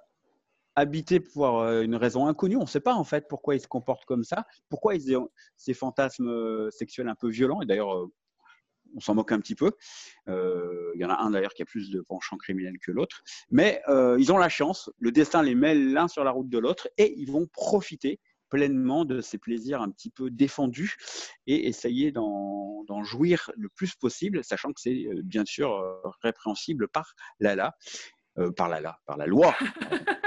habités 0.77 1.19
pour 1.19 1.59
euh, 1.59 1.81
une 1.81 1.95
raison 1.95 2.27
inconnue. 2.27 2.55
On 2.55 2.61
ne 2.61 2.67
sait 2.67 2.79
pas 2.79 2.93
en 2.93 3.03
fait 3.03 3.27
pourquoi 3.27 3.55
ils 3.55 3.59
se 3.59 3.67
comportent 3.67 4.05
comme 4.05 4.23
ça, 4.23 4.45
pourquoi 4.69 4.95
ils 4.95 5.17
ont 5.17 5.29
ces 5.57 5.73
fantasmes 5.73 6.29
euh, 6.29 6.69
sexuels 6.69 7.09
un 7.09 7.15
peu 7.15 7.29
violents. 7.29 7.61
Et 7.61 7.65
d'ailleurs, 7.65 7.95
euh, 7.95 8.11
on 8.95 8.99
s'en 8.99 9.15
moque 9.15 9.31
un 9.31 9.39
petit 9.39 9.55
peu. 9.55 9.71
Il 10.27 11.01
y 11.01 11.03
en 11.03 11.09
a 11.09 11.17
un 11.17 11.31
d'ailleurs 11.31 11.53
qui 11.53 11.61
a 11.61 11.65
plus 11.65 11.89
de 11.89 11.99
penchant 11.99 12.37
criminel 12.37 12.75
que 12.79 12.91
l'autre. 12.91 13.21
Mais 13.51 13.81
ils 13.89 14.31
ont 14.31 14.37
la 14.37 14.47
chance, 14.47 14.89
le 14.97 15.11
destin 15.11 15.43
les 15.43 15.55
met 15.55 15.75
l'un 15.75 16.07
sur 16.07 16.23
la 16.23 16.31
route 16.31 16.47
de 16.47 16.57
l'autre 16.57 16.87
et 16.97 17.13
ils 17.17 17.29
vont 17.29 17.47
profiter 17.47 18.21
pleinement 18.49 19.03
de 19.03 19.19
ces 19.19 19.37
plaisirs 19.37 19.81
un 19.81 19.91
petit 19.91 20.09
peu 20.09 20.31
défendus 20.31 20.95
et 21.47 21.67
essayer 21.67 22.13
d'en 22.13 23.03
jouir 23.03 23.51
le 23.57 23.67
plus 23.67 23.93
possible, 23.93 24.41
sachant 24.45 24.69
que 24.69 24.79
c'est 24.79 25.05
bien 25.21 25.43
sûr 25.43 25.83
répréhensible 26.21 26.87
par 26.87 27.13
euh, 28.39 28.51
par 28.51 28.69
Lala, 28.69 28.99
par 29.05 29.17
la 29.17 29.25
loi. 29.25 29.55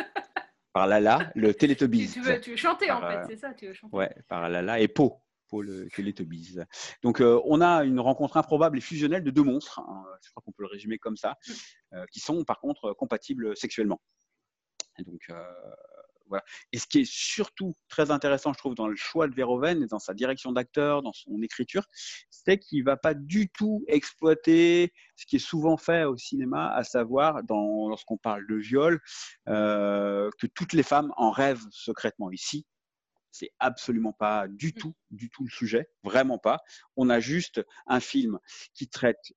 par 0.72 0.86
Lala, 0.86 1.30
le 1.34 1.52
Tu, 1.54 1.58
Télétobbies. 1.58 2.10
tu 2.10 2.20
veux, 2.20 2.40
tu 2.40 2.50
veux 2.50 2.56
chanter 2.56 2.90
en 2.90 3.00
fait, 3.00 3.16
euh, 3.16 3.24
c'est 3.28 3.36
ça, 3.36 3.54
tu 3.54 3.66
veux 3.66 3.74
chanter. 3.74 3.96
Ouais, 3.96 4.14
par 4.28 4.48
Lala 4.48 4.80
et 4.80 4.88
Po, 4.88 5.20
Po 5.48 5.62
le 5.62 5.88
Télétobbies. 5.88 6.58
Donc 7.02 7.20
euh, 7.20 7.40
on 7.44 7.60
a 7.60 7.84
une 7.84 8.00
rencontre 8.00 8.36
improbable 8.36 8.78
et 8.78 8.80
fusionnelle 8.80 9.24
de 9.24 9.30
deux 9.30 9.42
monstres, 9.42 9.80
hein, 9.80 10.04
je 10.24 10.30
crois 10.30 10.42
qu'on 10.44 10.52
peut 10.52 10.62
le 10.62 10.68
résumer 10.68 10.98
comme 10.98 11.16
ça, 11.16 11.36
euh, 11.92 12.04
qui 12.12 12.20
sont 12.20 12.44
par 12.44 12.60
contre 12.60 12.92
compatibles 12.92 13.56
sexuellement. 13.56 14.00
Et 14.98 15.02
donc 15.04 15.22
euh, 15.30 15.42
voilà. 16.30 16.44
Et 16.72 16.78
ce 16.78 16.86
qui 16.86 17.00
est 17.00 17.10
surtout 17.10 17.74
très 17.88 18.10
intéressant, 18.10 18.52
je 18.52 18.58
trouve, 18.58 18.74
dans 18.74 18.88
le 18.88 18.96
choix 18.96 19.28
de 19.28 19.34
Verhoeven 19.34 19.82
et 19.82 19.86
dans 19.86 19.98
sa 19.98 20.14
direction 20.14 20.52
d'acteur, 20.52 21.02
dans 21.02 21.12
son 21.12 21.42
écriture, 21.42 21.84
c'est 22.30 22.58
qu'il 22.58 22.84
va 22.84 22.96
pas 22.96 23.14
du 23.14 23.50
tout 23.50 23.84
exploiter 23.88 24.92
ce 25.16 25.26
qui 25.26 25.36
est 25.36 25.40
souvent 25.40 25.76
fait 25.76 26.04
au 26.04 26.16
cinéma, 26.16 26.70
à 26.72 26.84
savoir, 26.84 27.40
lorsqu'on 27.50 28.16
parle 28.16 28.46
de 28.46 28.56
viol, 28.56 29.00
euh, 29.48 30.30
que 30.38 30.46
toutes 30.46 30.72
les 30.72 30.84
femmes 30.84 31.12
en 31.16 31.30
rêvent 31.30 31.66
secrètement. 31.70 32.30
Ici, 32.30 32.64
c'est 33.32 33.50
absolument 33.58 34.12
pas 34.12 34.46
du 34.48 34.72
tout, 34.72 34.94
du 35.10 35.30
tout 35.30 35.44
le 35.44 35.50
sujet, 35.50 35.90
vraiment 36.02 36.38
pas. 36.38 36.60
On 36.96 37.10
a 37.10 37.20
juste 37.20 37.60
un 37.86 38.00
film 38.00 38.38
qui 38.74 38.88
traite 38.88 39.32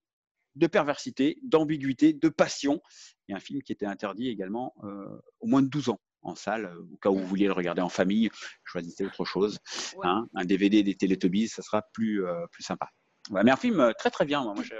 de 0.55 0.67
perversité, 0.67 1.39
d'ambiguïté, 1.43 2.13
de 2.13 2.29
passion, 2.29 2.81
et 3.27 3.33
un 3.33 3.39
film 3.39 3.61
qui 3.63 3.71
était 3.71 3.85
interdit 3.87 4.29
également 4.29 4.75
euh, 4.83 5.19
au 5.39 5.47
moins 5.47 5.63
de 5.63 5.67
12 5.67 5.89
ans 5.89 5.99
en 6.23 6.35
salle, 6.35 6.65
euh, 6.65 6.81
au 6.91 6.97
cas 6.97 7.09
où 7.09 7.15
vous 7.17 7.25
vouliez 7.27 7.47
le 7.47 7.53
regarder 7.53 7.81
en 7.81 7.89
famille, 7.89 8.29
choisissez 8.63 9.05
autre 9.05 9.25
chose. 9.25 9.59
hein. 10.03 10.27
un 10.35 10.45
DVD 10.45 10.83
des 10.83 10.95
Télétobies, 10.95 11.47
ça 11.47 11.61
sera 11.61 11.81
plus, 11.93 12.25
euh, 12.25 12.45
plus 12.51 12.63
sympa. 12.63 12.89
Ouais, 13.29 13.43
mais 13.43 13.51
un 13.51 13.55
film 13.57 13.79
euh, 13.79 13.91
très 13.93 14.09
très 14.09 14.25
bien. 14.25 14.43
Moi, 14.43 14.63
je- 14.63 14.73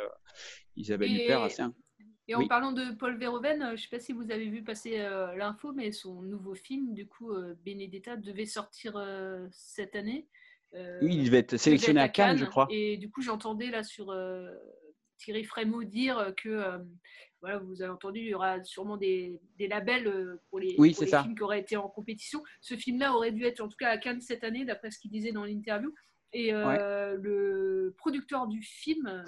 Isabelle 0.76 1.12
Et- 1.12 1.24
Huppert, 1.26 1.44
un- 1.60 1.74
Et 2.30 2.36
en 2.36 2.40
Oui. 2.40 2.48
parlant 2.48 2.72
de 2.72 2.92
Paul 2.96 3.18
Verhoeven, 3.18 3.66
je 3.68 3.72
ne 3.72 3.76
sais 3.78 3.90
pas 3.90 4.00
si 4.00 4.14
vous 4.14 4.32
avez 4.32 4.48
vu 4.50 4.64
passer 4.64 5.00
euh, 5.00 5.36
l'info, 5.36 5.74
mais 5.74 5.92
son 5.92 6.22
nouveau 6.22 6.56
film, 6.56 6.94
du 6.94 7.06
coup, 7.06 7.34
euh, 7.34 7.54
Benedetta, 7.66 8.16
devait 8.16 8.46
sortir 8.46 8.94
euh, 8.96 9.46
cette 9.52 9.96
année. 9.96 10.28
Oui, 11.02 11.16
il 11.18 11.26
devait 11.26 11.40
être 11.40 11.58
sélectionné 11.58 12.00
à 12.02 12.10
Cannes, 12.10 12.38
je 12.38 12.46
crois. 12.46 12.66
Et 12.72 12.98
du 12.98 13.12
coup, 13.12 13.22
j'entendais 13.22 13.70
là 13.70 13.84
sur 13.84 14.12
Thierry 15.18 15.44
Frémaux 15.44 15.84
dire 15.84 16.34
que, 16.36 16.80
voilà, 17.44 17.58
vous 17.58 17.82
avez 17.82 17.92
entendu, 17.92 18.22
il 18.22 18.30
y 18.30 18.34
aura 18.34 18.64
sûrement 18.64 18.96
des, 18.96 19.38
des 19.58 19.68
labels 19.68 20.08
euh, 20.08 20.42
pour 20.50 20.60
les, 20.60 20.76
Oui, 20.78 20.92
pour 20.92 21.00
c'est 21.00 21.06
les 21.06 21.12
ça. 21.12 21.24
films 21.24 21.36
qui 21.36 21.44
auraient 21.44 21.60
été 21.60 21.76
en 21.76 21.90
compétition. 21.90 22.42
Ce 22.62 22.76
film-là 22.76 23.12
aurait 23.14 23.34
dû 23.34 23.44
être 23.44 23.60
en 23.60 23.68
tout 23.68 23.76
cas 23.78 23.90
à 23.90 23.98
Cannes 23.98 24.22
cette 24.22 24.46
année, 24.46 24.64
d'après 24.64 24.92
ce 24.92 24.98
qu'il 24.98 25.12
disait 25.12 25.34
dans 25.34 25.44
l'interview. 25.44 25.94
Et 26.32 26.54
euh, 26.54 27.18
le 27.22 27.94
producteur 27.98 28.48
du 28.48 28.62
film, 28.62 29.26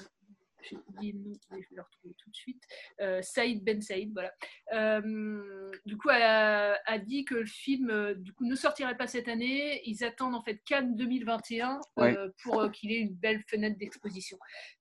j'ai 0.69 0.77
oublié 0.87 1.13
le 1.13 1.19
nom, 1.19 1.33
mais 1.51 1.61
je 1.61 1.69
vais 1.69 1.75
le 1.75 1.81
retrouver 1.81 2.13
tout 2.17 2.29
de 2.29 2.35
suite, 2.35 2.63
euh, 3.01 3.21
Saïd 3.21 3.63
Ben 3.63 3.81
Saïd, 3.81 4.11
voilà. 4.13 4.31
Euh, 4.73 5.71
du 5.85 5.97
coup, 5.97 6.09
a, 6.11 6.75
a 6.85 6.99
dit 6.99 7.25
que 7.25 7.35
le 7.35 7.45
film 7.45 7.89
euh, 7.89 8.13
du 8.15 8.33
coup, 8.33 8.45
ne 8.45 8.55
sortirait 8.55 8.97
pas 8.97 9.07
cette 9.07 9.27
année. 9.27 9.81
Ils 9.85 10.03
attendent 10.03 10.35
en 10.35 10.41
fait 10.41 10.61
Cannes 10.65 10.95
2021 10.95 11.79
euh, 11.97 12.01
Ouais. 12.01 12.15
pour 12.43 12.59
euh, 12.61 12.69
qu'il 12.69 12.91
ait 12.91 12.99
une 12.99 13.13
belle 13.15 13.41
fenêtre 13.47 13.77
d'exposition. 13.77 14.37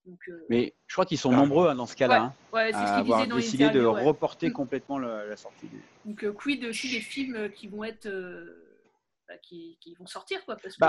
Euh, 0.08 0.46
Mais 0.48 0.74
je 0.86 0.94
crois 0.94 1.06
qu'ils 1.06 1.18
sont 1.18 1.32
nombreux 1.32 1.68
hein, 1.68 1.74
dans 1.74 1.86
ce 1.86 1.96
cas-là, 1.96 2.34
Ouais, 2.52 2.60
hein, 2.62 2.66
ouais, 2.66 2.72
c'est 2.72 2.78
ce 2.78 2.92
à 2.92 2.96
avoir 2.96 3.26
dans 3.26 3.36
décidé 3.36 3.70
de 3.70 3.84
reporter 3.84 4.48
Mm. 4.48 4.52
complètement 4.52 4.98
le- 4.98 5.28
la 5.28 5.36
sortie. 5.36 5.66
du- 5.68 5.82
donc 6.04 6.22
euh, 6.24 6.32
quid 6.32 6.64
aussi 6.64 6.90
des 6.90 7.00
films 7.00 7.50
qui 7.52 7.68
vont 7.68 7.84
être 7.84 8.06
euh, 8.06 8.60
bah, 9.28 9.34
qui, 9.42 9.78
qui 9.80 9.94
vont 9.94 10.06
sortir 10.06 10.44
quoi 10.44 10.56
parce 10.56 10.76
que 10.76 10.84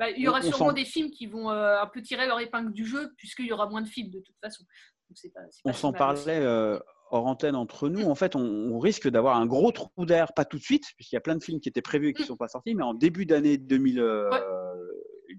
Bah, 0.00 0.10
il 0.10 0.22
y 0.22 0.26
aura 0.28 0.38
on- 0.40 0.42
sûrement 0.42 0.72
des 0.72 0.84
films 0.84 1.10
qui 1.10 1.26
vont 1.26 1.50
euh, 1.50 1.80
un 1.80 1.86
peu 1.86 2.00
tirer 2.02 2.26
leur 2.26 2.40
épingle 2.40 2.72
du 2.72 2.84
jeu 2.86 3.12
puisqu'il 3.18 3.46
y 3.46 3.52
aura 3.52 3.68
moins 3.68 3.82
de 3.82 3.88
films 3.88 4.10
de 4.10 4.18
toute 4.20 4.34
façon. 4.42 4.64
Donc 5.08 5.32
pas, 5.34 5.40
On 5.64 5.72
s'en 5.72 5.92
parlait 5.92 6.40
euh, 6.40 6.78
hors 7.10 7.26
antenne 7.26 7.54
entre 7.54 7.88
nous. 7.88 8.08
En 8.08 8.14
fait, 8.14 8.34
on, 8.34 8.40
on 8.40 8.78
risque 8.78 9.08
d'avoir 9.08 9.36
un 9.36 9.44
gros 9.46 9.70
trou 9.72 10.06
d'air, 10.06 10.32
pas 10.32 10.44
tout 10.44 10.56
de 10.58 10.62
suite, 10.62 10.84
puisqu'il 10.96 11.16
y 11.16 11.18
a 11.18 11.20
plein 11.20 11.36
de 11.36 11.42
films 11.44 11.60
qui 11.60 11.68
étaient 11.68 11.82
prévus 11.82 12.08
et 12.08 12.10
Mm. 12.12 12.14
qui 12.14 12.22
ne 12.22 12.26
sont 12.28 12.36
pas 12.36 12.48
sortis, 12.48 12.74
mais 12.74 12.82
en 12.82 12.94
début 12.94 13.26
d'année 13.26 13.58
2000, 13.58 14.00
euh, 14.00 14.30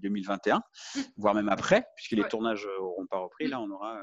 2021, 0.00 0.62
voire 1.16 1.34
même 1.34 1.48
après, 1.48 1.84
puisque 1.96 2.12
les 2.12 2.18
Mm. 2.18 2.20
Ouais. 2.20 2.26
Mm. 2.26 2.30
tournages 2.30 2.66
n'auront 2.78 3.06
pas 3.06 3.18
repris. 3.18 3.48
Là, 3.48 3.60
on 3.60 3.70
aura. 3.70 4.00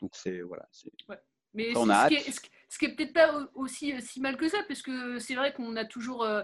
Donc, 0.00 0.12
c'est. 0.14 0.40
Voilà. 0.42 0.64
Ouais. 1.08 1.18
Mais 1.54 1.70
Après, 1.70 1.80
on 1.82 1.88
a 1.88 2.04
ce, 2.04 2.08
qui 2.08 2.16
hâte. 2.16 2.28
est, 2.28 2.40
ce 2.74 2.78
qui- 2.78 2.86
est 2.86 2.94
peut-être 2.96 3.12
pas 3.12 3.32
au- 3.40 3.62
aussi 3.62 3.92
euh, 3.92 4.00
si 4.00 4.20
mal 4.20 4.36
que 4.36 4.48
ça, 4.48 4.58
parce 4.68 4.82
que 4.82 5.18
c'est 5.18 5.34
vrai 5.34 5.52
qu'on 5.52 5.76
a 5.76 5.84
toujours 5.84 6.24
euh, 6.24 6.42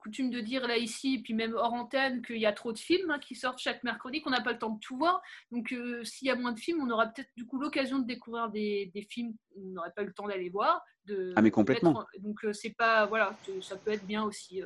coutume 0.00 0.30
de 0.30 0.40
dire 0.40 0.66
là 0.66 0.76
ici, 0.76 1.14
et 1.14 1.22
puis 1.22 1.32
même 1.34 1.54
hors 1.54 1.72
antenne, 1.72 2.20
qu'il 2.22 2.36
y 2.38 2.46
a 2.46 2.52
trop 2.52 2.72
de 2.72 2.78
films 2.78 3.10
hein, 3.10 3.18
qui 3.18 3.34
sortent 3.34 3.58
chaque 3.58 3.82
mercredi, 3.82 4.20
qu'on 4.20 4.30
n'a 4.30 4.42
pas 4.42 4.52
le 4.52 4.58
temps 4.58 4.70
de 4.70 4.78
tout 4.80 4.96
voir. 4.98 5.22
Donc 5.50 5.72
euh, 5.72 6.04
s'il 6.04 6.28
y 6.28 6.30
a 6.30 6.36
moins 6.36 6.52
de 6.52 6.58
films, 6.60 6.80
on 6.82 6.90
aura 6.90 7.06
peut-être 7.06 7.30
du 7.36 7.46
coup 7.46 7.58
l'occasion 7.58 7.98
de 7.98 8.04
découvrir 8.06 8.50
des, 8.50 8.90
des 8.94 9.02
films 9.02 9.34
où 9.56 9.68
on 9.68 9.70
n'aurait 9.72 9.92
pas 9.92 10.02
eu 10.02 10.06
le 10.06 10.12
temps 10.12 10.28
d'aller 10.28 10.50
voir. 10.50 10.82
De, 11.06 11.32
Ah, 11.34 11.42
mais 11.42 11.50
complètement. 11.50 12.04
donc 12.18 12.44
euh, 12.44 12.52
c'est 12.52 12.74
pas 12.76 13.06
voilà, 13.06 13.34
ça 13.62 13.76
peut 13.76 13.90
être 13.92 14.04
bien 14.06 14.22
aussi. 14.22 14.62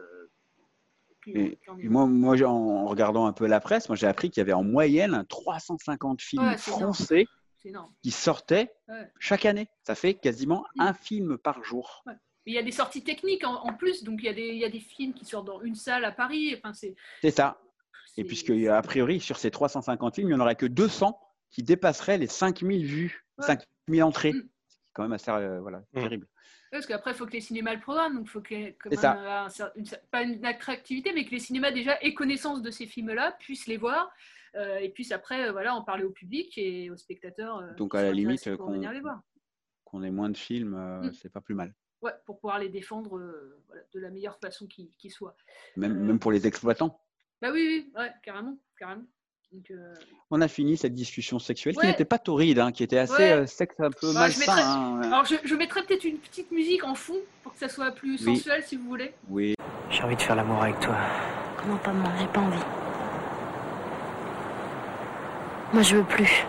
Et 1.27 1.59
moi, 1.89 2.07
moi, 2.07 2.37
en 2.43 2.87
regardant 2.87 3.27
un 3.27 3.33
peu 3.33 3.47
la 3.47 3.61
presse, 3.61 3.89
moi, 3.89 3.97
j'ai 3.97 4.07
appris 4.07 4.31
qu'il 4.31 4.41
y 4.41 4.43
avait 4.43 4.53
en 4.53 4.63
moyenne 4.65 5.25
350 5.29 6.21
films 6.21 6.43
Ouais, 6.49 6.57
français 6.59 7.27
énorme. 7.65 7.93
qui 8.03 8.11
sortaient 8.11 8.73
Ouais. 8.89 9.11
chaque 9.19 9.45
année. 9.47 9.69
Ça 9.83 9.95
fait 9.95 10.15
quasiment 10.15 10.65
un 10.79 10.93
film 10.95 11.39
par 11.39 11.63
jour. 11.65 12.03
Ouais. 12.07 12.15
Mais 12.47 12.53
il 12.53 12.55
y 12.55 12.59
a 12.59 12.63
des 12.63 12.73
sorties 12.73 13.03
techniques 13.03 13.45
en, 13.45 13.55
en 13.65 13.73
plus, 13.73 14.05
donc 14.05 14.21
il 14.23 14.27
y, 14.27 14.29
a 14.29 14.35
des, 14.35 14.49
il 14.49 14.59
y 14.59 14.65
a 14.65 14.69
des 14.71 14.81
films 14.81 15.15
qui 15.15 15.25
sortent 15.25 15.47
dans 15.47 15.63
une 15.63 15.75
salle 15.75 16.05
à 16.05 16.13
Paris. 16.13 16.55
Enfin, 16.59 16.73
c'est 16.75 17.31
ça. 17.31 17.59
Et 18.17 18.25
puisque, 18.25 18.51
a 18.51 18.83
priori, 18.83 19.19
sur 19.21 19.39
ces 19.39 19.51
350 19.51 20.15
films, 20.15 20.29
il 20.29 20.35
n'y 20.35 20.41
en 20.41 20.45
aurait 20.45 20.55
que 20.57 20.67
200 20.67 21.19
qui 21.51 21.63
dépasseraient 21.63 22.19
les 22.19 22.27
5000 22.27 22.85
vues, 22.87 23.25
Ouais. 23.39 23.47
5000 23.89 24.03
entrées. 24.05 24.33
Mm. 24.35 24.49
C'est 24.69 24.79
quand 24.93 25.03
même 25.05 25.13
assez 25.13 25.31
euh, 25.31 25.61
voilà, 25.61 25.79
Mm. 25.95 26.01
terrible. 26.01 26.27
Parce 26.71 26.87
qu'après, 26.87 27.13
il 27.13 27.15
faut 27.17 27.27
que 27.27 27.33
les 27.33 27.41
cinémas 27.41 27.73
le 27.75 27.81
programment, 27.81 28.17
donc 28.17 28.27
il 28.27 28.31
faut 28.31 28.41
qu'il 28.41 28.59
y 28.61 28.63
ait 28.65 28.77
quand 28.81 28.91
C'est 28.91 28.97
même 29.03 29.49
ça. 29.49 29.65
euh, 29.65 29.67
un 29.67 29.73
une 29.77 29.87
pas 30.11 30.23
une 30.23 30.45
attractivité, 30.45 31.13
mais 31.13 31.25
que 31.25 31.31
les 31.31 31.39
cinémas 31.39 31.71
déjà 31.71 31.97
aient 32.03 32.15
connaissance 32.15 32.63
de 32.63 32.71
ces 32.71 32.87
films-là, 32.87 33.33
puissent 33.39 33.67
les 33.69 33.77
voir, 33.77 34.11
euh, 34.57 34.79
et 34.79 34.89
puissent 34.89 35.13
après 35.13 35.49
euh, 35.49 35.53
voilà, 35.53 35.75
en 35.75 35.83
parler 35.83 36.05
au 36.05 36.11
public 36.11 36.57
et 36.59 36.91
aux 36.91 36.97
spectateurs. 36.97 37.59
euh, 37.59 37.75
Donc, 37.75 37.95
à 37.95 38.03
la 38.03 38.13
limite, 38.13 38.49
qu'on 38.57 40.03
ait 40.03 40.11
moins 40.11 40.31
de 40.31 40.37
films, 40.37 40.75
euh, 40.75 41.09
Mm. 41.09 41.13
c'est 41.15 41.29
pas 41.33 41.41
plus 41.41 41.55
mal. 41.55 41.75
Ouais, 42.03 42.13
pour 42.27 42.39
pouvoir 42.39 42.59
les 42.59 42.69
défendre 42.69 43.17
euh, 43.19 43.63
voilà, 43.67 43.83
de 43.95 44.01
la 44.01 44.11
meilleure 44.11 44.39
façon 44.39 44.67
qui, 44.67 44.91
qui 44.99 45.09
soit. 45.11 45.35
Même, 45.77 45.93
Euh, 45.93 46.05
même 46.05 46.19
pour 46.19 46.33
les 46.33 46.47
exploitants. 46.47 47.01
Bah 47.41 47.49
oui, 47.53 47.63
oui, 47.95 48.01
ouais, 48.01 48.11
carrément, 48.23 48.59
carrément. 48.79 49.05
Donc, 49.53 49.71
euh, 49.71 49.95
On 50.31 50.41
a 50.41 50.49
fini 50.49 50.77
cette 50.77 50.95
discussion 50.95 51.39
sexuelle 51.39 51.75
qui 51.75 51.81
Ouais. 51.81 51.87
n'était 51.87 52.05
pas 52.05 52.19
torride, 52.19 52.59
hein, 52.59 52.73
qui 52.73 52.83
était 52.83 52.99
assez 52.99 53.13
Ouais. 53.15 53.33
euh, 53.33 53.47
sexe, 53.47 53.77
un 53.79 53.91
peu 53.91 54.13
bah, 54.13 54.29
je 54.29 54.39
malsain. 54.39 54.41
mettrais- 54.57 54.63
hein. 54.63 55.01
Alors, 55.03 55.25
je, 55.25 55.37
je 55.45 55.55
mettrais 55.55 55.85
peut-être 55.85 56.05
une 56.05 56.19
petite 56.19 56.51
musique 56.51 56.83
en 56.85 56.95
fond 56.95 57.17
pour 57.43 57.53
que 57.53 57.59
ça 57.61 57.69
soit 57.69 57.93
plus 57.93 58.27
Oui. 58.27 58.37
sensuel, 58.37 58.63
si 58.65 58.77
vous 58.77 58.85
voulez. 58.89 59.15
Oui. 59.29 59.55
J'ai 59.91 60.03
envie 60.03 60.17
de 60.17 60.23
faire 60.23 60.35
l'amour 60.37 60.61
avec 60.63 60.81
toi. 60.81 60.97
Non, 61.69 61.77
pas 61.79 61.93
moi, 61.93 62.11
j'ai 62.19 62.27
pas 62.27 62.41
envie. 62.41 62.84
Moi, 65.75 65.83
je 65.83 65.97
veux 65.97 66.05
plus. 66.05 66.47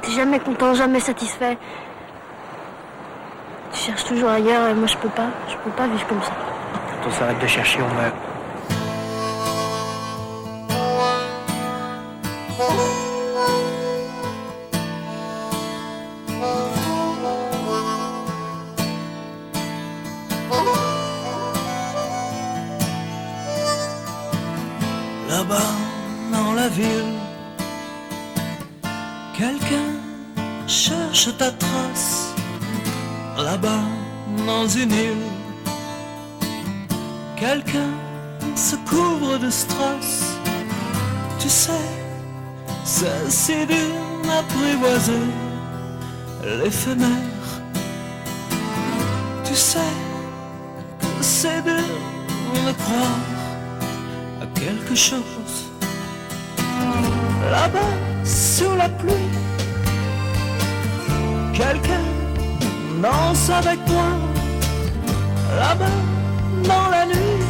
T'es 0.00 0.12
jamais 0.12 0.38
content, 0.38 0.74
jamais 0.74 1.00
satisfait. 1.00 1.58
Tu 3.72 3.80
cherches 3.80 4.04
toujours 4.04 4.30
ailleurs 4.30 4.68
et 4.68 4.74
moi, 4.74 4.86
je 4.86 4.96
peux 4.96 5.08
pas. 5.08 5.26
Je 5.48 5.56
peux 5.56 5.70
pas 5.70 5.88
vivre 5.88 6.06
comme 6.06 6.22
ça. 6.22 6.30
Quand 7.02 7.08
on 7.08 7.10
s'arrête 7.10 7.40
de 7.40 7.46
chercher, 7.48 7.80
on 7.82 7.92
meurt. 8.00 8.14
Tu 49.44 49.54
sais 49.54 49.78
c'est 51.22 51.62
dur 51.62 51.72
de 52.66 52.72
croire 52.72 53.20
à 54.42 54.46
quelque 54.58 54.94
chose. 54.94 55.54
Là-bas, 57.50 57.94
sous 58.24 58.76
la 58.76 58.90
pluie, 58.90 59.30
quelqu'un 61.54 62.04
danse 63.00 63.48
avec 63.48 63.78
moi. 63.88 64.10
Là-bas, 65.56 65.98
dans 66.64 66.90
la 66.90 67.06
nuit, 67.06 67.40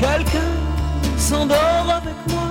quelqu'un 0.00 0.52
s'endort 1.18 1.86
avec 2.00 2.16
moi. 2.28 2.49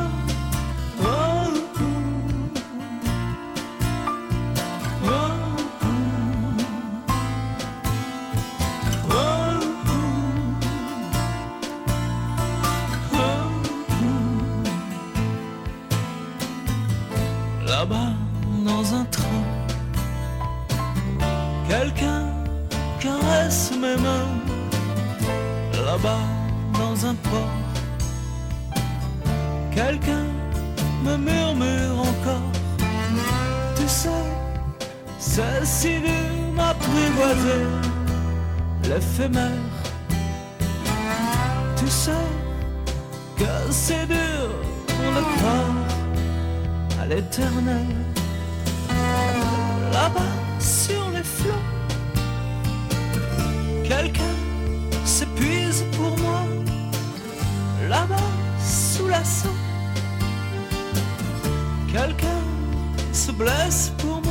Là-bas, 26.02 26.20
dans 26.80 27.06
un 27.06 27.16
port, 27.16 27.60
quelqu'un 29.70 30.28
me 31.04 31.18
murmure 31.18 32.00
encore. 32.00 32.52
Tu 33.76 33.86
sais, 33.86 34.10
c'est 35.18 35.66
si 35.66 36.00
dur 36.00 36.54
m'apprivoiser 36.56 37.66
l'éphémère. 38.84 39.68
Tu 41.76 41.88
sais 41.88 42.28
que 43.36 43.52
c'est 43.70 44.08
dur 44.08 44.48
de 44.88 45.38
croire 45.38 45.76
à 47.02 47.06
l'éternel. 47.08 47.88
Là-bas, 49.92 50.34
sur 50.60 51.10
les 51.14 51.24
flots, 51.24 51.66
quelqu'un 53.84 54.49
Là-bas, 58.00 58.16
sous 58.66 59.08
la 59.08 59.22
sang, 59.26 59.50
quelqu'un 61.92 62.42
se 63.12 63.34
blesse 63.34 63.92
pour 63.98 64.22
moi. 64.22 64.29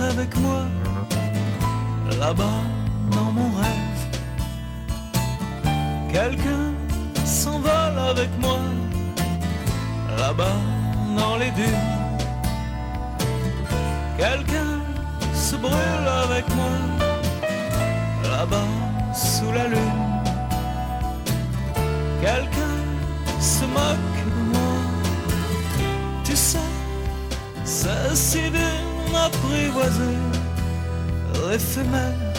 Avec 0.00 0.36
moi. 0.38 0.64
Là-bas, 2.18 2.60
dans 3.12 3.32
mon 3.32 3.50
rêve, 3.60 4.02
quelqu'un 6.12 6.72
s'envole 7.24 7.98
avec 8.10 8.30
moi. 8.40 8.58
Là-bas, 10.18 10.58
dans 11.16 11.36
les 11.36 11.50
dunes, 11.50 11.92
quelqu'un 14.18 14.80
se 15.34 15.56
brûle 15.56 16.08
avec 16.24 16.46
moi. 16.54 16.76
Là-bas, 18.30 18.68
sous 19.14 19.52
la 19.52 19.68
lune, 19.68 20.02
quelqu'un 22.20 22.76
se 23.40 23.64
moque 23.64 24.18
de 24.26 24.42
moi. 24.52 24.76
Tu 26.24 26.36
sais, 26.36 26.58
c'est 27.64 28.14
si 28.14 28.50
dur 28.50 28.95
d'apprivoiser 29.16 30.18
l'éphémère. 31.48 32.32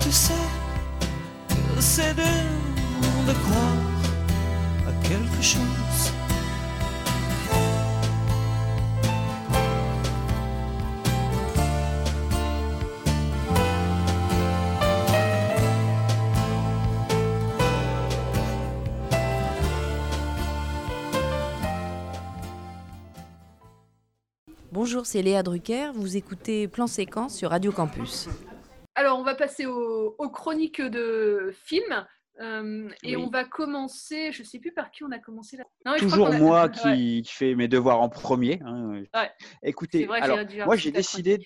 Tu 0.00 0.10
sais 0.12 0.46
c'est 1.80 2.14
dur 2.14 3.16
de 3.26 3.32
croire 3.44 3.80
à 4.88 4.92
quelque 5.08 5.42
chose. 5.42 5.79
Bonjour, 25.00 25.12
c'est 25.12 25.22
Léa 25.22 25.42
Drucker. 25.42 25.92
Vous 25.94 26.18
écoutez 26.18 26.68
Plan 26.68 26.86
Séquence 26.86 27.34
sur 27.34 27.48
Radio 27.48 27.72
Campus. 27.72 28.28
Alors, 28.94 29.18
on 29.18 29.22
va 29.22 29.34
passer 29.34 29.64
aux, 29.64 30.14
aux 30.18 30.28
chroniques 30.28 30.82
de 30.82 31.54
films. 31.64 32.04
euh, 32.42 32.86
et 33.02 33.16
Oui. 33.16 33.22
on 33.26 33.30
va 33.30 33.44
commencer, 33.46 34.30
je 34.30 34.42
sais 34.42 34.58
plus 34.58 34.72
par 34.72 34.90
qui 34.90 35.02
on 35.02 35.10
a 35.10 35.18
commencé 35.18 35.56
là. 35.56 35.64
Non, 35.86 35.92
je 35.96 36.04
crois 36.04 36.10
Toujours 36.10 36.26
a- 36.26 36.36
moi 36.38 36.64
Ouais. 36.64 36.96
qui, 36.96 37.22
qui 37.22 37.32
fais 37.32 37.54
mes 37.54 37.66
devoirs 37.66 38.02
en 38.02 38.10
premier. 38.10 38.60
hein. 38.62 39.02
Ouais. 39.14 39.30
Écoutez, 39.62 40.04
vrai, 40.04 40.20
alors, 40.20 40.38
moi 40.66 40.76
j'ai 40.76 40.90
décidé 40.90 41.38
de- 41.38 41.44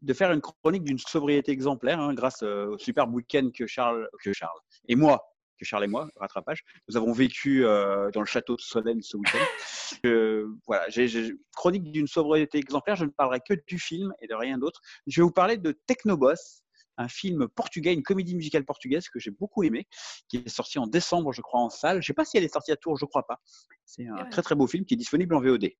de 0.00 0.12
faire 0.14 0.32
une 0.32 0.40
chronique 0.40 0.84
d'une 0.84 0.98
sobriété 0.98 1.52
exemplaire 1.52 2.00
hein, 2.00 2.14
grâce 2.14 2.42
euh, 2.42 2.68
au 2.68 2.78
superbe 2.78 3.14
week-end 3.14 3.50
que 3.54 3.66
Charles, 3.66 4.08
que 4.24 4.32
Charles 4.32 4.58
et 4.88 4.96
moi, 4.96 5.22
que 5.60 5.66
Charles 5.66 5.84
et 5.84 5.88
moi, 5.88 6.08
rattrapage, 6.16 6.64
nous 6.88 6.96
avons 6.96 7.12
vécu 7.12 7.64
euh, 7.66 8.10
dans 8.12 8.20
le 8.20 8.26
château 8.26 8.56
de 8.56 8.60
Solène 8.62 9.02
ce 9.02 9.16
week-end. 9.16 9.38
Euh, 10.06 10.46
voilà, 10.68 10.88
j'ai 10.88 11.08
j'ai- 11.08 11.34
chronique 11.54 11.82
d'une 11.90 12.06
sobriété 12.06 12.58
exemplaire. 12.58 12.94
Je 12.94 13.04
ne 13.04 13.10
parlerai 13.10 13.40
que 13.46 13.54
du 13.66 13.78
film 13.78 14.14
et 14.20 14.28
de 14.28 14.34
rien 14.34 14.56
d'autre. 14.56 14.80
Je 15.08 15.20
vais 15.20 15.24
vous 15.24 15.32
parler 15.32 15.56
de 15.58 15.72
Technoboss, 15.72 16.62
un 16.96 17.08
film 17.08 17.48
portugais, 17.48 17.92
une 17.92 18.04
comédie 18.04 18.36
musicale 18.36 18.64
portugaise 18.64 19.08
que 19.08 19.18
j'ai 19.18 19.32
beaucoup 19.32 19.64
aimé, 19.64 19.88
qui 20.28 20.36
est 20.38 20.48
sorti 20.48 20.78
en 20.78 20.86
décembre, 20.86 21.32
je 21.32 21.42
crois, 21.42 21.60
en 21.60 21.68
salle. 21.68 22.00
Je 22.02 22.06
sais 22.06 22.14
pas 22.14 22.24
si 22.24 22.38
elle 22.38 22.44
est 22.44 22.52
sortie 22.52 22.70
à 22.70 22.76
Tours, 22.76 22.96
je 22.96 23.04
crois 23.04 23.26
pas. 23.26 23.40
C'est 23.84 24.06
un 24.06 24.24
très 24.26 24.42
très 24.42 24.54
beau 24.54 24.66
film 24.68 24.84
qui 24.84 24.94
est 24.94 24.96
disponible 24.96 25.34
en 25.34 25.40
VOD. 25.40 25.70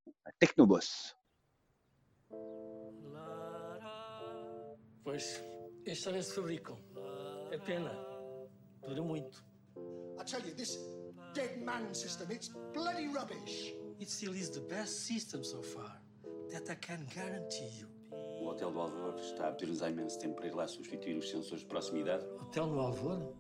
Technoboss. 0.41 1.17
Pois, 5.05 5.41
estes 5.87 6.05
também 6.05 6.23
se 6.23 6.35
fabricam. 6.35 6.77
É 7.51 7.59
pena. 7.59 7.91
Dura 8.87 9.03
muito. 9.03 9.43
I 10.21 10.23
tell 10.23 10.43
you, 10.43 10.53
this 10.55 10.77
dead 11.33 11.63
man 11.65 11.95
system, 11.95 12.29
it's 12.31 12.51
bloody 12.75 13.09
rubbish. 13.09 13.73
It 13.99 14.11
still 14.11 14.35
is 14.35 14.51
the 14.51 14.61
best 14.61 15.07
system 15.07 15.43
so 15.43 15.63
far. 15.63 15.99
That 16.53 16.69
I 16.71 16.75
can 16.75 17.07
guarantee 17.15 17.71
you. 17.79 17.87
O 18.13 18.51
Hotel 18.51 18.71
do 18.71 18.81
Alvor 18.81 19.15
está 19.19 19.49
a 19.49 19.53
pedir-nos 19.53 19.83
há 19.83 19.89
imenso 19.89 20.19
tempo 20.19 20.37
para 20.37 20.49
ir 20.49 20.55
lá 20.55 20.69
substituir 20.69 21.17
os 21.17 21.31
sensores 21.31 21.61
de 21.61 21.67
proximidade. 21.67 22.25
Hotel 22.39 22.67
no 22.67 22.81
Alvor? 22.81 23.33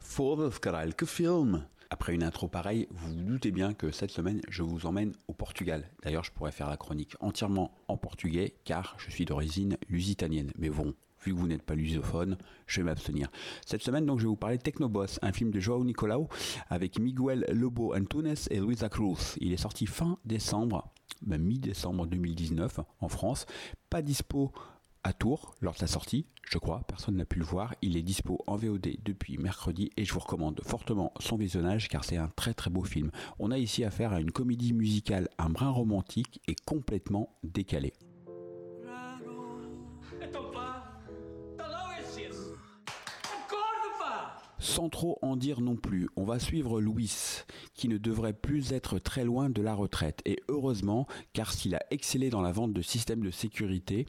Foda-se, 0.00 0.58
caralho, 0.58 0.94
que 0.94 1.04
filme 1.04 1.68
Après 1.90 2.14
une 2.14 2.22
intro 2.22 2.48
pareille, 2.48 2.86
vous 2.90 3.12
vous 3.12 3.24
doutez 3.24 3.50
bien 3.50 3.74
que 3.74 3.90
cette 3.90 4.10
semaine, 4.10 4.40
je 4.48 4.62
vous 4.62 4.86
emmène 4.86 5.12
au 5.26 5.34
Portugal. 5.34 5.90
D'ailleurs, 6.02 6.24
je 6.24 6.32
pourrais 6.32 6.52
faire 6.52 6.70
la 6.70 6.78
chronique 6.78 7.16
entièrement 7.20 7.74
en 7.86 7.98
portugais, 7.98 8.54
car 8.64 8.96
je 8.98 9.10
suis 9.10 9.26
d'origine 9.26 9.76
lusitanienne. 9.88 10.52
Mais 10.56 10.70
bon, 10.70 10.94
vu 11.24 11.34
que 11.34 11.38
vous 11.38 11.46
n'êtes 11.46 11.62
pas 11.62 11.74
lusophone, 11.74 12.36
je 12.66 12.80
vais 12.80 12.84
m'abstenir. 12.84 13.28
Cette 13.66 13.82
semaine, 13.82 14.06
donc, 14.06 14.18
je 14.18 14.24
vais 14.24 14.28
vous 14.28 14.36
parler 14.36 14.58
Technoboss, 14.58 15.18
un 15.22 15.32
film 15.32 15.50
de 15.50 15.60
Joao 15.60 15.84
Nicolau 15.84 16.28
avec 16.68 16.98
Miguel 16.98 17.44
Lobo 17.52 17.94
Antunes 17.94 18.34
et 18.50 18.60
Luisa 18.60 18.88
Cruz. 18.88 19.36
Il 19.40 19.52
est 19.52 19.58
sorti 19.58 19.86
fin 19.86 20.18
décembre, 20.24 20.92
ben, 21.22 21.40
mi-décembre 21.40 22.06
2019 22.06 22.80
en 23.00 23.08
France. 23.08 23.46
Pas 23.90 24.02
dispo 24.02 24.52
à 25.04 25.12
Tours 25.12 25.54
lors 25.60 25.74
de 25.74 25.78
sa 25.78 25.86
sortie, 25.86 26.26
je 26.50 26.58
crois, 26.58 26.82
personne 26.86 27.16
n'a 27.16 27.24
pu 27.24 27.38
le 27.38 27.44
voir. 27.44 27.74
Il 27.82 27.96
est 27.96 28.02
dispo 28.02 28.42
en 28.46 28.56
VOD 28.56 28.96
depuis 29.04 29.36
mercredi 29.38 29.90
et 29.96 30.04
je 30.04 30.12
vous 30.12 30.20
recommande 30.20 30.60
fortement 30.64 31.12
son 31.20 31.36
visionnage 31.36 31.88
car 31.88 32.04
c'est 32.04 32.16
un 32.16 32.28
très 32.28 32.54
très 32.54 32.70
beau 32.70 32.84
film. 32.84 33.10
On 33.38 33.50
a 33.50 33.58
ici 33.58 33.84
affaire 33.84 34.12
à 34.12 34.20
une 34.20 34.30
comédie 34.30 34.72
musicale, 34.72 35.28
un 35.38 35.50
brin 35.50 35.70
romantique 35.70 36.40
et 36.48 36.56
complètement 36.66 37.36
décalé. 37.42 37.92
Sans 44.60 44.88
trop 44.88 45.18
en 45.22 45.36
dire 45.36 45.60
non 45.60 45.76
plus, 45.76 46.08
on 46.16 46.24
va 46.24 46.38
suivre 46.38 46.80
Louis, 46.80 47.44
qui 47.74 47.88
ne 47.88 47.96
devrait 47.96 48.32
plus 48.32 48.72
être 48.72 48.98
très 48.98 49.24
loin 49.24 49.50
de 49.50 49.62
la 49.62 49.74
retraite. 49.74 50.20
Et 50.24 50.40
heureusement, 50.48 51.06
car 51.32 51.52
s'il 51.52 51.76
a 51.76 51.82
excellé 51.90 52.28
dans 52.28 52.40
la 52.40 52.50
vente 52.50 52.72
de 52.72 52.82
systèmes 52.82 53.22
de 53.22 53.30
sécurité, 53.30 54.06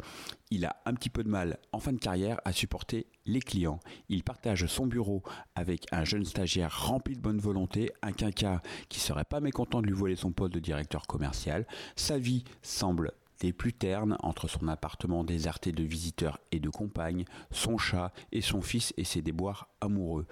il 0.50 0.66
a 0.66 0.82
un 0.86 0.95
petit 0.95 1.12
peu 1.12 1.24
de 1.24 1.30
mal 1.30 1.60
en 1.72 1.80
fin 1.80 1.93
de 1.93 2.00
carrière 2.00 2.41
à 2.45 2.52
supporter 2.52 3.06
les 3.26 3.41
clients. 3.41 3.80
Il 4.10 4.24
partage 4.24 4.66
son 4.66 4.88
bureau 4.88 5.22
avec 5.54 5.86
un 5.91 6.04
jeune 6.04 6.26
stagiaire 6.26 6.88
rempli 6.88 7.16
de 7.16 7.22
bonne 7.22 7.39
volonté, 7.39 7.91
un 8.02 8.12
quinca 8.12 8.64
qui 8.89 9.00
serait 9.00 9.26
pas 9.26 9.41
mécontent 9.41 9.82
de 9.82 9.88
lui 9.88 9.93
voler 9.93 10.16
son 10.16 10.32
poste 10.32 10.54
de 10.54 10.60
directeur 10.60 11.06
commercial. 11.06 11.68
Sa 11.95 12.18
vie 12.18 12.43
semble 12.64 13.12
des 13.40 13.54
plus 13.54 13.74
ternes 13.74 14.18
entre 14.22 14.48
son 14.48 14.68
appartement 14.68 15.24
déserté 15.24 15.72
de 15.72 15.84
visiteurs 15.84 16.40
et 16.52 16.60
de 16.60 16.70
compagnes, 16.70 17.26
son 17.52 17.78
chat 17.78 18.12
et 18.32 18.42
son 18.42 18.62
fils 18.62 18.94
et 18.98 19.04
ses 19.04 19.22
déboires 19.22 19.70
amoureux. 19.82 20.26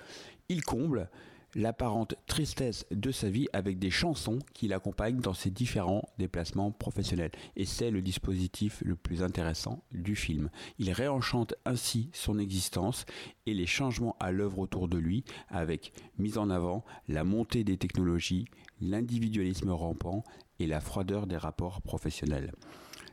Il 0.49 0.63
comble 0.63 1.09
l'apparente 1.55 2.15
tristesse 2.27 2.85
de 2.91 3.11
sa 3.11 3.29
vie 3.29 3.47
avec 3.51 3.79
des 3.79 3.89
chansons 3.89 4.39
qui 4.53 4.67
l'accompagnent 4.67 5.19
dans 5.19 5.33
ses 5.33 5.49
différents 5.49 6.07
déplacements 6.17 6.71
professionnels. 6.71 7.31
Et 7.55 7.65
c'est 7.65 7.89
le 7.89 8.01
dispositif 8.01 8.83
le 8.85 8.95
plus 8.95 9.23
intéressant 9.23 9.83
du 9.91 10.15
film. 10.15 10.49
Il 10.77 10.91
réenchante 10.91 11.55
ainsi 11.65 12.09
son 12.13 12.37
existence 12.37 13.05
et 13.45 13.53
les 13.53 13.65
changements 13.65 14.15
à 14.19 14.31
l'œuvre 14.31 14.59
autour 14.59 14.87
de 14.87 14.97
lui 14.97 15.23
avec 15.49 15.93
mise 16.19 16.37
en 16.37 16.49
avant 16.49 16.83
la 17.07 17.23
montée 17.23 17.63
des 17.63 17.77
technologies, 17.77 18.45
l'individualisme 18.79 19.71
rampant 19.71 20.23
et 20.59 20.67
la 20.67 20.79
froideur 20.79 21.27
des 21.27 21.37
rapports 21.37 21.81
professionnels. 21.81 22.51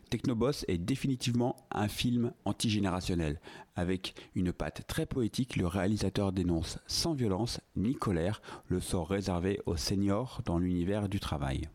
Technoboss 0.04 0.64
est 0.68 0.78
définitivement 0.78 1.56
un 1.70 1.88
film 1.88 2.32
antigénérationnel. 2.44 3.40
Avec 3.76 4.14
une 4.34 4.52
patte 4.52 4.86
très 4.86 5.06
poétique, 5.06 5.56
le 5.56 5.66
réalisateur 5.66 6.32
dénonce 6.32 6.78
sans 6.86 7.14
violence 7.14 7.60
ni 7.76 7.94
colère 7.94 8.40
le 8.68 8.80
sort 8.80 9.08
réservé 9.08 9.60
aux 9.66 9.76
seniors 9.76 10.42
dans 10.44 10.58
l'univers 10.58 11.08
du 11.08 11.20
travail. 11.20 11.68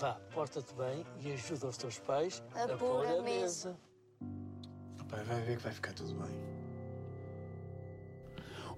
Vá, 0.00 0.18
porta-te 0.32 0.72
bem 0.74 1.04
e 1.22 1.30
ajuda 1.30 1.66
os 1.66 1.76
teus 1.76 1.98
pais 1.98 2.42
A 2.54 2.62
a 2.62 2.68
pôr 2.68 2.78
pôr 2.78 3.06
a 3.06 3.18
a 3.18 3.22
mesa. 3.22 3.76
Pai, 5.10 5.22
vai 5.24 5.42
ver 5.42 5.56
que 5.58 5.62
vai 5.62 5.72
ficar 5.72 5.92
tudo 5.92 6.14
bem. 6.14 6.69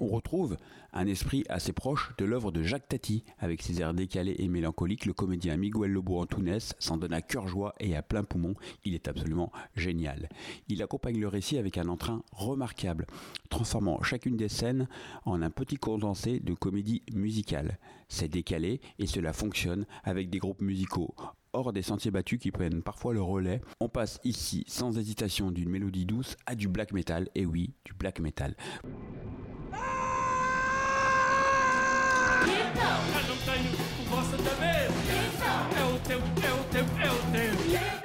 On 0.03 0.09
retrouve 0.09 0.57
un 0.93 1.07
esprit 1.07 1.45
assez 1.49 1.73
proche 1.73 2.11
de 2.19 2.25
l'œuvre 2.25 2.51
de 2.51 2.65
Jacques 2.65 2.89
Tati. 2.89 3.23
Avec 3.39 3.63
ses 3.63 3.81
airs 3.81 3.95
décalés 3.95 4.35
et 4.41 4.49
mélancoliques, 4.49 5.07
le 5.07 5.13
comédien 5.13 5.57
Miguel 5.57 5.93
Lobo 5.93 6.19
Antunes 6.19 6.59
s'en 6.81 6.97
donne 6.97 7.13
à 7.13 7.23
cœur 7.23 7.47
joie 7.47 7.73
et 7.79 7.95
à 7.95 8.03
plein 8.03 8.25
poumon. 8.25 8.57
Il 8.85 8.97
est 8.97 9.07
absolument 9.07 9.53
génial. 9.77 10.29
Il 10.67 10.83
accompagne 10.83 11.21
le 11.21 11.29
récit 11.29 11.57
avec 11.57 11.79
un 11.79 11.87
entrain 11.87 12.25
remarquable, 12.33 13.07
transformant 13.49 14.03
chacune 14.03 14.37
des 14.37 14.49
scènes 14.49 14.89
en 15.25 15.41
un 15.41 15.51
petit 15.51 15.77
condensé 15.77 16.41
de 16.41 16.55
comédie 16.55 17.03
musicale. 17.15 17.79
C'est 18.09 18.27
décalé 18.27 18.81
et 18.99 19.07
cela 19.07 19.33
fonctionne 19.33 19.87
avec 20.03 20.31
des 20.31 20.39
groupes 20.39 20.63
musicaux 20.63 21.15
hors 21.53 21.73
des 21.73 21.83
sentiers 21.83 22.11
battus 22.11 22.41
qui 22.41 22.51
prennent 22.51 22.83
parfois 22.83 23.15
le 23.15 23.23
relais. 23.23 23.61
On 23.79 23.89
passe 23.89 24.19
ici 24.25 24.65
sans 24.67 24.99
hésitation 24.99 25.51
d'une 25.51 25.69
mélodie 25.69 26.07
douce 26.07 26.37
à 26.47 26.55
du 26.55 26.67
black 26.67 26.93
metal, 26.93 27.29
et 27.35 27.47
oui, 27.47 27.75
du 27.85 27.93
black 27.93 28.21
metal. 28.21 28.57
Eu 32.83 33.29
não 33.29 33.37
tenho 33.37 33.71
o 33.73 34.05
vosso 34.11 34.37
da 34.43 34.55
mesa. 34.57 34.93
É 35.79 35.85
o 35.85 35.99
teu, 36.01 36.19
é 36.19 36.53
o 36.53 36.65
teu, 36.65 36.85
é 37.01 37.11
o 37.11 37.23
teu. 37.33 38.02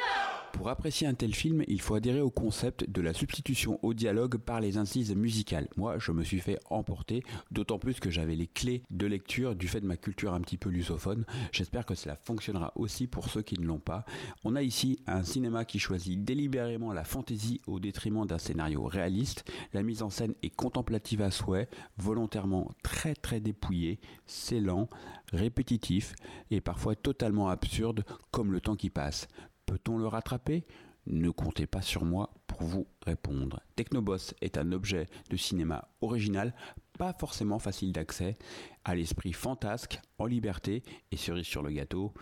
Pour 0.67 0.73
apprécier 0.73 1.07
un 1.07 1.13
tel 1.13 1.33
film, 1.33 1.63
il 1.69 1.79
faut 1.79 1.95
adhérer 1.95 2.19
au 2.19 2.29
concept 2.29 2.89
de 2.89 3.01
la 3.01 3.13
substitution 3.13 3.79
au 3.83 3.93
dialogue 3.93 4.35
par 4.35 4.59
les 4.59 4.75
incises 4.75 5.15
musicales. 5.15 5.69
Moi, 5.77 5.97
je 5.97 6.11
me 6.11 6.25
suis 6.25 6.41
fait 6.41 6.59
emporter, 6.69 7.23
d'autant 7.51 7.79
plus 7.79 8.01
que 8.01 8.09
j'avais 8.09 8.35
les 8.35 8.47
clés 8.47 8.83
de 8.89 9.07
lecture 9.07 9.55
du 9.55 9.69
fait 9.69 9.79
de 9.79 9.85
ma 9.85 9.95
culture 9.95 10.33
un 10.33 10.41
petit 10.41 10.57
peu 10.57 10.67
lusophone. 10.67 11.23
J'espère 11.53 11.85
que 11.85 11.95
cela 11.95 12.17
fonctionnera 12.17 12.73
aussi 12.75 13.07
pour 13.07 13.29
ceux 13.29 13.43
qui 13.43 13.57
ne 13.57 13.65
l'ont 13.65 13.79
pas. 13.79 14.03
On 14.43 14.57
a 14.57 14.61
ici 14.61 14.99
un 15.07 15.23
cinéma 15.23 15.63
qui 15.63 15.79
choisit 15.79 16.21
délibérément 16.21 16.91
la 16.91 17.05
fantaisie 17.05 17.61
au 17.65 17.79
détriment 17.79 18.25
d'un 18.25 18.37
scénario 18.37 18.83
réaliste. 18.83 19.49
La 19.71 19.83
mise 19.83 20.01
en 20.01 20.09
scène 20.09 20.35
est 20.43 20.53
contemplative 20.53 21.21
à 21.21 21.31
souhait, 21.31 21.69
volontairement 21.97 22.73
très 22.83 23.15
très 23.15 23.39
dépouillée, 23.39 24.01
c'est 24.25 24.59
lent, 24.59 24.89
répétitif 25.31 26.13
et 26.51 26.59
parfois 26.59 26.97
totalement 26.97 27.47
absurde 27.47 28.03
comme 28.31 28.51
le 28.51 28.59
temps 28.59 28.75
qui 28.75 28.89
passe. 28.89 29.29
Peut-on 29.67 29.99
le 29.99 30.07
rattraper? 30.07 30.65
Ne 31.05 31.29
comptez 31.29 31.67
pas 31.67 31.81
sur 31.81 32.03
moi 32.03 32.33
pour 32.47 32.63
vous 32.63 32.87
répondre. 33.05 33.61
Technoboss 33.75 34.33
est 34.41 34.57
un 34.57 34.71
objet 34.71 35.05
de 35.29 35.37
cinéma 35.37 35.89
original, 36.01 36.55
pas 36.97 37.13
forcément 37.13 37.59
facile 37.59 37.91
d'accès, 37.91 38.37
à 38.83 38.95
l'esprit 38.95 39.33
fantasque, 39.33 39.99
en 40.17 40.25
liberté, 40.25 40.83
et 41.11 41.17
cerise 41.17 41.45
sur 41.45 41.61
le 41.61 41.71
gâteau, 41.71 42.13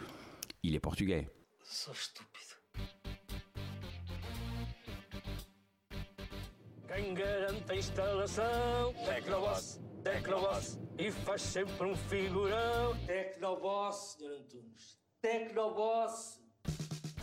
il 0.63 0.75
est 0.75 0.79
portugais. 0.79 1.29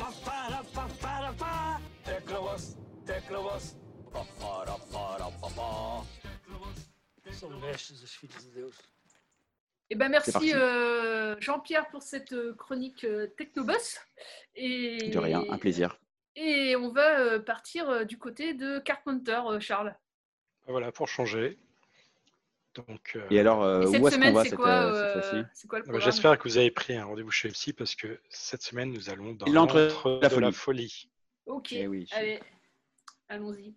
Pá, 0.03 0.11
para, 0.25 0.65
pá, 0.75 0.89
para, 1.01 1.33
pá. 1.35 1.81
Tecnoboss, 2.05 2.77
Tecnoboss. 3.07 3.77
Pá, 4.13 4.25
para, 4.41 4.77
para, 4.91 5.31
pá, 5.31 5.49
pá. 5.55 6.05
Tecnoboss. 6.21 6.91
São 7.31 7.51
mestres, 7.61 8.03
os 8.03 8.13
filhos 8.13 8.45
de 8.47 8.51
Deus. 8.51 8.75
Eh 9.91 9.95
ben 9.95 10.09
merci 10.09 10.53
euh, 10.55 11.37
Jean-Pierre 11.39 11.89
pour 11.89 12.03
cette 12.03 12.33
euh, 12.33 12.53
chronique 12.57 13.05
euh, 13.05 13.29
Technoboss. 13.37 14.01
Et, 14.57 15.09
De 15.11 15.19
rien, 15.21 15.45
un 15.49 15.59
plaisir. 15.59 15.97
Et 16.35 16.75
on 16.75 16.91
va 16.91 17.39
partir 17.39 18.05
du 18.05 18.19
côté 18.19 18.55
de 18.55 18.81
Carpenter, 18.81 19.41
Charles. 19.61 19.95
Voilà, 20.67 20.91
pour 20.91 21.07
changer. 21.07 21.61
Donc, 22.75 23.13
euh, 23.17 23.27
Et 23.31 23.39
alors, 23.39 23.63
euh, 23.63 23.83
Et 23.83 23.87
cette 23.93 24.01
où 24.03 24.09
est-ce 24.09 24.17
qu'on 24.19 24.33
va 24.33 24.45
cette, 24.45 24.59
euh, 24.59 25.13
cette 25.13 25.23
fois-ci? 25.31 25.67
le 25.87 25.93
bah, 25.93 25.99
J'espère 26.01 26.39
que 26.39 26.45
vous 26.49 26.57
avez 26.57 26.71
pris 26.71 26.97
un 26.97 27.05
rendez-vous 27.05 27.31
chez 27.31 27.49
MC 27.49 27.75
parce 27.77 27.95
que 27.95 28.19
cette 28.31 28.63
semaine, 28.63 28.91
nous 28.93 29.11
allons 29.11 29.35
dans 29.35 29.47
L'antre 29.47 29.79
l'antre 29.79 30.19
de 30.21 30.21
la 30.23 30.31
folie. 30.31 30.53
folie. 30.53 31.11
Ok, 31.47 31.73
Eh 31.73 31.87
oui. 31.87 32.09
allez, 32.13 32.41
allons-y. 33.29 33.75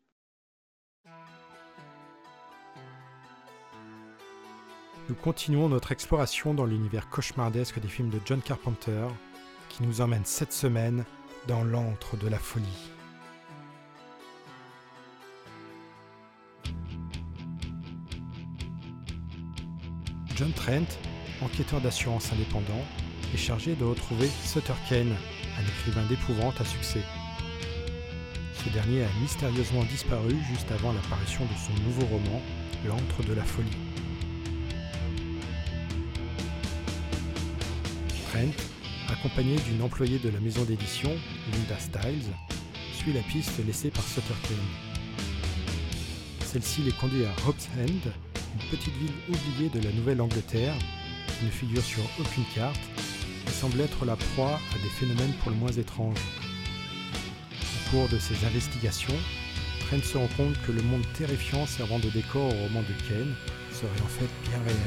Nous 5.10 5.16
continuons 5.16 5.70
notre 5.70 5.92
exploration 5.92 6.54
dans 6.54 6.66
l'univers 6.66 7.10
cauchemardesque 7.10 7.80
des 7.80 7.88
films 7.88 8.10
de 8.10 8.20
John 8.26 8.42
Carpenter, 8.42 9.08
qui 9.70 9.84
nous 9.84 10.02
emmène 10.02 10.26
cette 10.26 10.54
semaine 10.54 11.06
dans 11.48 11.64
l'antre 11.64 12.18
de 12.18 12.28
la 12.28 12.40
folie. 12.40 12.92
John 20.36 20.52
Trent, 20.52 21.00
enquêteur 21.42 21.80
d'assurance 21.80 22.34
indépendant, 22.34 22.84
est 23.34 23.38
chargé 23.38 23.74
de 23.76 23.86
retrouver 23.86 24.30
Sutter 24.44 24.74
Kane, 24.90 25.16
un 25.58 25.64
écrivain 25.64 26.06
d'épouvante 26.10 26.60
à 26.60 26.66
succès. 26.66 27.02
Ce 28.54 28.70
dernier 28.70 29.04
a 29.04 29.08
mystérieusement 29.22 29.84
disparu 29.84 30.36
juste 30.52 30.70
avant 30.72 30.92
l'apparition 30.92 31.46
de 31.46 31.56
son 31.58 31.84
nouveau 31.84 32.06
roman, 32.08 32.42
L'antre 32.86 33.24
de 33.28 33.34
la 33.34 33.44
folie. 33.44 33.70
Trent, 38.30 38.52
accompagné 39.10 39.56
d'une 39.56 39.82
employée 39.82 40.20
de 40.20 40.30
la 40.30 40.40
maison 40.40 40.64
d'édition, 40.66 41.10
Linda 41.52 41.80
Stiles, 41.80 42.30
suit 42.94 43.14
la 43.14 43.22
piste 43.22 43.66
laissée 43.66 43.90
par 43.90 44.04
Sutter 44.04 44.36
Kane. 44.44 44.58
Celle-ci 46.46 46.82
les 46.82 46.92
conduit 46.92 47.26
à 47.26 47.32
Hobbs 47.48 47.56
End, 47.80 48.12
une 48.56 48.70
petite 48.70 48.96
ville 48.96 49.14
oubliée 49.28 49.70
de 49.70 49.82
la 49.82 49.92
Nouvelle-Angleterre, 49.94 50.76
qui 51.28 51.46
ne 51.46 51.52
figure 51.52 51.84
sur 51.84 52.04
aucune 52.20 52.46
carte 52.54 52.80
et 53.48 53.52
semble 53.52 53.82
être 53.82 54.06
la 54.06 54.16
proie 54.16 54.60
à 54.74 54.78
des 54.82 54.90
phénomènes 54.90 55.34
pour 55.42 55.52
le 55.52 55.58
moins 55.58 55.72
étranges. 55.72 56.18
Au 57.52 57.90
cours 57.92 58.08
de 58.10 58.18
ses 58.18 58.46
investigations, 58.46 59.18
Trent 59.82 60.04
se 60.04 60.18
rend 60.18 60.30
compte 60.38 60.56
que 60.66 60.72
le 60.72 60.82
monde 60.82 61.06
terrifiant 61.14 61.66
servant 61.66 62.00
de 62.00 62.10
décor 62.10 62.48
au 62.48 62.64
roman 62.64 62.82
de 62.82 63.08
Kane 63.08 63.36
serait 63.72 64.02
en 64.02 64.08
fait 64.08 64.30
bien 64.50 64.60
réel. 64.64 64.78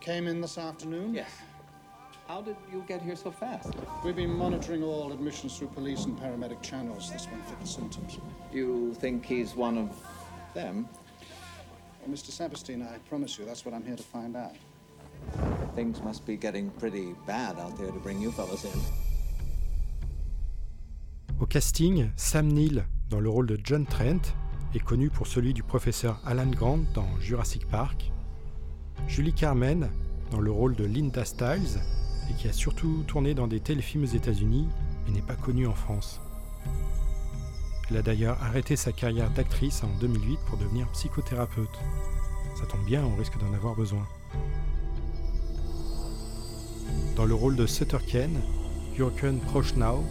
Came 0.00 0.28
in 0.28 0.40
this 0.40 0.58
afternoon? 0.58 1.14
Yes. 1.14 1.49
How 2.30 2.40
did 2.40 2.54
you 2.72 2.84
get 2.86 3.02
here 3.02 3.16
so 3.16 3.32
fast? 3.32 3.72
We've 4.04 4.14
been 4.14 4.32
monitoring 4.32 4.84
all 4.84 5.10
admissions 5.12 5.58
through 5.58 5.70
police 5.74 6.04
and 6.04 6.16
paramedic 6.16 6.62
channels. 6.62 7.10
This 7.10 7.26
one 7.26 7.42
fit 7.42 7.58
the 7.60 7.66
symptoms. 7.66 8.20
You 8.52 8.94
think 9.00 9.26
he's 9.26 9.56
one 9.56 9.76
of 9.76 9.88
them? 10.54 10.88
Well, 12.00 12.14
Mr. 12.14 12.30
Saperstein, 12.30 12.86
I 12.86 12.98
promise 13.08 13.36
you 13.36 13.44
that's 13.44 13.64
what 13.64 13.74
I'm 13.74 13.84
here 13.84 13.96
to 13.96 14.02
find 14.04 14.36
out. 14.36 14.54
Things 15.74 16.00
must 16.04 16.24
be 16.24 16.36
getting 16.36 16.70
pretty 16.78 17.16
bad 17.26 17.58
out 17.58 17.76
there 17.76 17.90
to 17.90 17.98
bring 17.98 18.20
you 18.20 18.30
fellas 18.30 18.64
in. 18.64 18.80
Au 21.40 21.46
casting, 21.46 22.12
Sam 22.14 22.46
Neill, 22.46 22.84
dans 23.08 23.18
le 23.18 23.28
rôle 23.28 23.46
de 23.48 23.58
John 23.64 23.86
Trent, 23.86 24.22
est 24.72 24.84
connu 24.84 25.10
pour 25.10 25.26
celui 25.26 25.52
du 25.52 25.64
professeur 25.64 26.20
Alan 26.24 26.46
Grant 26.46 26.84
dans 26.94 27.08
Jurassic 27.18 27.68
Park. 27.68 28.12
Julie 29.08 29.32
Carmen, 29.34 29.90
dans 30.30 30.40
le 30.40 30.52
rôle 30.52 30.76
de 30.76 30.84
Linda 30.84 31.24
Stiles, 31.24 31.80
et 32.30 32.34
qui 32.34 32.48
a 32.48 32.52
surtout 32.52 33.04
tourné 33.06 33.34
dans 33.34 33.46
des 33.46 33.60
téléfilms 33.60 34.04
aux 34.04 34.14
États-Unis 34.14 34.68
et 35.08 35.10
n'est 35.10 35.20
pas 35.22 35.34
connue 35.34 35.66
en 35.66 35.74
France. 35.74 36.20
Elle 37.90 37.96
a 37.96 38.02
d'ailleurs 38.02 38.40
arrêté 38.42 38.76
sa 38.76 38.92
carrière 38.92 39.30
d'actrice 39.30 39.82
en 39.82 39.88
2008 40.00 40.38
pour 40.46 40.58
devenir 40.58 40.86
psychothérapeute. 40.92 41.78
Ça 42.54 42.66
tombe 42.66 42.84
bien, 42.84 43.04
on 43.04 43.16
risque 43.16 43.38
d'en 43.38 43.52
avoir 43.52 43.74
besoin. 43.74 44.06
Dans 47.16 47.24
le 47.24 47.34
rôle 47.34 47.56
de 47.56 47.66
Sutter 47.66 47.98
Kane, 48.06 48.40
Jürgen 48.96 49.40
Prochnow, 49.40 50.04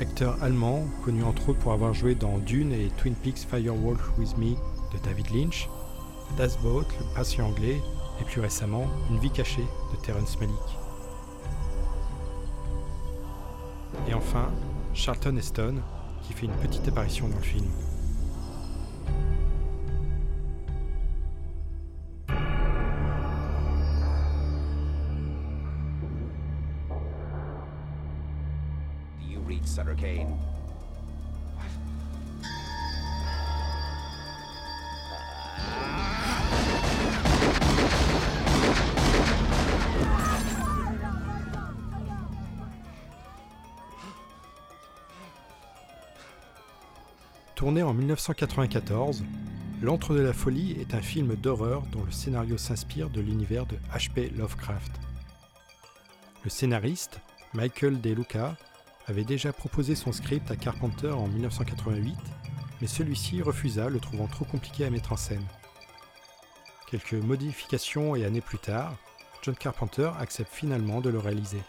acteur 0.00 0.40
allemand 0.42 0.84
connu 1.04 1.24
entre 1.24 1.50
autres 1.50 1.58
pour 1.58 1.72
avoir 1.72 1.92
joué 1.94 2.14
dans 2.14 2.38
Dune 2.38 2.72
et 2.72 2.90
Twin 2.96 3.14
Peaks 3.14 3.46
Firewalk 3.50 4.00
With 4.18 4.38
Me 4.38 4.54
de 4.92 4.98
David 5.04 5.30
Lynch, 5.30 5.68
Das 6.38 6.56
Boot, 6.62 6.86
le 6.98 7.14
patient 7.14 7.48
anglais, 7.48 7.80
et 8.20 8.24
plus 8.24 8.40
récemment 8.40 8.86
Une 9.10 9.18
vie 9.18 9.30
cachée 9.30 9.66
de 9.92 9.96
Terrence 10.04 10.38
Malick. 10.38 10.79
Et 14.08 14.14
enfin, 14.14 14.50
Charlton 14.94 15.36
Heston, 15.36 15.76
qui 16.22 16.32
fait 16.32 16.46
une 16.46 16.56
petite 16.56 16.86
apparition 16.88 17.28
dans 17.28 17.36
le 17.36 17.42
film. 17.42 17.66
Sutter 29.70 29.94
Kane. 29.96 30.36
Tourné 47.60 47.82
en 47.82 47.92
1994, 47.92 49.22
L'Antre 49.82 50.14
de 50.14 50.20
la 50.20 50.32
Folie 50.32 50.78
est 50.80 50.94
un 50.94 51.02
film 51.02 51.34
d'horreur 51.34 51.82
dont 51.92 52.02
le 52.02 52.10
scénario 52.10 52.56
s'inspire 52.56 53.10
de 53.10 53.20
l'univers 53.20 53.66
de 53.66 53.76
H.P. 53.94 54.30
Lovecraft. 54.30 54.92
Le 56.42 56.48
scénariste, 56.48 57.20
Michael 57.52 58.00
De 58.00 58.12
Luca, 58.12 58.56
avait 59.08 59.24
déjà 59.24 59.52
proposé 59.52 59.94
son 59.94 60.10
script 60.10 60.50
à 60.50 60.56
Carpenter 60.56 61.10
en 61.10 61.28
1988, 61.28 62.16
mais 62.80 62.86
celui-ci 62.86 63.42
refusa, 63.42 63.90
le 63.90 64.00
trouvant 64.00 64.26
trop 64.26 64.46
compliqué 64.46 64.86
à 64.86 64.90
mettre 64.90 65.12
en 65.12 65.18
scène. 65.18 65.44
Quelques 66.90 67.12
modifications 67.12 68.16
et 68.16 68.24
années 68.24 68.40
plus 68.40 68.58
tard, 68.58 68.96
John 69.42 69.54
Carpenter 69.54 70.10
accepte 70.18 70.54
finalement 70.54 71.02
de 71.02 71.10
le 71.10 71.18
réaliser. 71.18 71.60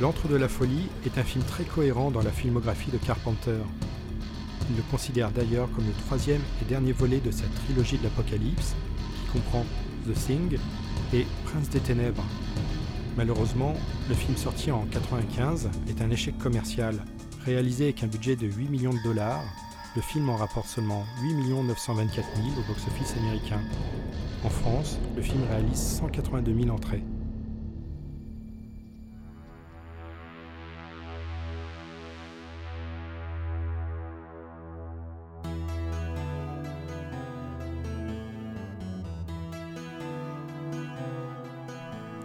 L'Antre 0.00 0.26
de 0.26 0.34
la 0.34 0.48
Folie 0.48 0.88
est 1.06 1.18
un 1.18 1.22
film 1.22 1.44
très 1.44 1.62
cohérent 1.62 2.10
dans 2.10 2.22
la 2.22 2.32
filmographie 2.32 2.90
de 2.90 2.98
Carpenter. 2.98 3.60
Il 4.68 4.76
le 4.76 4.82
considère 4.90 5.30
d'ailleurs 5.30 5.70
comme 5.70 5.86
le 5.86 5.92
troisième 6.06 6.40
et 6.60 6.64
dernier 6.64 6.90
volet 6.90 7.20
de 7.20 7.30
sa 7.30 7.44
trilogie 7.64 7.98
de 7.98 8.02
l'Apocalypse, 8.02 8.74
qui 9.22 9.38
comprend 9.38 9.64
The 10.04 10.14
Thing 10.14 10.58
et 11.12 11.24
Prince 11.44 11.70
des 11.70 11.78
Ténèbres. 11.78 12.24
Malheureusement, 13.16 13.74
le 14.08 14.16
film 14.16 14.36
sorti 14.36 14.72
en 14.72 14.82
1995 14.82 15.70
est 15.88 16.02
un 16.02 16.10
échec 16.10 16.36
commercial. 16.38 16.96
Réalisé 17.44 17.84
avec 17.84 18.02
un 18.02 18.08
budget 18.08 18.34
de 18.34 18.48
8 18.48 18.68
millions 18.68 18.94
de 18.94 19.02
dollars, 19.04 19.44
le 19.94 20.02
film 20.02 20.28
en 20.28 20.36
rapporte 20.36 20.66
seulement 20.66 21.04
8 21.22 21.34
924 21.34 22.26
000 22.34 22.48
au 22.48 22.66
box-office 22.66 23.14
américain. 23.18 23.60
En 24.42 24.50
France, 24.50 24.98
le 25.14 25.22
film 25.22 25.44
réalise 25.48 25.78
182 25.78 26.62
000 26.64 26.74
entrées. 26.74 27.04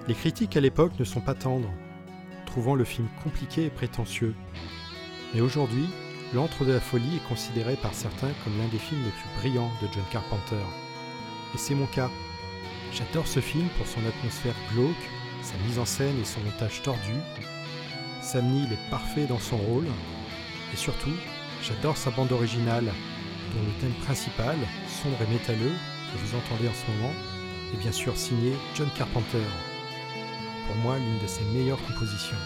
Les 0.10 0.16
critiques 0.16 0.58
à 0.58 0.60
l'époque 0.60 1.00
ne 1.00 1.06
sont 1.06 1.22
pas 1.22 1.36
tendres, 1.36 1.72
trouvant 2.46 2.76
le 2.76 2.84
film 2.84 3.08
compliqué 3.24 3.66
et 3.66 3.70
prétentieux. 3.70 4.36
Mais 5.34 5.40
aujourd'hui, 5.40 5.88
L'Antre 6.32 6.64
de 6.64 6.74
la 6.74 6.80
Folie 6.80 7.16
est 7.16 7.28
considéré 7.28 7.76
par 7.76 7.96
certains 7.96 8.30
comme 8.44 8.56
l'un 8.60 8.68
des 8.68 8.78
films 8.78 9.04
les 9.04 9.10
plus 9.10 9.40
brillants 9.40 9.72
de 9.82 9.88
John 9.92 10.04
Carpenter. 10.12 10.64
Et 11.56 11.58
c'est 11.58 11.74
mon 11.74 11.88
cas. 11.88 12.12
J'adore 12.94 13.26
ce 13.26 13.40
film 13.40 13.68
pour 13.78 13.88
son 13.88 14.06
atmosphère 14.06 14.54
glauque, 14.72 15.10
sa 15.42 15.58
mise 15.66 15.80
en 15.80 15.86
scène 15.86 16.20
et 16.22 16.26
son 16.26 16.40
montage 16.42 16.84
tordu. 16.84 17.14
Sam 18.22 18.46
Neill 18.46 18.72
est 18.72 18.90
parfait 18.92 19.26
dans 19.26 19.40
son 19.40 19.58
rôle. 19.58 19.88
Et 20.72 20.78
surtout, 20.78 21.16
j'adore 21.64 21.98
sa 21.98 22.12
bande 22.12 22.32
originale, 22.32 22.86
dont 22.86 23.64
le 23.66 23.82
thème 23.82 24.04
principal, 24.04 24.58
sombre 25.02 25.18
et 25.28 25.34
métalleux, 25.34 25.74
que 26.14 26.18
vous 26.20 26.38
entendez 26.38 26.68
en 26.68 26.74
ce 26.74 26.92
moment, 26.92 27.14
est 27.74 27.82
bien 27.82 27.92
sûr 27.92 28.16
signé 28.16 28.54
John 28.76 28.90
Carpenter 28.96 29.42
moi 30.76 30.98
l'une 30.98 31.20
de 31.20 31.28
ses 31.28 31.44
meilleures 31.54 31.84
compositions. 31.86 32.38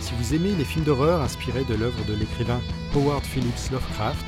Si 0.00 0.12
vous 0.18 0.34
aimez 0.34 0.54
les 0.54 0.64
films 0.64 0.84
d'horreur 0.84 1.22
inspirés 1.22 1.64
de 1.64 1.74
l'œuvre 1.74 2.04
de 2.04 2.14
l'écrivain 2.14 2.60
Howard 2.94 3.24
Phillips 3.24 3.70
Lovecraft, 3.72 4.24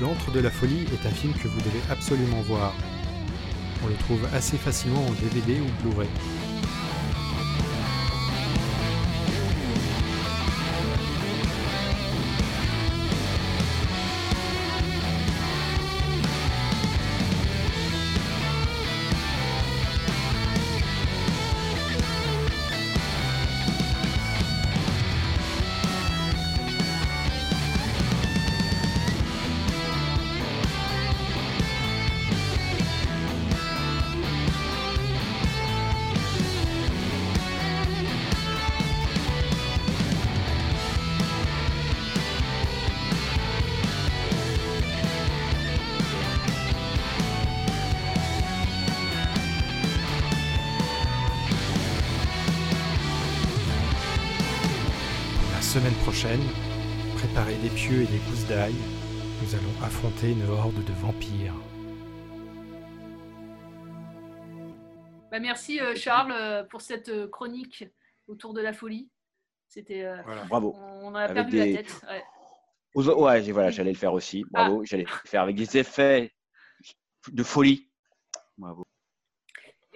L'Antre 0.00 0.30
de 0.30 0.40
la 0.40 0.50
Folie 0.50 0.84
est 0.92 1.06
un 1.06 1.10
film 1.10 1.32
que 1.32 1.48
vous 1.48 1.60
devez 1.60 1.80
absolument 1.90 2.42
voir. 2.42 2.74
On 3.82 3.88
le 3.88 3.94
trouve 3.94 4.20
assez 4.34 4.58
facilement 4.58 5.06
en 5.06 5.12
DVD 5.12 5.58
ou 5.58 5.82
Blu-ray. 5.82 6.08
Pieux 57.76 58.00
et 58.02 58.06
des 58.06 58.18
gousses 58.30 58.46
d'ail. 58.46 58.74
Nous 59.42 59.54
allons 59.54 59.84
affronter 59.84 60.30
une 60.32 60.48
horde 60.48 60.82
de 60.82 60.92
vampires. 60.94 61.52
Bah, 65.30 65.38
merci 65.40 65.78
euh, 65.78 65.94
Charles 65.94 66.32
euh, 66.32 66.64
pour 66.64 66.80
cette 66.80 67.10
euh, 67.10 67.28
chronique 67.28 67.84
autour 68.28 68.54
de 68.54 68.62
la 68.62 68.72
folie. 68.72 69.10
C'était. 69.68 70.06
Bravo. 70.48 70.74
On 71.02 71.14
a 71.14 71.22
Avec 71.24 71.34
perdu 71.34 71.50
des- 71.50 71.72
la 71.72 71.82
tête. 71.82 72.00
ouais. 72.08 72.24
Voilà, 72.94 73.70
j'allais 73.70 73.92
le 73.92 73.98
faire 73.98 74.14
aussi. 74.14 74.46
Bravo. 74.50 74.82
J'allais 74.84 75.02
le 75.04 75.28
faire 75.28 75.42
avec 75.42 75.54
des 75.56 75.76
effets 75.76 76.32
de 77.30 77.42
folie. 77.42 77.90
Bravo. 78.56 78.85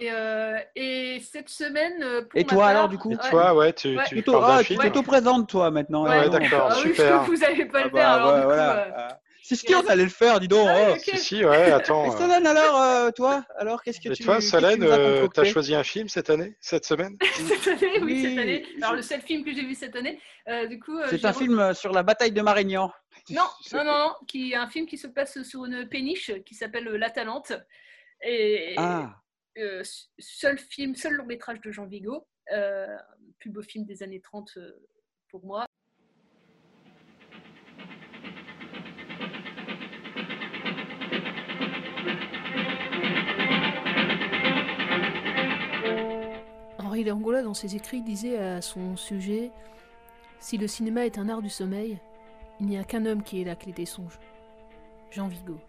Et, 0.01 0.09
euh, 0.11 0.57
et 0.75 1.19
cette 1.19 1.49
semaine. 1.49 2.01
euh, 2.01 2.21
pour 2.23 2.39
Et 2.39 2.43
ma 2.43 2.49
toi 2.49 2.57
part- 2.59 2.67
alors, 2.69 2.89
du 2.89 2.97
coup 2.97 3.11
Et 3.11 3.17
toi, 3.29 3.53
ouais, 3.55 3.71
tu, 3.71 3.97
tu 4.09 4.23
Tu 4.23 4.31
ah, 4.35 4.57
tu 4.59 4.65
film 4.65 4.81
t'auto-présentes, 4.81 5.47
toi, 5.47 5.69
maintenant. 5.69 6.03
Ouais, 6.05 6.11
alors. 6.11 6.29
d'accord, 6.31 6.69
Ah 6.71 6.75
oui, 6.83 6.89
super. 6.89 7.23
vous 7.23 7.35
n'allez 7.37 7.65
pas 7.65 7.79
Ah 7.81 7.83
le 7.83 7.89
bah, 7.91 7.99
faire. 7.99 8.09
alors, 8.09 8.27
ouais, 8.29 8.35
du 8.35 8.41
coup, 8.41 8.47
voilà. 8.47 8.77
euh, 8.87 8.91
Ah. 8.97 9.17
Si, 9.43 9.55
si, 9.57 9.75
on 9.75 9.85
allait 9.87 10.03
le 10.03 10.09
faire, 10.09 10.39
dis 10.39 10.47
donc. 10.47 10.67
Ah 10.69 10.75
oui, 10.75 10.83
oh. 10.91 10.93
ok. 10.93 10.99
Si, 11.01 11.17
si, 11.17 11.45
ouais, 11.45 11.71
attends. 11.71 12.05
Et 12.05 12.09
euh. 12.09 12.17
Solène, 12.17 12.47
alors, 12.47 12.81
euh, 12.81 13.11
toi 13.11 13.43
Alors, 13.57 13.83
qu'est-ce 13.83 13.99
que 13.99 14.09
Et 14.09 14.13
tu 14.13 14.23
toi, 14.23 14.37
tu 14.37 14.43
Solène, 14.43 14.79
nous 14.79 14.89
as 14.89 14.97
euh, 14.97 15.43
choisi 15.45 15.75
un 15.75 15.83
film 15.83 16.07
cette 16.07 16.29
année, 16.29 16.55
cette 16.61 16.85
semaine? 16.85 17.17
Cette 17.33 17.67
année, 17.67 17.91
oui, 18.01 18.03
Oui, 18.03 18.21
cette 18.23 18.39
année. 18.39 18.65
Alors, 18.81 18.93
le 18.95 19.01
seul 19.01 19.19
film 19.21 19.43
que 19.43 19.51
j'ai 19.53 19.63
vu 19.63 19.75
cette 19.75 19.95
année, 19.95 20.19
euh, 20.47 20.65
du 20.67 20.79
coup. 20.79 20.97
euh, 20.97 21.05
C'est 21.09 21.25
un 21.25 21.33
film 21.33 21.59
euh, 21.59 21.73
sur 21.73 21.91
la 21.91 22.01
bataille 22.01 22.31
de 22.31 22.41
Marignan. 22.41 22.91
Non, 23.29 23.43
non, 23.73 23.83
non, 23.83 23.97
non, 23.97 24.13
qui 24.27 24.53
est 24.53 24.55
un 24.55 24.67
film 24.69 24.85
qui 24.87 24.97
se 24.97 25.07
passe 25.07 25.41
sur 25.43 25.65
une 25.65 25.87
péniche 25.87 26.31
qui 26.45 26.55
s'appelle 26.55 26.85
La 26.85 27.09
Talente. 27.09 27.51
Et 28.23 28.75
Ah. 28.77 29.09
Euh, 29.57 29.83
seul 30.17 30.57
film, 30.57 30.95
seul 30.95 31.13
long 31.13 31.25
métrage 31.25 31.59
de 31.61 31.71
Jean 31.71 31.85
Vigo, 31.85 32.25
euh, 32.53 32.87
plus 33.39 33.49
beau 33.49 33.61
film 33.61 33.85
des 33.85 34.01
années 34.03 34.21
30 34.21 34.51
euh, 34.57 34.71
pour 35.29 35.45
moi. 35.45 35.65
Henri 46.79 47.03
Langola, 47.03 47.41
dans 47.41 47.53
ses 47.53 47.75
écrits, 47.75 48.01
disait 48.01 48.37
à 48.37 48.61
son 48.61 48.95
sujet 48.95 49.51
Si 50.39 50.57
le 50.57 50.67
cinéma 50.67 51.05
est 51.05 51.17
un 51.17 51.27
art 51.29 51.41
du 51.41 51.49
sommeil, 51.49 51.99
il 52.59 52.67
n'y 52.67 52.77
a 52.77 52.83
qu'un 52.83 53.05
homme 53.05 53.23
qui 53.23 53.41
ait 53.41 53.45
la 53.45 53.55
clé 53.55 53.73
des 53.73 53.85
songes. 53.85 54.19
Jean 55.09 55.27
Vigo. 55.27 55.59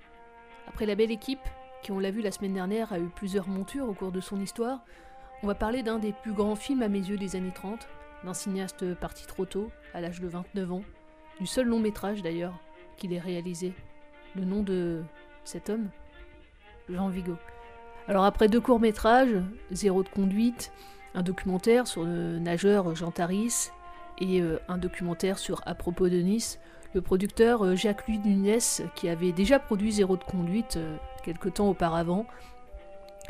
Après 0.69 0.87
La 0.87 0.95
Belle 0.95 1.11
Équipe, 1.11 1.41
qui 1.83 1.93
on 1.93 1.99
l'a 1.99 2.11
vu 2.11 2.23
la 2.23 2.31
semaine 2.31 2.55
dernière, 2.55 2.93
a 2.93 2.99
eu 2.99 3.09
plusieurs 3.09 3.49
montures 3.49 3.89
au 3.89 3.93
cours 3.93 4.13
de 4.13 4.21
son 4.21 4.41
histoire, 4.41 4.85
on 5.43 5.47
va 5.47 5.55
parler 5.55 5.83
d'un 5.83 5.99
des 5.99 6.13
plus 6.13 6.33
grands 6.33 6.55
films 6.55 6.83
à 6.83 6.89
mes 6.89 7.01
yeux 7.01 7.17
des 7.17 7.35
années 7.35 7.53
30, 7.53 7.89
d'un 8.25 8.35
cinéaste 8.35 8.95
parti 8.95 9.27
trop 9.27 9.45
tôt, 9.45 9.71
à 9.93 10.01
l'âge 10.01 10.21
de 10.21 10.29
29 10.29 10.73
ans, 10.73 10.83
du 11.41 11.47
seul 11.47 11.67
long 11.67 11.81
métrage 11.81 12.23
d'ailleurs 12.23 12.55
qu'il 12.97 13.13
ait 13.13 13.19
réalisé. 13.19 13.73
Le 14.37 14.45
nom 14.45 14.63
de 14.63 15.03
cet 15.45 15.69
homme? 15.69 15.89
Jean 16.89 17.09
Vigo. 17.09 17.37
Alors 18.09 18.25
après 18.25 18.49
deux 18.49 18.61
courts-métrages, 18.61 19.37
Zéro 19.71 20.03
de 20.03 20.09
conduite, 20.09 20.73
un 21.15 21.23
documentaire 21.23 21.87
sur 21.87 22.05
le 22.05 22.39
nageur 22.39 22.95
Jean 22.95 23.11
Taris 23.11 23.71
et 24.19 24.41
euh, 24.41 24.59
un 24.69 24.79
documentaire 24.79 25.39
sur 25.39 25.61
À 25.67 25.75
propos 25.75 26.09
de 26.09 26.19
Nice, 26.19 26.59
le 26.95 27.01
producteur 27.01 27.65
euh, 27.65 27.77
Jacques-Louis 27.77 28.19
Nunes, 28.19 28.59
qui 28.95 29.09
avait 29.09 29.33
déjà 29.33 29.59
produit 29.59 29.93
Zéro 29.93 30.17
de 30.17 30.25
conduite 30.25 30.77
euh, 30.77 30.97
quelque 31.25 31.49
temps 31.49 31.69
auparavant, 31.69 32.27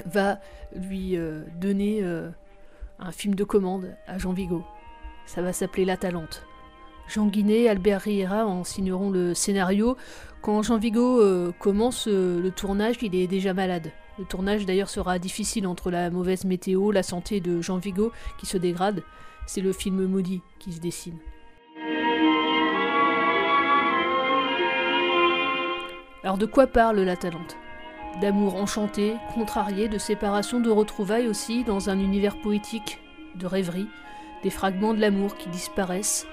va 0.06 0.38
lui 0.74 1.16
euh, 1.16 1.42
donner 1.60 2.02
un 2.98 3.12
film 3.12 3.34
de 3.34 3.44
commande 3.44 3.94
à 4.06 4.18
Jean 4.18 4.32
Vigo. 4.32 4.64
Ça 5.26 5.42
va 5.42 5.52
s'appeler 5.52 5.84
La 5.84 5.96
Talente. 5.96 6.46
Jean 7.08 7.26
Guinet, 7.26 7.68
Albert 7.68 8.02
Riera 8.02 8.46
en 8.46 8.64
signeront 8.64 9.10
le 9.10 9.34
scénario. 9.34 9.96
Quand 10.40 10.62
Jean 10.62 10.78
Vigo 10.78 11.20
commence 11.58 12.06
le 12.06 12.48
tournage, 12.50 12.96
il 13.02 13.14
est 13.14 13.26
déjà 13.26 13.52
malade. 13.52 13.92
Le 14.18 14.24
tournage 14.24 14.64
d'ailleurs 14.64 14.88
sera 14.88 15.18
difficile 15.18 15.66
entre 15.66 15.90
la 15.90 16.10
mauvaise 16.10 16.44
météo, 16.44 16.90
la 16.90 17.02
santé 17.02 17.40
de 17.40 17.60
Jean 17.60 17.76
Vigo 17.78 18.12
qui 18.38 18.46
se 18.46 18.56
dégrade. 18.56 19.02
C'est 19.46 19.60
le 19.60 19.72
film 19.72 20.06
maudit 20.06 20.40
qui 20.58 20.72
se 20.72 20.80
dessine. 20.80 21.18
Alors 26.24 26.38
de 26.38 26.46
quoi 26.46 26.68
parle 26.68 27.00
La 27.00 27.16
Talente? 27.16 27.56
D'amour 28.20 28.54
enchanté, 28.54 29.16
contrarié, 29.34 29.88
de 29.88 29.98
séparation, 29.98 30.60
de 30.60 30.70
retrouvailles 30.70 31.26
aussi 31.26 31.64
dans 31.64 31.90
un 31.90 31.98
univers 31.98 32.40
poétique, 32.40 33.00
de 33.34 33.46
rêverie, 33.46 33.88
des 34.44 34.50
fragments 34.50 34.94
de 34.94 35.00
l'amour 35.00 35.36
qui 35.36 35.48
disparaissent 35.48 36.28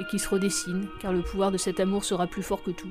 et 0.00 0.04
qui 0.06 0.18
se 0.18 0.28
redessinent, 0.28 0.88
car 1.00 1.12
le 1.12 1.22
pouvoir 1.22 1.52
de 1.52 1.56
cet 1.56 1.78
amour 1.78 2.04
sera 2.04 2.26
plus 2.26 2.42
fort 2.42 2.64
que 2.64 2.72
tout. 2.72 2.90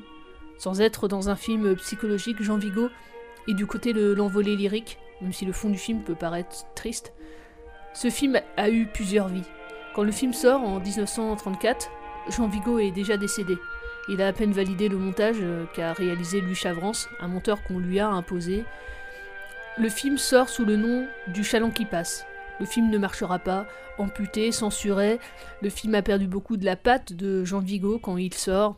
Sans 0.57 0.79
être 0.79 1.09
dans 1.09 1.29
un 1.29 1.35
film 1.35 1.75
psychologique, 1.75 2.41
Jean 2.41 2.57
Vigo 2.57 2.89
est 3.49 3.53
du 3.53 3.67
côté 3.67 3.91
de 3.91 4.13
l'envolée 4.13 4.55
lyrique, 4.55 4.99
même 5.19 5.33
si 5.33 5.43
le 5.43 5.51
fond 5.51 5.69
du 5.69 5.77
film 5.77 6.01
peut 6.01 6.15
paraître 6.15 6.65
triste. 6.75 7.11
Ce 7.93 8.09
film 8.09 8.39
a 8.55 8.69
eu 8.69 8.85
plusieurs 8.85 9.27
vies. 9.27 9.43
Quand 9.93 10.03
le 10.03 10.13
film 10.13 10.31
sort 10.31 10.61
en 10.61 10.79
1934, 10.79 11.89
Jean 12.29 12.47
Vigo 12.47 12.79
est 12.79 12.91
déjà 12.91 13.17
décédé. 13.17 13.57
Il 14.09 14.21
a 14.21 14.27
à 14.27 14.33
peine 14.33 14.53
validé 14.53 14.87
le 14.87 14.97
montage 14.97 15.37
euh, 15.41 15.65
qu'a 15.73 15.91
réalisé 15.91 16.39
Louis 16.39 16.55
Chavrance, 16.55 17.09
un 17.19 17.27
monteur 17.27 17.61
qu'on 17.63 17.79
lui 17.79 17.99
a 17.99 18.07
imposé. 18.07 18.63
Le 19.77 19.89
film 19.89 20.17
sort 20.17 20.49
sous 20.49 20.63
le 20.63 20.77
nom 20.77 21.07
du 21.27 21.43
Chaland 21.43 21.71
qui 21.71 21.85
passe. 21.85 22.25
Le 22.59 22.65
film 22.65 22.89
ne 22.89 22.97
marchera 22.97 23.37
pas, 23.37 23.67
amputé, 23.97 24.51
censuré. 24.51 25.19
Le 25.61 25.69
film 25.69 25.93
a 25.93 26.01
perdu 26.01 26.27
beaucoup 26.27 26.57
de 26.57 26.65
la 26.65 26.75
patte 26.75 27.13
de 27.13 27.43
Jean 27.43 27.59
Vigo 27.59 27.99
quand 27.99 28.17
il 28.17 28.33
sort. 28.33 28.77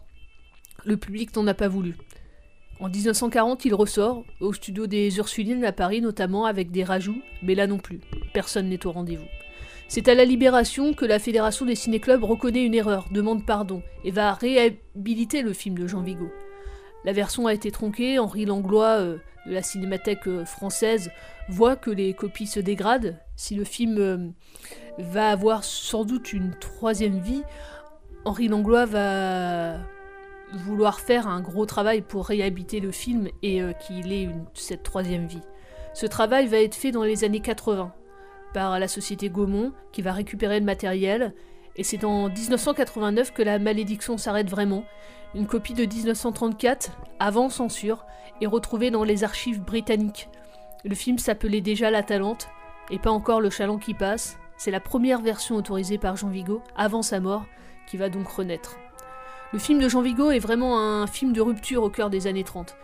Le 0.84 0.98
public 0.98 1.36
n'en 1.36 1.48
a 1.48 1.54
pas 1.54 1.68
voulu. 1.68 1.96
En 2.80 2.90
1940, 2.90 3.66
il 3.66 3.76
ressort, 3.76 4.24
au 4.40 4.54
studio 4.54 4.88
des 4.88 5.18
Ursulines 5.18 5.66
à 5.66 5.74
Paris 5.74 6.02
notamment, 6.02 6.46
avec 6.46 6.72
des 6.72 6.84
rajouts, 6.84 7.22
mais 7.44 7.54
là 7.54 7.68
non 7.68 7.78
plus, 7.78 8.00
personne 8.34 8.70
n'est 8.70 8.86
au 8.86 8.92
rendez-vous. 8.92 9.28
C'est 9.92 10.08
à 10.08 10.14
la 10.14 10.24
Libération 10.24 10.94
que 10.94 11.04
la 11.04 11.18
Fédération 11.18 11.66
des 11.66 11.74
ciné-clubs 11.74 12.24
reconnaît 12.24 12.64
une 12.64 12.76
erreur, 12.76 13.08
demande 13.10 13.44
pardon, 13.44 13.82
et 14.04 14.12
va 14.12 14.36
réhabiliter 14.36 15.42
le 15.42 15.52
film 15.52 15.76
de 15.80 15.88
Jean 15.88 16.04
Vigo. 16.04 16.30
La 17.06 17.12
version 17.12 17.48
a 17.48 17.56
été 17.56 17.72
tronquée, 17.72 18.20
Henri 18.20 18.46
Langlois 18.46 19.00
euh, 19.00 19.18
de 19.48 19.52
la 19.52 19.64
Cinémathèque 19.64 20.28
euh, 20.28 20.46
française 20.46 21.10
voit 21.50 21.76
que 21.76 21.90
les 21.90 22.14
copies 22.14 22.46
se 22.46 22.60
dégradent. 22.60 23.18
Si 23.36 23.56
le 23.56 23.64
film 23.64 23.98
euh, 23.98 24.30
va 25.00 25.32
avoir 25.32 25.64
sans 25.64 26.06
doute 26.06 26.34
une 26.34 26.54
troisième 26.60 27.18
vie, 27.18 27.42
Henri 28.26 28.48
Langlois 28.48 28.86
va 28.86 29.80
vouloir 30.54 31.00
faire 31.00 31.26
un 31.26 31.42
gros 31.42 31.66
travail 31.66 32.02
pour 32.02 32.28
réhabiter 32.28 32.80
le 32.80 32.92
film 32.92 33.28
et 33.42 33.62
qu'il 33.80 34.14
ait 34.14 34.30
cette 34.54 34.84
troisième 34.84 35.26
vie. 35.26 35.42
Ce 35.96 36.06
travail 36.06 36.46
va 36.46 36.58
être 36.58 36.76
fait 36.76 36.92
dans 36.92 37.04
les 37.04 37.24
années 37.24 37.40
80 37.40 37.92
par 38.54 38.80
la 38.80 38.88
société 38.88 39.30
Gaumont 39.30 39.72
qui 39.92 40.02
va 40.02 40.12
récupérer 40.14 40.60
le 40.60 40.66
matériel 40.66 41.34
et 41.76 41.84
c'est 41.84 42.04
en 42.04 42.30
1989 42.30 43.34
que 43.34 43.42
la 43.42 43.58
malédiction 43.58 44.18
s'arrête 44.18 44.50
vraiment. 44.50 44.84
Une 45.34 45.48
copie 45.48 45.74
de 45.74 45.86
1934, 45.86 46.92
avant 47.20 47.50
censure, 47.50 48.06
est 48.42 48.48
retrouvée 48.48 48.92
dans 48.92 49.04
les 49.04 49.24
archives 49.24 49.62
britanniques. 49.62 50.28
Le 50.84 50.96
film 50.96 51.18
s'appelait 51.18 51.62
déjà 51.62 51.92
La 51.92 52.04
Talente 52.04 52.50
et 52.90 53.00
pas 53.00 53.12
encore 53.12 53.40
Le 53.40 53.50
Chaland 53.50 53.78
qui 53.78 53.94
passe. 53.94 54.38
C'est 54.58 54.72
la 54.72 54.80
première 54.80 55.22
version 55.22 55.56
autorisée 55.56 55.98
par 55.98 56.18
Jean 56.18 56.30
Vigo 56.30 56.62
avant 56.76 57.02
sa 57.02 57.20
mort 57.20 57.46
qui 57.88 57.98
va 57.98 58.10
donc 58.10 58.28
renaître. 58.28 58.78
Le 59.54 59.60
film 59.60 59.80
de 59.80 59.88
Jean 59.88 60.02
Vigo 60.02 60.32
est 60.32 60.40
vraiment 60.40 60.80
un 60.80 61.08
film 61.08 61.34
de 61.34 61.42
rupture 61.42 61.84
au 61.84 61.90
cœur 61.90 62.10
des 62.10 62.28
années 62.28 62.44
30, 62.44 62.76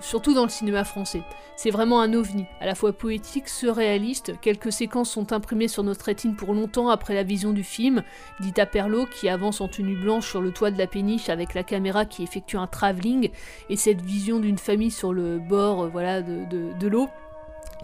surtout 0.00 0.34
dans 0.34 0.44
le 0.44 0.48
cinéma 0.48 0.84
français. 0.84 1.22
C'est 1.56 1.70
vraiment 1.70 2.00
un 2.00 2.12
ovni, 2.14 2.46
à 2.60 2.66
la 2.66 2.74
fois 2.74 2.92
poétique, 2.92 3.48
surréaliste. 3.48 4.32
Quelques 4.40 4.72
séquences 4.72 5.10
sont 5.10 5.32
imprimées 5.32 5.68
sur 5.68 5.82
notre 5.84 6.06
rétine 6.06 6.34
pour 6.34 6.54
longtemps 6.54 6.88
après 6.88 7.14
la 7.14 7.22
vision 7.22 7.52
du 7.52 7.62
film. 7.62 8.02
Dita 8.40 8.66
Perlo 8.66 9.06
qui 9.06 9.28
avance 9.28 9.60
en 9.60 9.68
tenue 9.68 9.96
blanche 9.96 10.28
sur 10.28 10.40
le 10.40 10.50
toit 10.50 10.70
de 10.70 10.78
la 10.78 10.86
péniche 10.86 11.28
avec 11.28 11.54
la 11.54 11.62
caméra 11.62 12.04
qui 12.04 12.22
effectue 12.22 12.56
un 12.56 12.66
travelling, 12.66 13.30
et 13.68 13.76
cette 13.76 14.00
vision 14.00 14.40
d'une 14.40 14.58
famille 14.58 14.90
sur 14.90 15.12
le 15.12 15.38
bord 15.38 15.82
euh, 15.84 15.88
voilà, 15.88 16.22
de, 16.22 16.44
de- 16.50 16.72
de 16.78 16.88
l'eau 16.88 17.08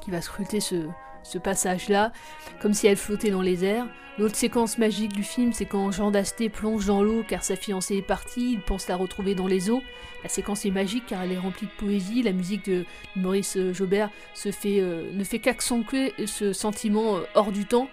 qui 0.00 0.10
va 0.10 0.20
scruter 0.20 0.60
ce, 0.60 0.86
ce 1.28 1.38
passage-là, 1.38 2.12
comme 2.60 2.74
si 2.74 2.86
elle 2.86 2.96
flottait 2.96 3.30
dans 3.30 3.42
les 3.42 3.64
airs. 3.64 3.86
L'autre 4.18 4.34
séquence 4.34 4.78
magique 4.78 5.12
du 5.12 5.22
film, 5.22 5.52
c'est 5.52 5.64
quand 5.64 5.92
Jean 5.92 6.10
d'Asté 6.10 6.48
plonge 6.48 6.86
dans 6.86 7.04
l'eau 7.04 7.22
car 7.28 7.44
sa 7.44 7.54
fiancée 7.54 7.98
est 7.98 8.02
partie, 8.02 8.54
il 8.54 8.60
pense 8.60 8.88
la 8.88 8.96
retrouver 8.96 9.36
dans 9.36 9.46
les 9.46 9.70
eaux. 9.70 9.80
La 10.24 10.28
séquence 10.28 10.64
est 10.66 10.72
magique 10.72 11.04
car 11.06 11.22
elle 11.22 11.30
est 11.30 11.38
remplie 11.38 11.68
de 11.68 11.86
poésie, 11.86 12.22
la 12.24 12.32
musique 12.32 12.68
de 12.68 12.84
Maurice 13.14 13.56
Jobert 13.72 14.10
euh, 14.64 15.12
ne 15.12 15.22
fait 15.22 15.38
qu'accentuer 15.38 16.14
ce 16.26 16.52
sentiment 16.52 17.18
euh, 17.18 17.20
hors 17.36 17.52
du 17.52 17.64
temps. 17.64 17.88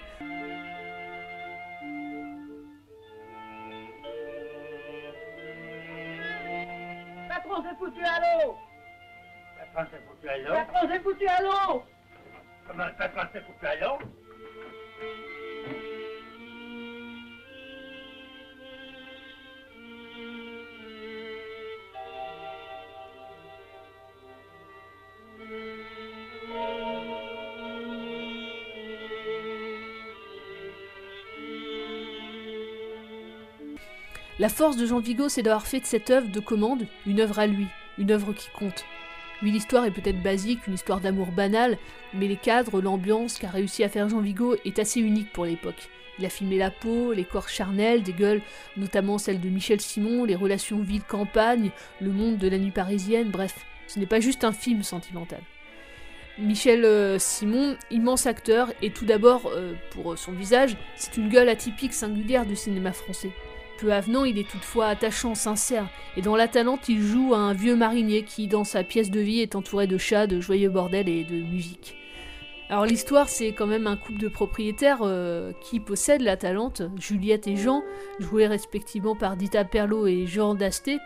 La 34.46 34.50
force 34.50 34.78
de 34.78 34.86
Jean 34.86 35.00
Vigo, 35.00 35.28
c'est 35.28 35.42
d'avoir 35.42 35.66
fait 35.66 35.80
de 35.80 35.88
cette 35.88 36.12
œuvre 36.12 36.28
de 36.28 36.40
commande 36.40 36.86
une 37.08 37.20
œuvre 37.20 37.40
à 37.40 37.48
lui, 37.48 37.66
une 37.98 38.12
œuvre 38.12 38.32
qui 38.32 38.48
compte. 38.52 38.86
Oui, 39.42 39.50
l'histoire 39.50 39.86
est 39.86 39.92
peut-être 39.92 40.22
basique, 40.22 40.68
une 40.68 40.76
histoire 40.76 41.00
d'amour 41.00 41.32
banale, 41.32 41.80
mais 42.14 42.28
les 42.28 42.36
cadres, 42.36 42.80
l'ambiance 42.80 43.40
qu'a 43.40 43.50
réussi 43.50 43.84
à 43.84 43.90
faire 43.90 44.08
Jean 44.08 44.20
Vigo 44.20 44.56
est 44.64 44.78
assez 44.78 45.00
unique 45.00 45.34
pour 45.34 45.46
l'époque. 45.46 45.90
Il 46.20 46.28
a 46.28 46.30
filmé 46.30 46.60
la 46.60 46.70
peau, 46.70 47.12
les 47.12 47.26
corps 47.26 47.50
charnels, 47.50 48.04
des 48.04 48.14
gueules, 48.14 48.44
notamment 48.78 49.18
celle 49.18 49.42
de 49.42 49.50
Michel 49.50 49.82
Simon, 49.82 50.26
les 50.26 50.36
relations 50.36 50.78
ville-campagne, 50.78 51.72
le 52.00 52.12
monde 52.12 52.38
de 52.38 52.48
la 52.48 52.60
nuit 52.60 52.70
parisienne, 52.70 53.32
bref, 53.32 53.66
ce 53.88 53.98
n'est 53.98 54.06
pas 54.06 54.20
juste 54.20 54.44
un 54.44 54.52
film 54.52 54.84
sentimental. 54.84 55.42
Michel 56.38 56.86
euh, 56.86 57.18
Simon, 57.18 57.78
immense 57.90 58.28
acteur, 58.28 58.72
et 58.84 58.92
tout 58.92 59.06
d'abord, 59.06 59.50
euh, 59.56 59.74
pour 59.90 60.16
son 60.20 60.34
visage, 60.34 60.78
c'est 60.98 61.18
une 61.18 61.30
gueule 61.30 61.50
atypique 61.50 61.94
singulière 61.94 62.46
du 62.46 62.56
cinéma 62.56 62.92
français. 62.92 63.32
Peu 63.80 63.92
avenant, 63.92 64.24
il 64.24 64.38
est 64.40 64.50
toutefois 64.50 64.88
attachant, 64.88 65.36
sincère, 65.36 65.90
et 66.16 66.22
dans 66.22 66.36
La 66.36 66.48
Talente, 66.48 66.88
il 66.88 67.02
joue 67.02 67.34
à 67.34 67.40
un 67.40 67.54
vieux 67.54 67.76
marinier 67.76 68.24
qui, 68.24 68.48
dans 68.48 68.64
sa 68.64 68.84
pièce 68.84 69.12
de 69.12 69.20
vie, 69.20 69.42
est 69.42 69.56
entouré 69.56 69.86
de 69.86 69.98
chats, 69.98 70.28
de 70.28 70.40
joyeux 70.40 70.70
bordels 70.70 71.10
et 71.10 71.26
de 71.26 71.36
musique. 71.36 71.98
Alors 72.70 72.86
l'histoire, 72.86 73.30
c'est 73.30 73.52
quand 73.52 73.68
même 73.68 73.86
un 73.86 73.96
couple 73.96 74.20
de 74.20 74.28
propriétaires 74.28 75.02
euh, 75.04 75.52
qui 75.62 75.80
possèdent 75.80 76.24
la 76.24 76.36
Talente, 76.36 76.82
Juliette 76.98 77.48
et 77.48 77.58
Jean, 77.58 77.84
joués 78.20 78.48
respectivement 78.48 79.16
par 79.16 79.38
Dita 79.38 79.64
Perlot 79.66 80.08
et 80.08 80.26
Jean 80.26 80.56
Dasté, 80.56 80.98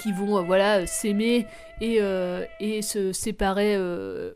qui 0.00 0.12
vont 0.12 0.38
euh, 0.38 0.42
voilà 0.42 0.86
s'aimer 0.86 1.46
et, 1.80 2.00
euh, 2.00 2.44
se 2.82 3.12
séparer 3.12 3.76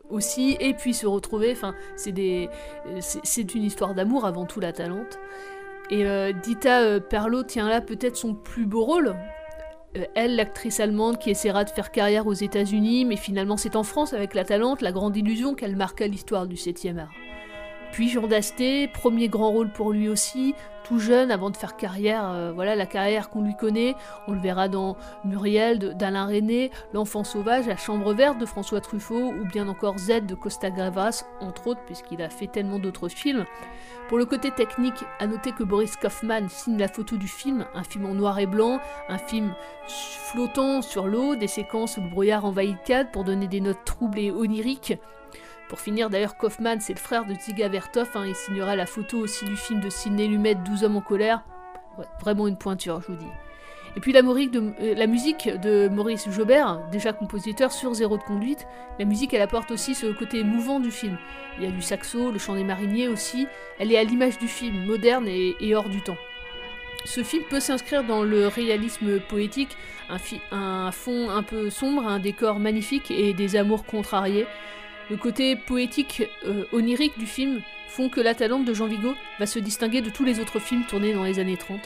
aussi 0.09 0.57
et 0.59 0.73
puis 0.73 0.93
se 0.93 1.07
retrouver 1.07 1.51
enfin 1.51 1.75
c'est 1.95 3.55
une 3.55 3.63
histoire 3.63 3.93
d'amour 3.93 4.25
avant 4.25 4.45
tout 4.45 4.59
la 4.59 4.73
Talente 4.73 5.19
et 5.89 6.05
euh, 6.05 6.31
Dita 6.31 6.81
euh, 6.81 6.99
Perlot 6.99 7.43
tient 7.43 7.67
là 7.67 7.81
peut-être 7.81 8.17
son 8.17 8.33
plus 8.33 8.65
beau 8.65 8.83
rôle 8.83 9.15
Euh, 9.95 10.05
elle, 10.15 10.35
l'actrice 10.35 10.79
allemande 10.79 11.19
qui 11.19 11.29
essaiera 11.29 11.63
de 11.63 11.69
faire 11.69 11.91
carrière 11.91 12.25
aux 12.25 12.33
États-Unis, 12.33 13.05
mais 13.05 13.15
finalement 13.15 13.57
c'est 13.57 13.75
en 13.75 13.83
France 13.83 14.13
avec 14.13 14.33
La 14.33 14.43
Talente, 14.43 14.81
la 14.81 14.91
grande 14.91 15.15
illusion 15.15 15.53
qu'elle 15.53 15.75
marqua 15.75 16.07
l'histoire 16.07 16.47
du 16.47 16.55
7e 16.55 16.97
art. 16.97 17.11
Puis 17.93 18.09
Jean 18.09 18.25
Dasté, 18.25 18.87
premier 18.87 19.27
grand 19.29 19.51
rôle 19.51 19.69
pour 19.69 19.93
lui 19.93 20.09
aussi, 20.09 20.55
tout 20.83 20.97
jeune 20.97 21.29
avant 21.29 21.51
de 21.51 21.55
faire 21.55 21.77
carrière, 21.77 22.27
euh, 22.27 22.51
voilà 22.51 22.75
la 22.75 22.87
carrière 22.87 23.29
qu'on 23.29 23.43
lui 23.43 23.55
connaît. 23.55 23.93
On 24.27 24.31
le 24.31 24.39
verra 24.39 24.67
dans 24.67 24.97
Muriel 25.23 25.95
d'Alain 25.95 26.25
René, 26.25 26.71
L'enfant 26.91 27.23
sauvage, 27.23 27.67
La 27.67 27.77
chambre 27.77 28.15
verte 28.15 28.39
de 28.39 28.47
François 28.47 28.81
Truffaut, 28.81 29.31
ou 29.39 29.45
bien 29.45 29.67
encore 29.67 29.99
Z 29.99 30.25
de 30.25 30.33
Costa 30.33 30.71
Gavras, 30.71 31.23
entre 31.39 31.67
autres, 31.67 31.81
puisqu'il 31.85 32.23
a 32.23 32.29
fait 32.29 32.47
tellement 32.47 32.79
d'autres 32.79 33.09
films. 33.09 33.45
Pour 34.09 34.17
le 34.17 34.25
côté 34.25 34.49
technique, 34.49 35.05
à 35.19 35.27
noter 35.27 35.51
que 35.51 35.63
Boris 35.63 35.95
Kaufman 35.95 36.49
signe 36.49 36.79
la 36.79 36.87
photo 36.87 37.15
du 37.15 37.27
film, 37.27 37.67
un 37.75 37.83
film 37.83 38.07
en 38.07 38.15
noir 38.15 38.39
et 38.39 38.47
blanc, 38.47 38.79
un 39.07 39.19
film 39.19 39.53
flottant 40.31 40.81
sur 40.81 41.05
l'eau, 41.05 41.35
des 41.35 41.47
séquences 41.47 41.97
où 41.97 42.01
le 42.01 42.09
brouillard 42.09 42.43
envahit 42.43 42.71
le 42.71 42.87
cadre 42.87 43.11
pour 43.11 43.23
donner 43.23 43.47
des 43.47 43.61
notes 43.61 43.85
troubles 43.85 44.17
et 44.17 44.31
oniriques. 44.31 44.95
Pour 45.73 45.79
finir, 45.79 46.11
d'ailleurs, 46.11 46.37
Kaufman, 46.37 46.79
c'est 46.79 46.93
le 46.93 46.99
frère 46.99 47.25
de 47.25 47.33
Dziga 47.33 47.67
Vertov, 47.67 48.07
hein, 48.13 48.25
il 48.27 48.35
signera 48.35 48.75
la 48.75 48.85
photo 48.85 49.17
aussi 49.17 49.43
du 49.45 49.55
film 49.55 49.79
de 49.79 49.89
Sidney 49.89 50.27
Lumet, 50.27 50.53
12 50.53 50.83
hommes 50.83 50.97
en 50.97 51.01
colère. 51.01 51.43
Vraiment 52.21 52.47
une 52.47 52.57
pointure, 52.57 53.01
je 53.01 53.07
vous 53.07 53.17
dis. 53.17 53.31
Et 53.95 53.99
puis 53.99 54.15
euh, 54.15 54.93
la 54.95 55.07
musique 55.07 55.49
de 55.49 55.89
Maurice 55.89 56.29
Jobert, 56.29 56.79
déjà 56.91 57.11
compositeur 57.11 57.71
sur 57.71 57.91
Zéro 57.95 58.17
de 58.17 58.21
conduite, 58.21 58.67
la 58.99 59.05
musique 59.05 59.33
elle 59.33 59.41
apporte 59.41 59.71
aussi 59.71 59.95
ce 59.95 60.05
côté 60.13 60.41
émouvant 60.41 60.79
du 60.79 60.91
film. 60.91 61.17
Il 61.57 61.63
y 61.63 61.67
a 61.67 61.71
du 61.71 61.81
saxo, 61.81 62.29
le 62.29 62.37
chant 62.37 62.53
des 62.53 62.63
mariniers 62.63 63.07
aussi, 63.07 63.47
elle 63.79 63.91
est 63.91 63.97
à 63.97 64.03
l'image 64.03 64.37
du 64.37 64.47
film, 64.47 64.85
moderne 64.85 65.27
et, 65.27 65.73
hors 65.73 65.89
du 65.89 66.03
temps. 66.03 66.17
Ce 67.03 67.23
film 67.23 67.45
peut 67.49 67.59
s'inscrire 67.59 68.03
dans 68.03 68.21
le 68.21 68.45
réalisme 68.47 69.19
poétique, 69.21 69.75
un, 70.07 70.19
un 70.55 70.91
fond 70.91 71.31
un 71.31 71.41
peu 71.41 71.71
sombre, 71.71 72.05
un 72.05 72.19
décor 72.19 72.59
magnifique 72.59 73.09
et 73.09 73.33
des 73.33 73.55
amours 73.55 73.85
contrariés. 73.85 74.45
Le 75.09 75.17
côté 75.17 75.55
poétique, 75.55 76.23
euh, 76.45 76.65
onirique 76.71 77.17
du 77.19 77.25
film 77.25 77.61
font 77.87 78.09
que 78.09 78.21
La 78.21 78.33
Talente 78.35 78.65
de 78.65 78.73
Jean 78.73 78.87
Vigo 78.87 79.15
va 79.39 79.45
se 79.45 79.59
distinguer 79.59 80.01
de 80.01 80.09
tous 80.09 80.23
les 80.23 80.39
autres 80.39 80.59
films 80.59 80.85
tournés 80.85 81.13
dans 81.13 81.23
les 81.23 81.39
années 81.39 81.57
30. 81.57 81.79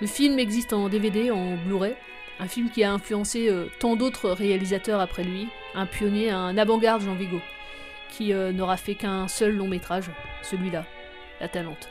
Le 0.00 0.06
film 0.06 0.38
existe 0.38 0.72
en 0.72 0.88
DVD, 0.88 1.30
en 1.30 1.56
Blu-ray, 1.56 1.94
un 2.40 2.48
film 2.48 2.70
qui 2.70 2.82
a 2.82 2.92
influencé 2.92 3.48
euh, 3.48 3.66
tant 3.78 3.94
d'autres 3.96 4.30
réalisateurs 4.30 5.00
après 5.00 5.22
lui, 5.22 5.48
un 5.74 5.86
pionnier, 5.86 6.30
un 6.30 6.58
avant-garde 6.58 7.02
Jean 7.02 7.14
Vigo, 7.14 7.40
qui 8.10 8.32
euh, 8.32 8.52
n'aura 8.52 8.76
fait 8.76 8.96
qu'un 8.96 9.28
seul 9.28 9.54
long 9.54 9.68
métrage, 9.68 10.10
celui-là, 10.42 10.84
La 11.40 11.48
Talente. 11.48 11.88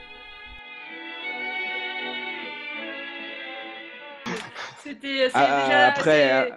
C'était 4.84 5.30
c'est 5.30 5.32
Ah, 5.36 5.64
déjà 5.66 5.88
après, 5.88 6.52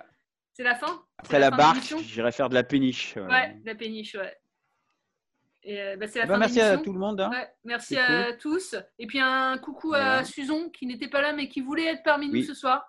c'est- 0.54 0.62
la 0.64 0.74
fin? 0.74 1.03
Après 1.24 1.38
la 1.38 1.50
de 1.50 1.56
barque, 1.56 1.94
j'irai 2.02 2.32
faire 2.32 2.48
de 2.50 2.54
la 2.54 2.62
péniche. 2.62 3.14
euh. 3.16 3.26
Ouais, 3.28 3.56
la 3.64 3.74
péniche, 3.74 4.14
ouais. 4.14 4.36
Et 5.62 5.80
euh, 5.80 5.96
bah, 5.96 6.06
c'est 6.06 6.18
la 6.18 6.26
Bah, 6.26 6.34
fin 6.34 6.40
merci 6.40 6.58
de 6.58 6.62
à 6.64 6.76
tout 6.76 6.92
le 6.92 6.98
monde, 6.98 7.18
hein. 7.20 7.30
Ouais, 7.30 7.48
merci 7.64 7.96
à 7.96 8.24
cool. 8.32 8.36
tous. 8.38 8.76
Et 8.98 9.06
puis 9.06 9.18
un 9.20 9.56
coucou 9.56 9.88
Voilà. 9.88 10.18
à 10.18 10.24
Susan 10.24 10.68
qui 10.68 10.84
n'était 10.86 11.08
pas 11.08 11.22
là 11.22 11.32
mais 11.32 11.48
qui 11.48 11.62
voulait 11.62 11.86
être 11.86 12.02
parmi 12.02 12.26
nous 12.26 12.34
Oui. 12.34 12.44
ce 12.44 12.52
soir. 12.52 12.84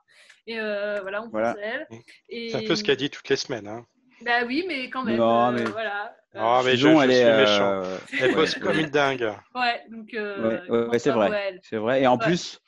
Et 0.45 0.59
euh, 0.59 0.99
voilà, 1.01 1.23
on 1.23 1.29
Voilà. 1.29 1.53
pense 1.53 1.63
à 1.63 1.65
elle. 1.65 1.87
Et... 2.27 2.49
C'est 2.49 2.57
un 2.57 2.67
peu 2.67 2.75
ce 2.75 2.83
qu'elle 2.83 2.97
dit 2.97 3.09
toutes 3.09 3.29
les 3.29 3.37
semaines. 3.37 3.67
Hein. 3.69 3.85
Bah 4.25 4.43
oui, 4.45 4.65
mais 4.67 4.89
quand 4.89 5.03
même. 5.03 5.15
Non, 5.15 5.47
euh, 5.47 5.51
mais- 5.53 5.63
Voilà. 5.63 6.13
Oh, 6.37 6.61
mais 6.65 6.71
je, 6.71 6.75
Susan, 6.87 6.99
je 6.99 7.03
elle 7.05 7.11
suis 7.11 7.19
est, 7.21 7.37
méchant. 7.37 7.63
euh, 7.83 7.97
Elle 8.19 8.35
bosse 8.35 8.55
comme 8.55 8.77
une 8.77 8.89
dingue. 8.89 9.31
Ouais, 9.55 9.81
donc. 9.89 10.13
euh, 10.13 10.37
Ouais, 10.65 10.69
ouais, 10.69 10.77
ouais, 10.79 10.85
pense 10.91 11.01
c'est 11.01 11.11
vrai. 11.11 11.59
C'est 11.63 11.77
vrai. 11.77 12.01
Et 12.01 12.07
en 12.07 12.17
Ouais. 12.17 12.25
plus, 12.25 12.59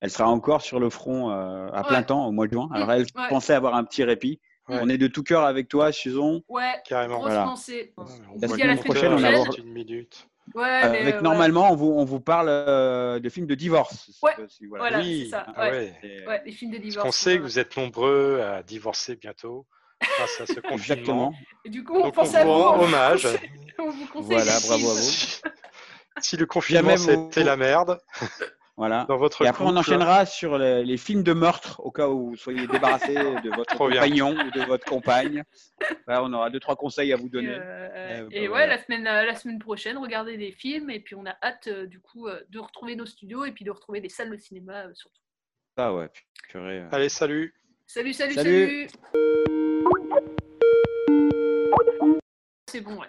elle 0.00 0.10
sera 0.10 0.28
encore 0.28 0.60
sur 0.60 0.80
le 0.80 0.90
front 0.90 1.30
euh, 1.30 1.68
à 1.72 1.84
plein 1.84 2.02
temps 2.02 2.26
au 2.26 2.32
mois 2.32 2.48
de 2.48 2.52
juin. 2.52 2.68
Alors, 2.74 2.90
elle 2.90 3.02
Ouais. 3.14 3.28
pensait 3.28 3.54
avoir 3.54 3.76
un 3.76 3.84
petit 3.84 4.02
répit. 4.02 4.40
Ouais. 4.68 4.78
On 4.82 4.88
est 4.88 4.96
de 4.98 5.06
tout 5.08 5.22
cœur 5.22 5.44
avec 5.44 5.68
toi, 5.68 5.92
Susan. 5.92 6.40
Ouais, 6.48 6.72
Carrément. 6.86 7.16
grosse 7.18 7.28
Voilà. 7.30 7.44
pensée. 7.44 7.92
On 7.96 8.04
La 8.40 8.48
semaine 8.48 8.78
prochaine, 8.80 9.12
on 9.12 9.22
aborde- 9.22 9.58
Une 9.58 9.72
minute. 9.72 10.26
Ouais, 10.54 10.62
mais, 10.90 10.98
avec 11.00 11.14
euh, 11.16 11.20
normalement, 11.22 11.70
on, 11.72 11.76
vous, 11.76 11.90
on 11.96 12.04
vous 12.04 12.20
parle 12.20 12.48
euh, 12.50 13.18
de 13.18 13.28
films 13.30 13.46
de 13.46 13.54
divorce. 13.54 14.10
Ouais, 14.22 14.32
Si- 14.48 14.66
voilà, 14.66 14.98
Oui, 14.98 15.22
c'est 15.24 15.30
ça. 15.30 15.46
ah 15.56 15.62
Ouais. 15.70 15.94
ouais. 16.02 16.24
Ouais, 16.26 16.42
les 16.44 16.52
films 16.52 16.70
de 16.70 16.76
Parce 16.76 16.88
divorce. 16.88 17.06
qu'on 17.06 17.12
sait 17.12 17.36
que 17.38 17.42
vous 17.42 17.58
êtes 17.58 17.76
nombreux 17.76 18.40
à 18.42 18.62
divorcer 18.62 19.16
bientôt 19.16 19.66
grâce 20.00 20.40
à 20.40 20.46
ce 20.46 20.52
confinement. 20.60 20.72
Exactement. 20.72 21.34
Et 21.64 21.70
du 21.70 21.82
coup, 21.84 21.96
on 21.96 22.02
Donc, 22.04 22.14
pense 22.14 22.32
on 22.32 22.36
à 22.36 22.44
vous 22.44 22.52
rend 22.52 22.80
hommage. 22.82 23.22
conseille- 23.22 23.50
On 23.78 23.90
vous 23.90 24.06
conseille 24.06 24.36
Voilà, 24.36 24.60
bravo 24.66 24.90
à 24.90 24.94
vous. 24.94 25.00
Si 26.20 26.36
le 26.36 26.46
confinement 26.46 26.94
vous- 26.94 27.04
c'était 27.30 27.42
la 27.42 27.56
merde, 27.56 27.98
Voilà. 28.76 29.04
dans 29.08 29.16
votre 29.16 29.44
Et 29.44 29.46
après, 29.46 29.64
on 29.64 29.76
enchaînera 29.76 30.26
sur 30.26 30.58
les, 30.58 30.82
les 30.84 30.96
films 30.96 31.22
de 31.22 31.32
meurtre, 31.32 31.80
au 31.84 31.92
cas 31.92 32.08
où 32.08 32.30
vous 32.30 32.36
soyez 32.36 32.66
débarrassé 32.66 33.14
de 33.44 33.50
votre 33.54 33.74
Trop 33.76 33.88
bien. 33.88 34.00
compagnon 34.00 34.30
ou 34.36 34.50
de 34.50 34.64
votre 34.66 34.84
compagne. 34.84 35.44
Là, 36.08 36.24
on 36.24 36.32
aura 36.32 36.50
deux, 36.50 36.58
trois 36.58 36.74
conseils 36.74 37.12
à 37.12 37.16
vous 37.16 37.28
donner. 37.28 37.54
euh, 37.56 38.22
bah, 38.24 38.28
et 38.32 38.40
ouais, 38.42 38.48
voilà. 38.48 38.66
la 38.76 38.82
semaine, 38.82 39.04
la, 39.04 39.24
la 39.24 39.34
semaine 39.36 39.60
prochaine, 39.60 39.96
regardez 39.96 40.36
des 40.36 40.50
films 40.50 40.90
et 40.90 40.98
puis 40.98 41.14
on 41.14 41.24
a 41.24 41.36
hâte 41.42 41.68
euh, 41.68 41.86
du 41.86 42.00
coup 42.00 42.26
euh, 42.26 42.40
de 42.50 42.58
retrouver 42.58 42.96
nos 42.96 43.06
studios 43.06 43.44
et 43.44 43.52
puis 43.52 43.64
de 43.64 43.70
retrouver 43.70 44.00
des 44.00 44.08
salles 44.08 44.30
de 44.30 44.36
cinéma 44.38 44.86
euh, 44.86 44.94
surtout. 44.94 45.20
Ah 45.76 45.94
ouais, 45.94 46.10
purée. 46.48 46.80
euh. 46.80 46.88
Allez, 46.90 47.08
salut. 47.08 47.54
Salut, 47.86 48.12
salut, 48.12 48.34
Salut. 48.34 48.88
salut. 48.88 48.88
C'est 52.68 52.80
bon, 52.80 52.96
ouais. 53.00 53.08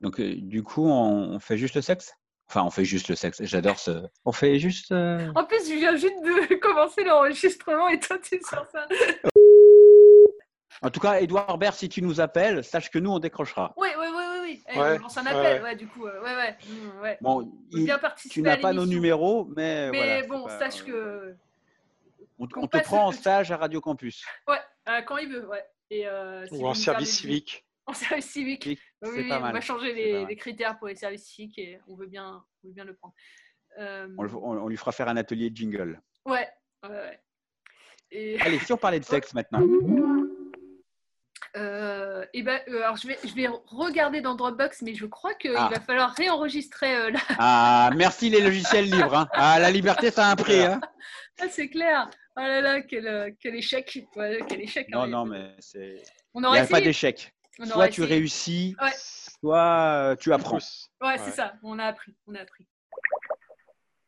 Donc, 0.00 0.20
euh, 0.20 0.34
du 0.36 0.62
coup, 0.62 0.86
on, 0.86 1.32
on 1.34 1.38
fait 1.40 1.56
juste 1.58 1.74
le 1.74 1.82
sexe? 1.82 2.14
Enfin, 2.48 2.62
on 2.64 2.70
fait 2.70 2.84
juste 2.84 3.08
le 3.08 3.16
sexe. 3.16 3.42
J'adore 3.44 3.78
ce. 3.78 4.04
On 4.24 4.32
fait 4.32 4.58
juste. 4.58 4.92
euh, 4.92 5.32
En 5.34 5.44
plus, 5.44 5.68
je 5.68 5.74
viens 5.74 5.96
juste 5.96 6.20
de 6.22 6.54
commencer 6.60 7.02
l'enregistrement 7.04 7.88
et 7.88 7.98
toi, 7.98 8.18
tu 8.18 8.36
es 8.36 8.40
sur 8.40 8.64
ça. 8.70 8.86
En 10.82 10.90
tout 10.90 11.00
cas, 11.00 11.20
Edouard 11.20 11.56
Baird, 11.58 11.74
si 11.74 11.88
tu 11.88 12.02
nous 12.02 12.20
appelles, 12.20 12.62
sache 12.62 12.90
que 12.90 12.98
nous, 12.98 13.10
on 13.10 13.18
décrochera. 13.18 13.72
Oui, 13.76 13.88
oui, 13.98 14.04
oui, 14.08 14.12
oui. 14.16 14.38
oui. 14.42 14.62
Eh, 14.68 14.78
Ouais, 14.78 14.96
on 14.98 15.02
lance 15.02 15.16
un 15.16 15.26
appel, 15.26 15.62
ouais. 15.62 15.68
ouais, 15.70 15.76
du 15.76 15.86
coup. 15.88 16.06
euh, 16.06 16.22
ouais, 16.22 16.36
ouais. 16.36 16.56
mm, 16.68 17.00
ouais. 17.02 17.18
Bon, 17.22 17.50
il- 17.72 17.84
bien 17.86 17.98
participer 17.98 18.32
tu 18.34 18.42
n'as 18.42 18.58
pas 18.58 18.72
nos 18.74 18.84
numéros, 18.86 19.46
mais, 19.56 19.90
Mais 19.90 19.98
voilà. 19.98 20.26
bon, 20.26 20.44
pas- 20.44 20.58
sache 20.58 20.84
que. 20.84 21.34
On, 22.38 22.46
te 22.46 22.78
prend 22.82 23.06
en 23.06 23.12
stage 23.12 23.50
à 23.50 23.56
Radio 23.56 23.80
Campus. 23.80 24.22
Ouais, 24.46 24.58
euh, 24.90 25.00
quand 25.02 25.16
il 25.16 25.30
veut, 25.30 25.46
ouais. 25.48 25.64
Et, 25.90 26.06
euh, 26.06 26.46
Ou 26.52 26.66
en 26.66 26.74
service 26.74 27.18
civique. 27.20 27.64
En 27.86 27.94
service 27.94 28.26
civique. 28.26 28.78
Oui, 29.02 29.28
pas 29.28 29.38
on 29.38 29.42
mal. 29.42 29.52
va 29.52 29.60
changer 29.60 29.92
les, 29.92 30.36
critères 30.36 30.78
pour 30.78 30.88
les 30.88 30.94
services 30.96 31.24
civiques 31.26 31.58
et 31.58 31.78
on 31.88 31.94
veut 31.96 32.06
bien, 32.06 32.42
on 32.64 32.68
veut 32.68 32.72
bien 32.74 32.84
le 32.84 32.94
prendre. 32.94 33.14
Euh, 33.78 34.08
On, 34.16 34.22
le- 34.22 34.34
on- 34.34 34.62
on 34.64 34.68
lui 34.68 34.76
fera 34.76 34.92
faire 34.92 35.08
un 35.08 35.16
atelier 35.16 35.50
de 35.50 35.56
jingle. 35.56 36.00
ouais, 36.24 36.48
ouais, 36.82 36.88
ouais. 36.88 37.20
Et, 38.10 38.38
Allez, 38.40 38.58
si 38.60 38.72
on 38.72 38.76
parlait 38.78 39.00
de 39.00 39.04
sexe 39.04 39.34
maintenant. 39.34 39.60
euh, 41.56 42.24
et 42.34 42.42
ben, 42.42 42.60
euh, 42.68 42.82
alors 42.82 42.96
je 42.96 43.08
vais, 43.08 43.18
je 43.24 43.34
vais 43.34 43.48
regarder 43.66 44.20
dans 44.20 44.34
Dropbox, 44.34 44.82
mais 44.82 44.94
je 44.94 45.06
crois 45.06 45.34
qu'il 45.34 45.52
Ah. 45.56 45.70
va 45.72 45.80
falloir 45.80 46.12
réenregistrer 46.14 46.94
euh, 46.94 47.10
là. 47.10 47.20
Ah, 47.38 47.90
merci 47.96 48.28
les 48.30 48.40
logiciels 48.40 48.84
libres. 48.90 49.14
hein. 49.16 49.28
Ah, 49.32 49.58
la 49.58 49.70
liberté, 49.70 50.10
ça 50.10 50.26
a 50.28 50.32
un 50.32 50.36
prix. 50.36 50.60
Hein. 50.62 50.80
Ah, 51.38 51.48
c'est 51.50 51.68
clair. 51.68 52.08
Oh 52.34 52.40
là 52.40 52.62
là, 52.62 52.80
quel, 52.80 53.36
quel 53.38 53.54
échec. 53.56 54.06
Ouais, 54.16 54.38
quel 54.48 54.62
échec. 54.62 54.88
hein, 54.90 55.00
Non, 55.00 55.06
non, 55.06 55.26
mais 55.26 55.54
c'est. 55.58 56.02
On 56.32 56.40
Il 56.42 56.50
n'y 56.50 56.58
a 56.58 56.64
pas 56.66 56.80
d'échec. 56.80 57.30
Soit 57.64 57.88
tu 57.88 58.02
réussis, 58.02 58.76
Ouais. 58.80 58.92
soit 59.40 59.58
euh, 60.12 60.16
tu 60.16 60.32
apprends. 60.32 60.58
Ouais, 61.02 61.18
c'est 61.18 61.30
ça. 61.30 61.54
On 61.62 61.78
a 61.78 61.84
appris. 61.84 62.14
On 62.26 62.34
a 62.34 62.40
appris. 62.40 62.66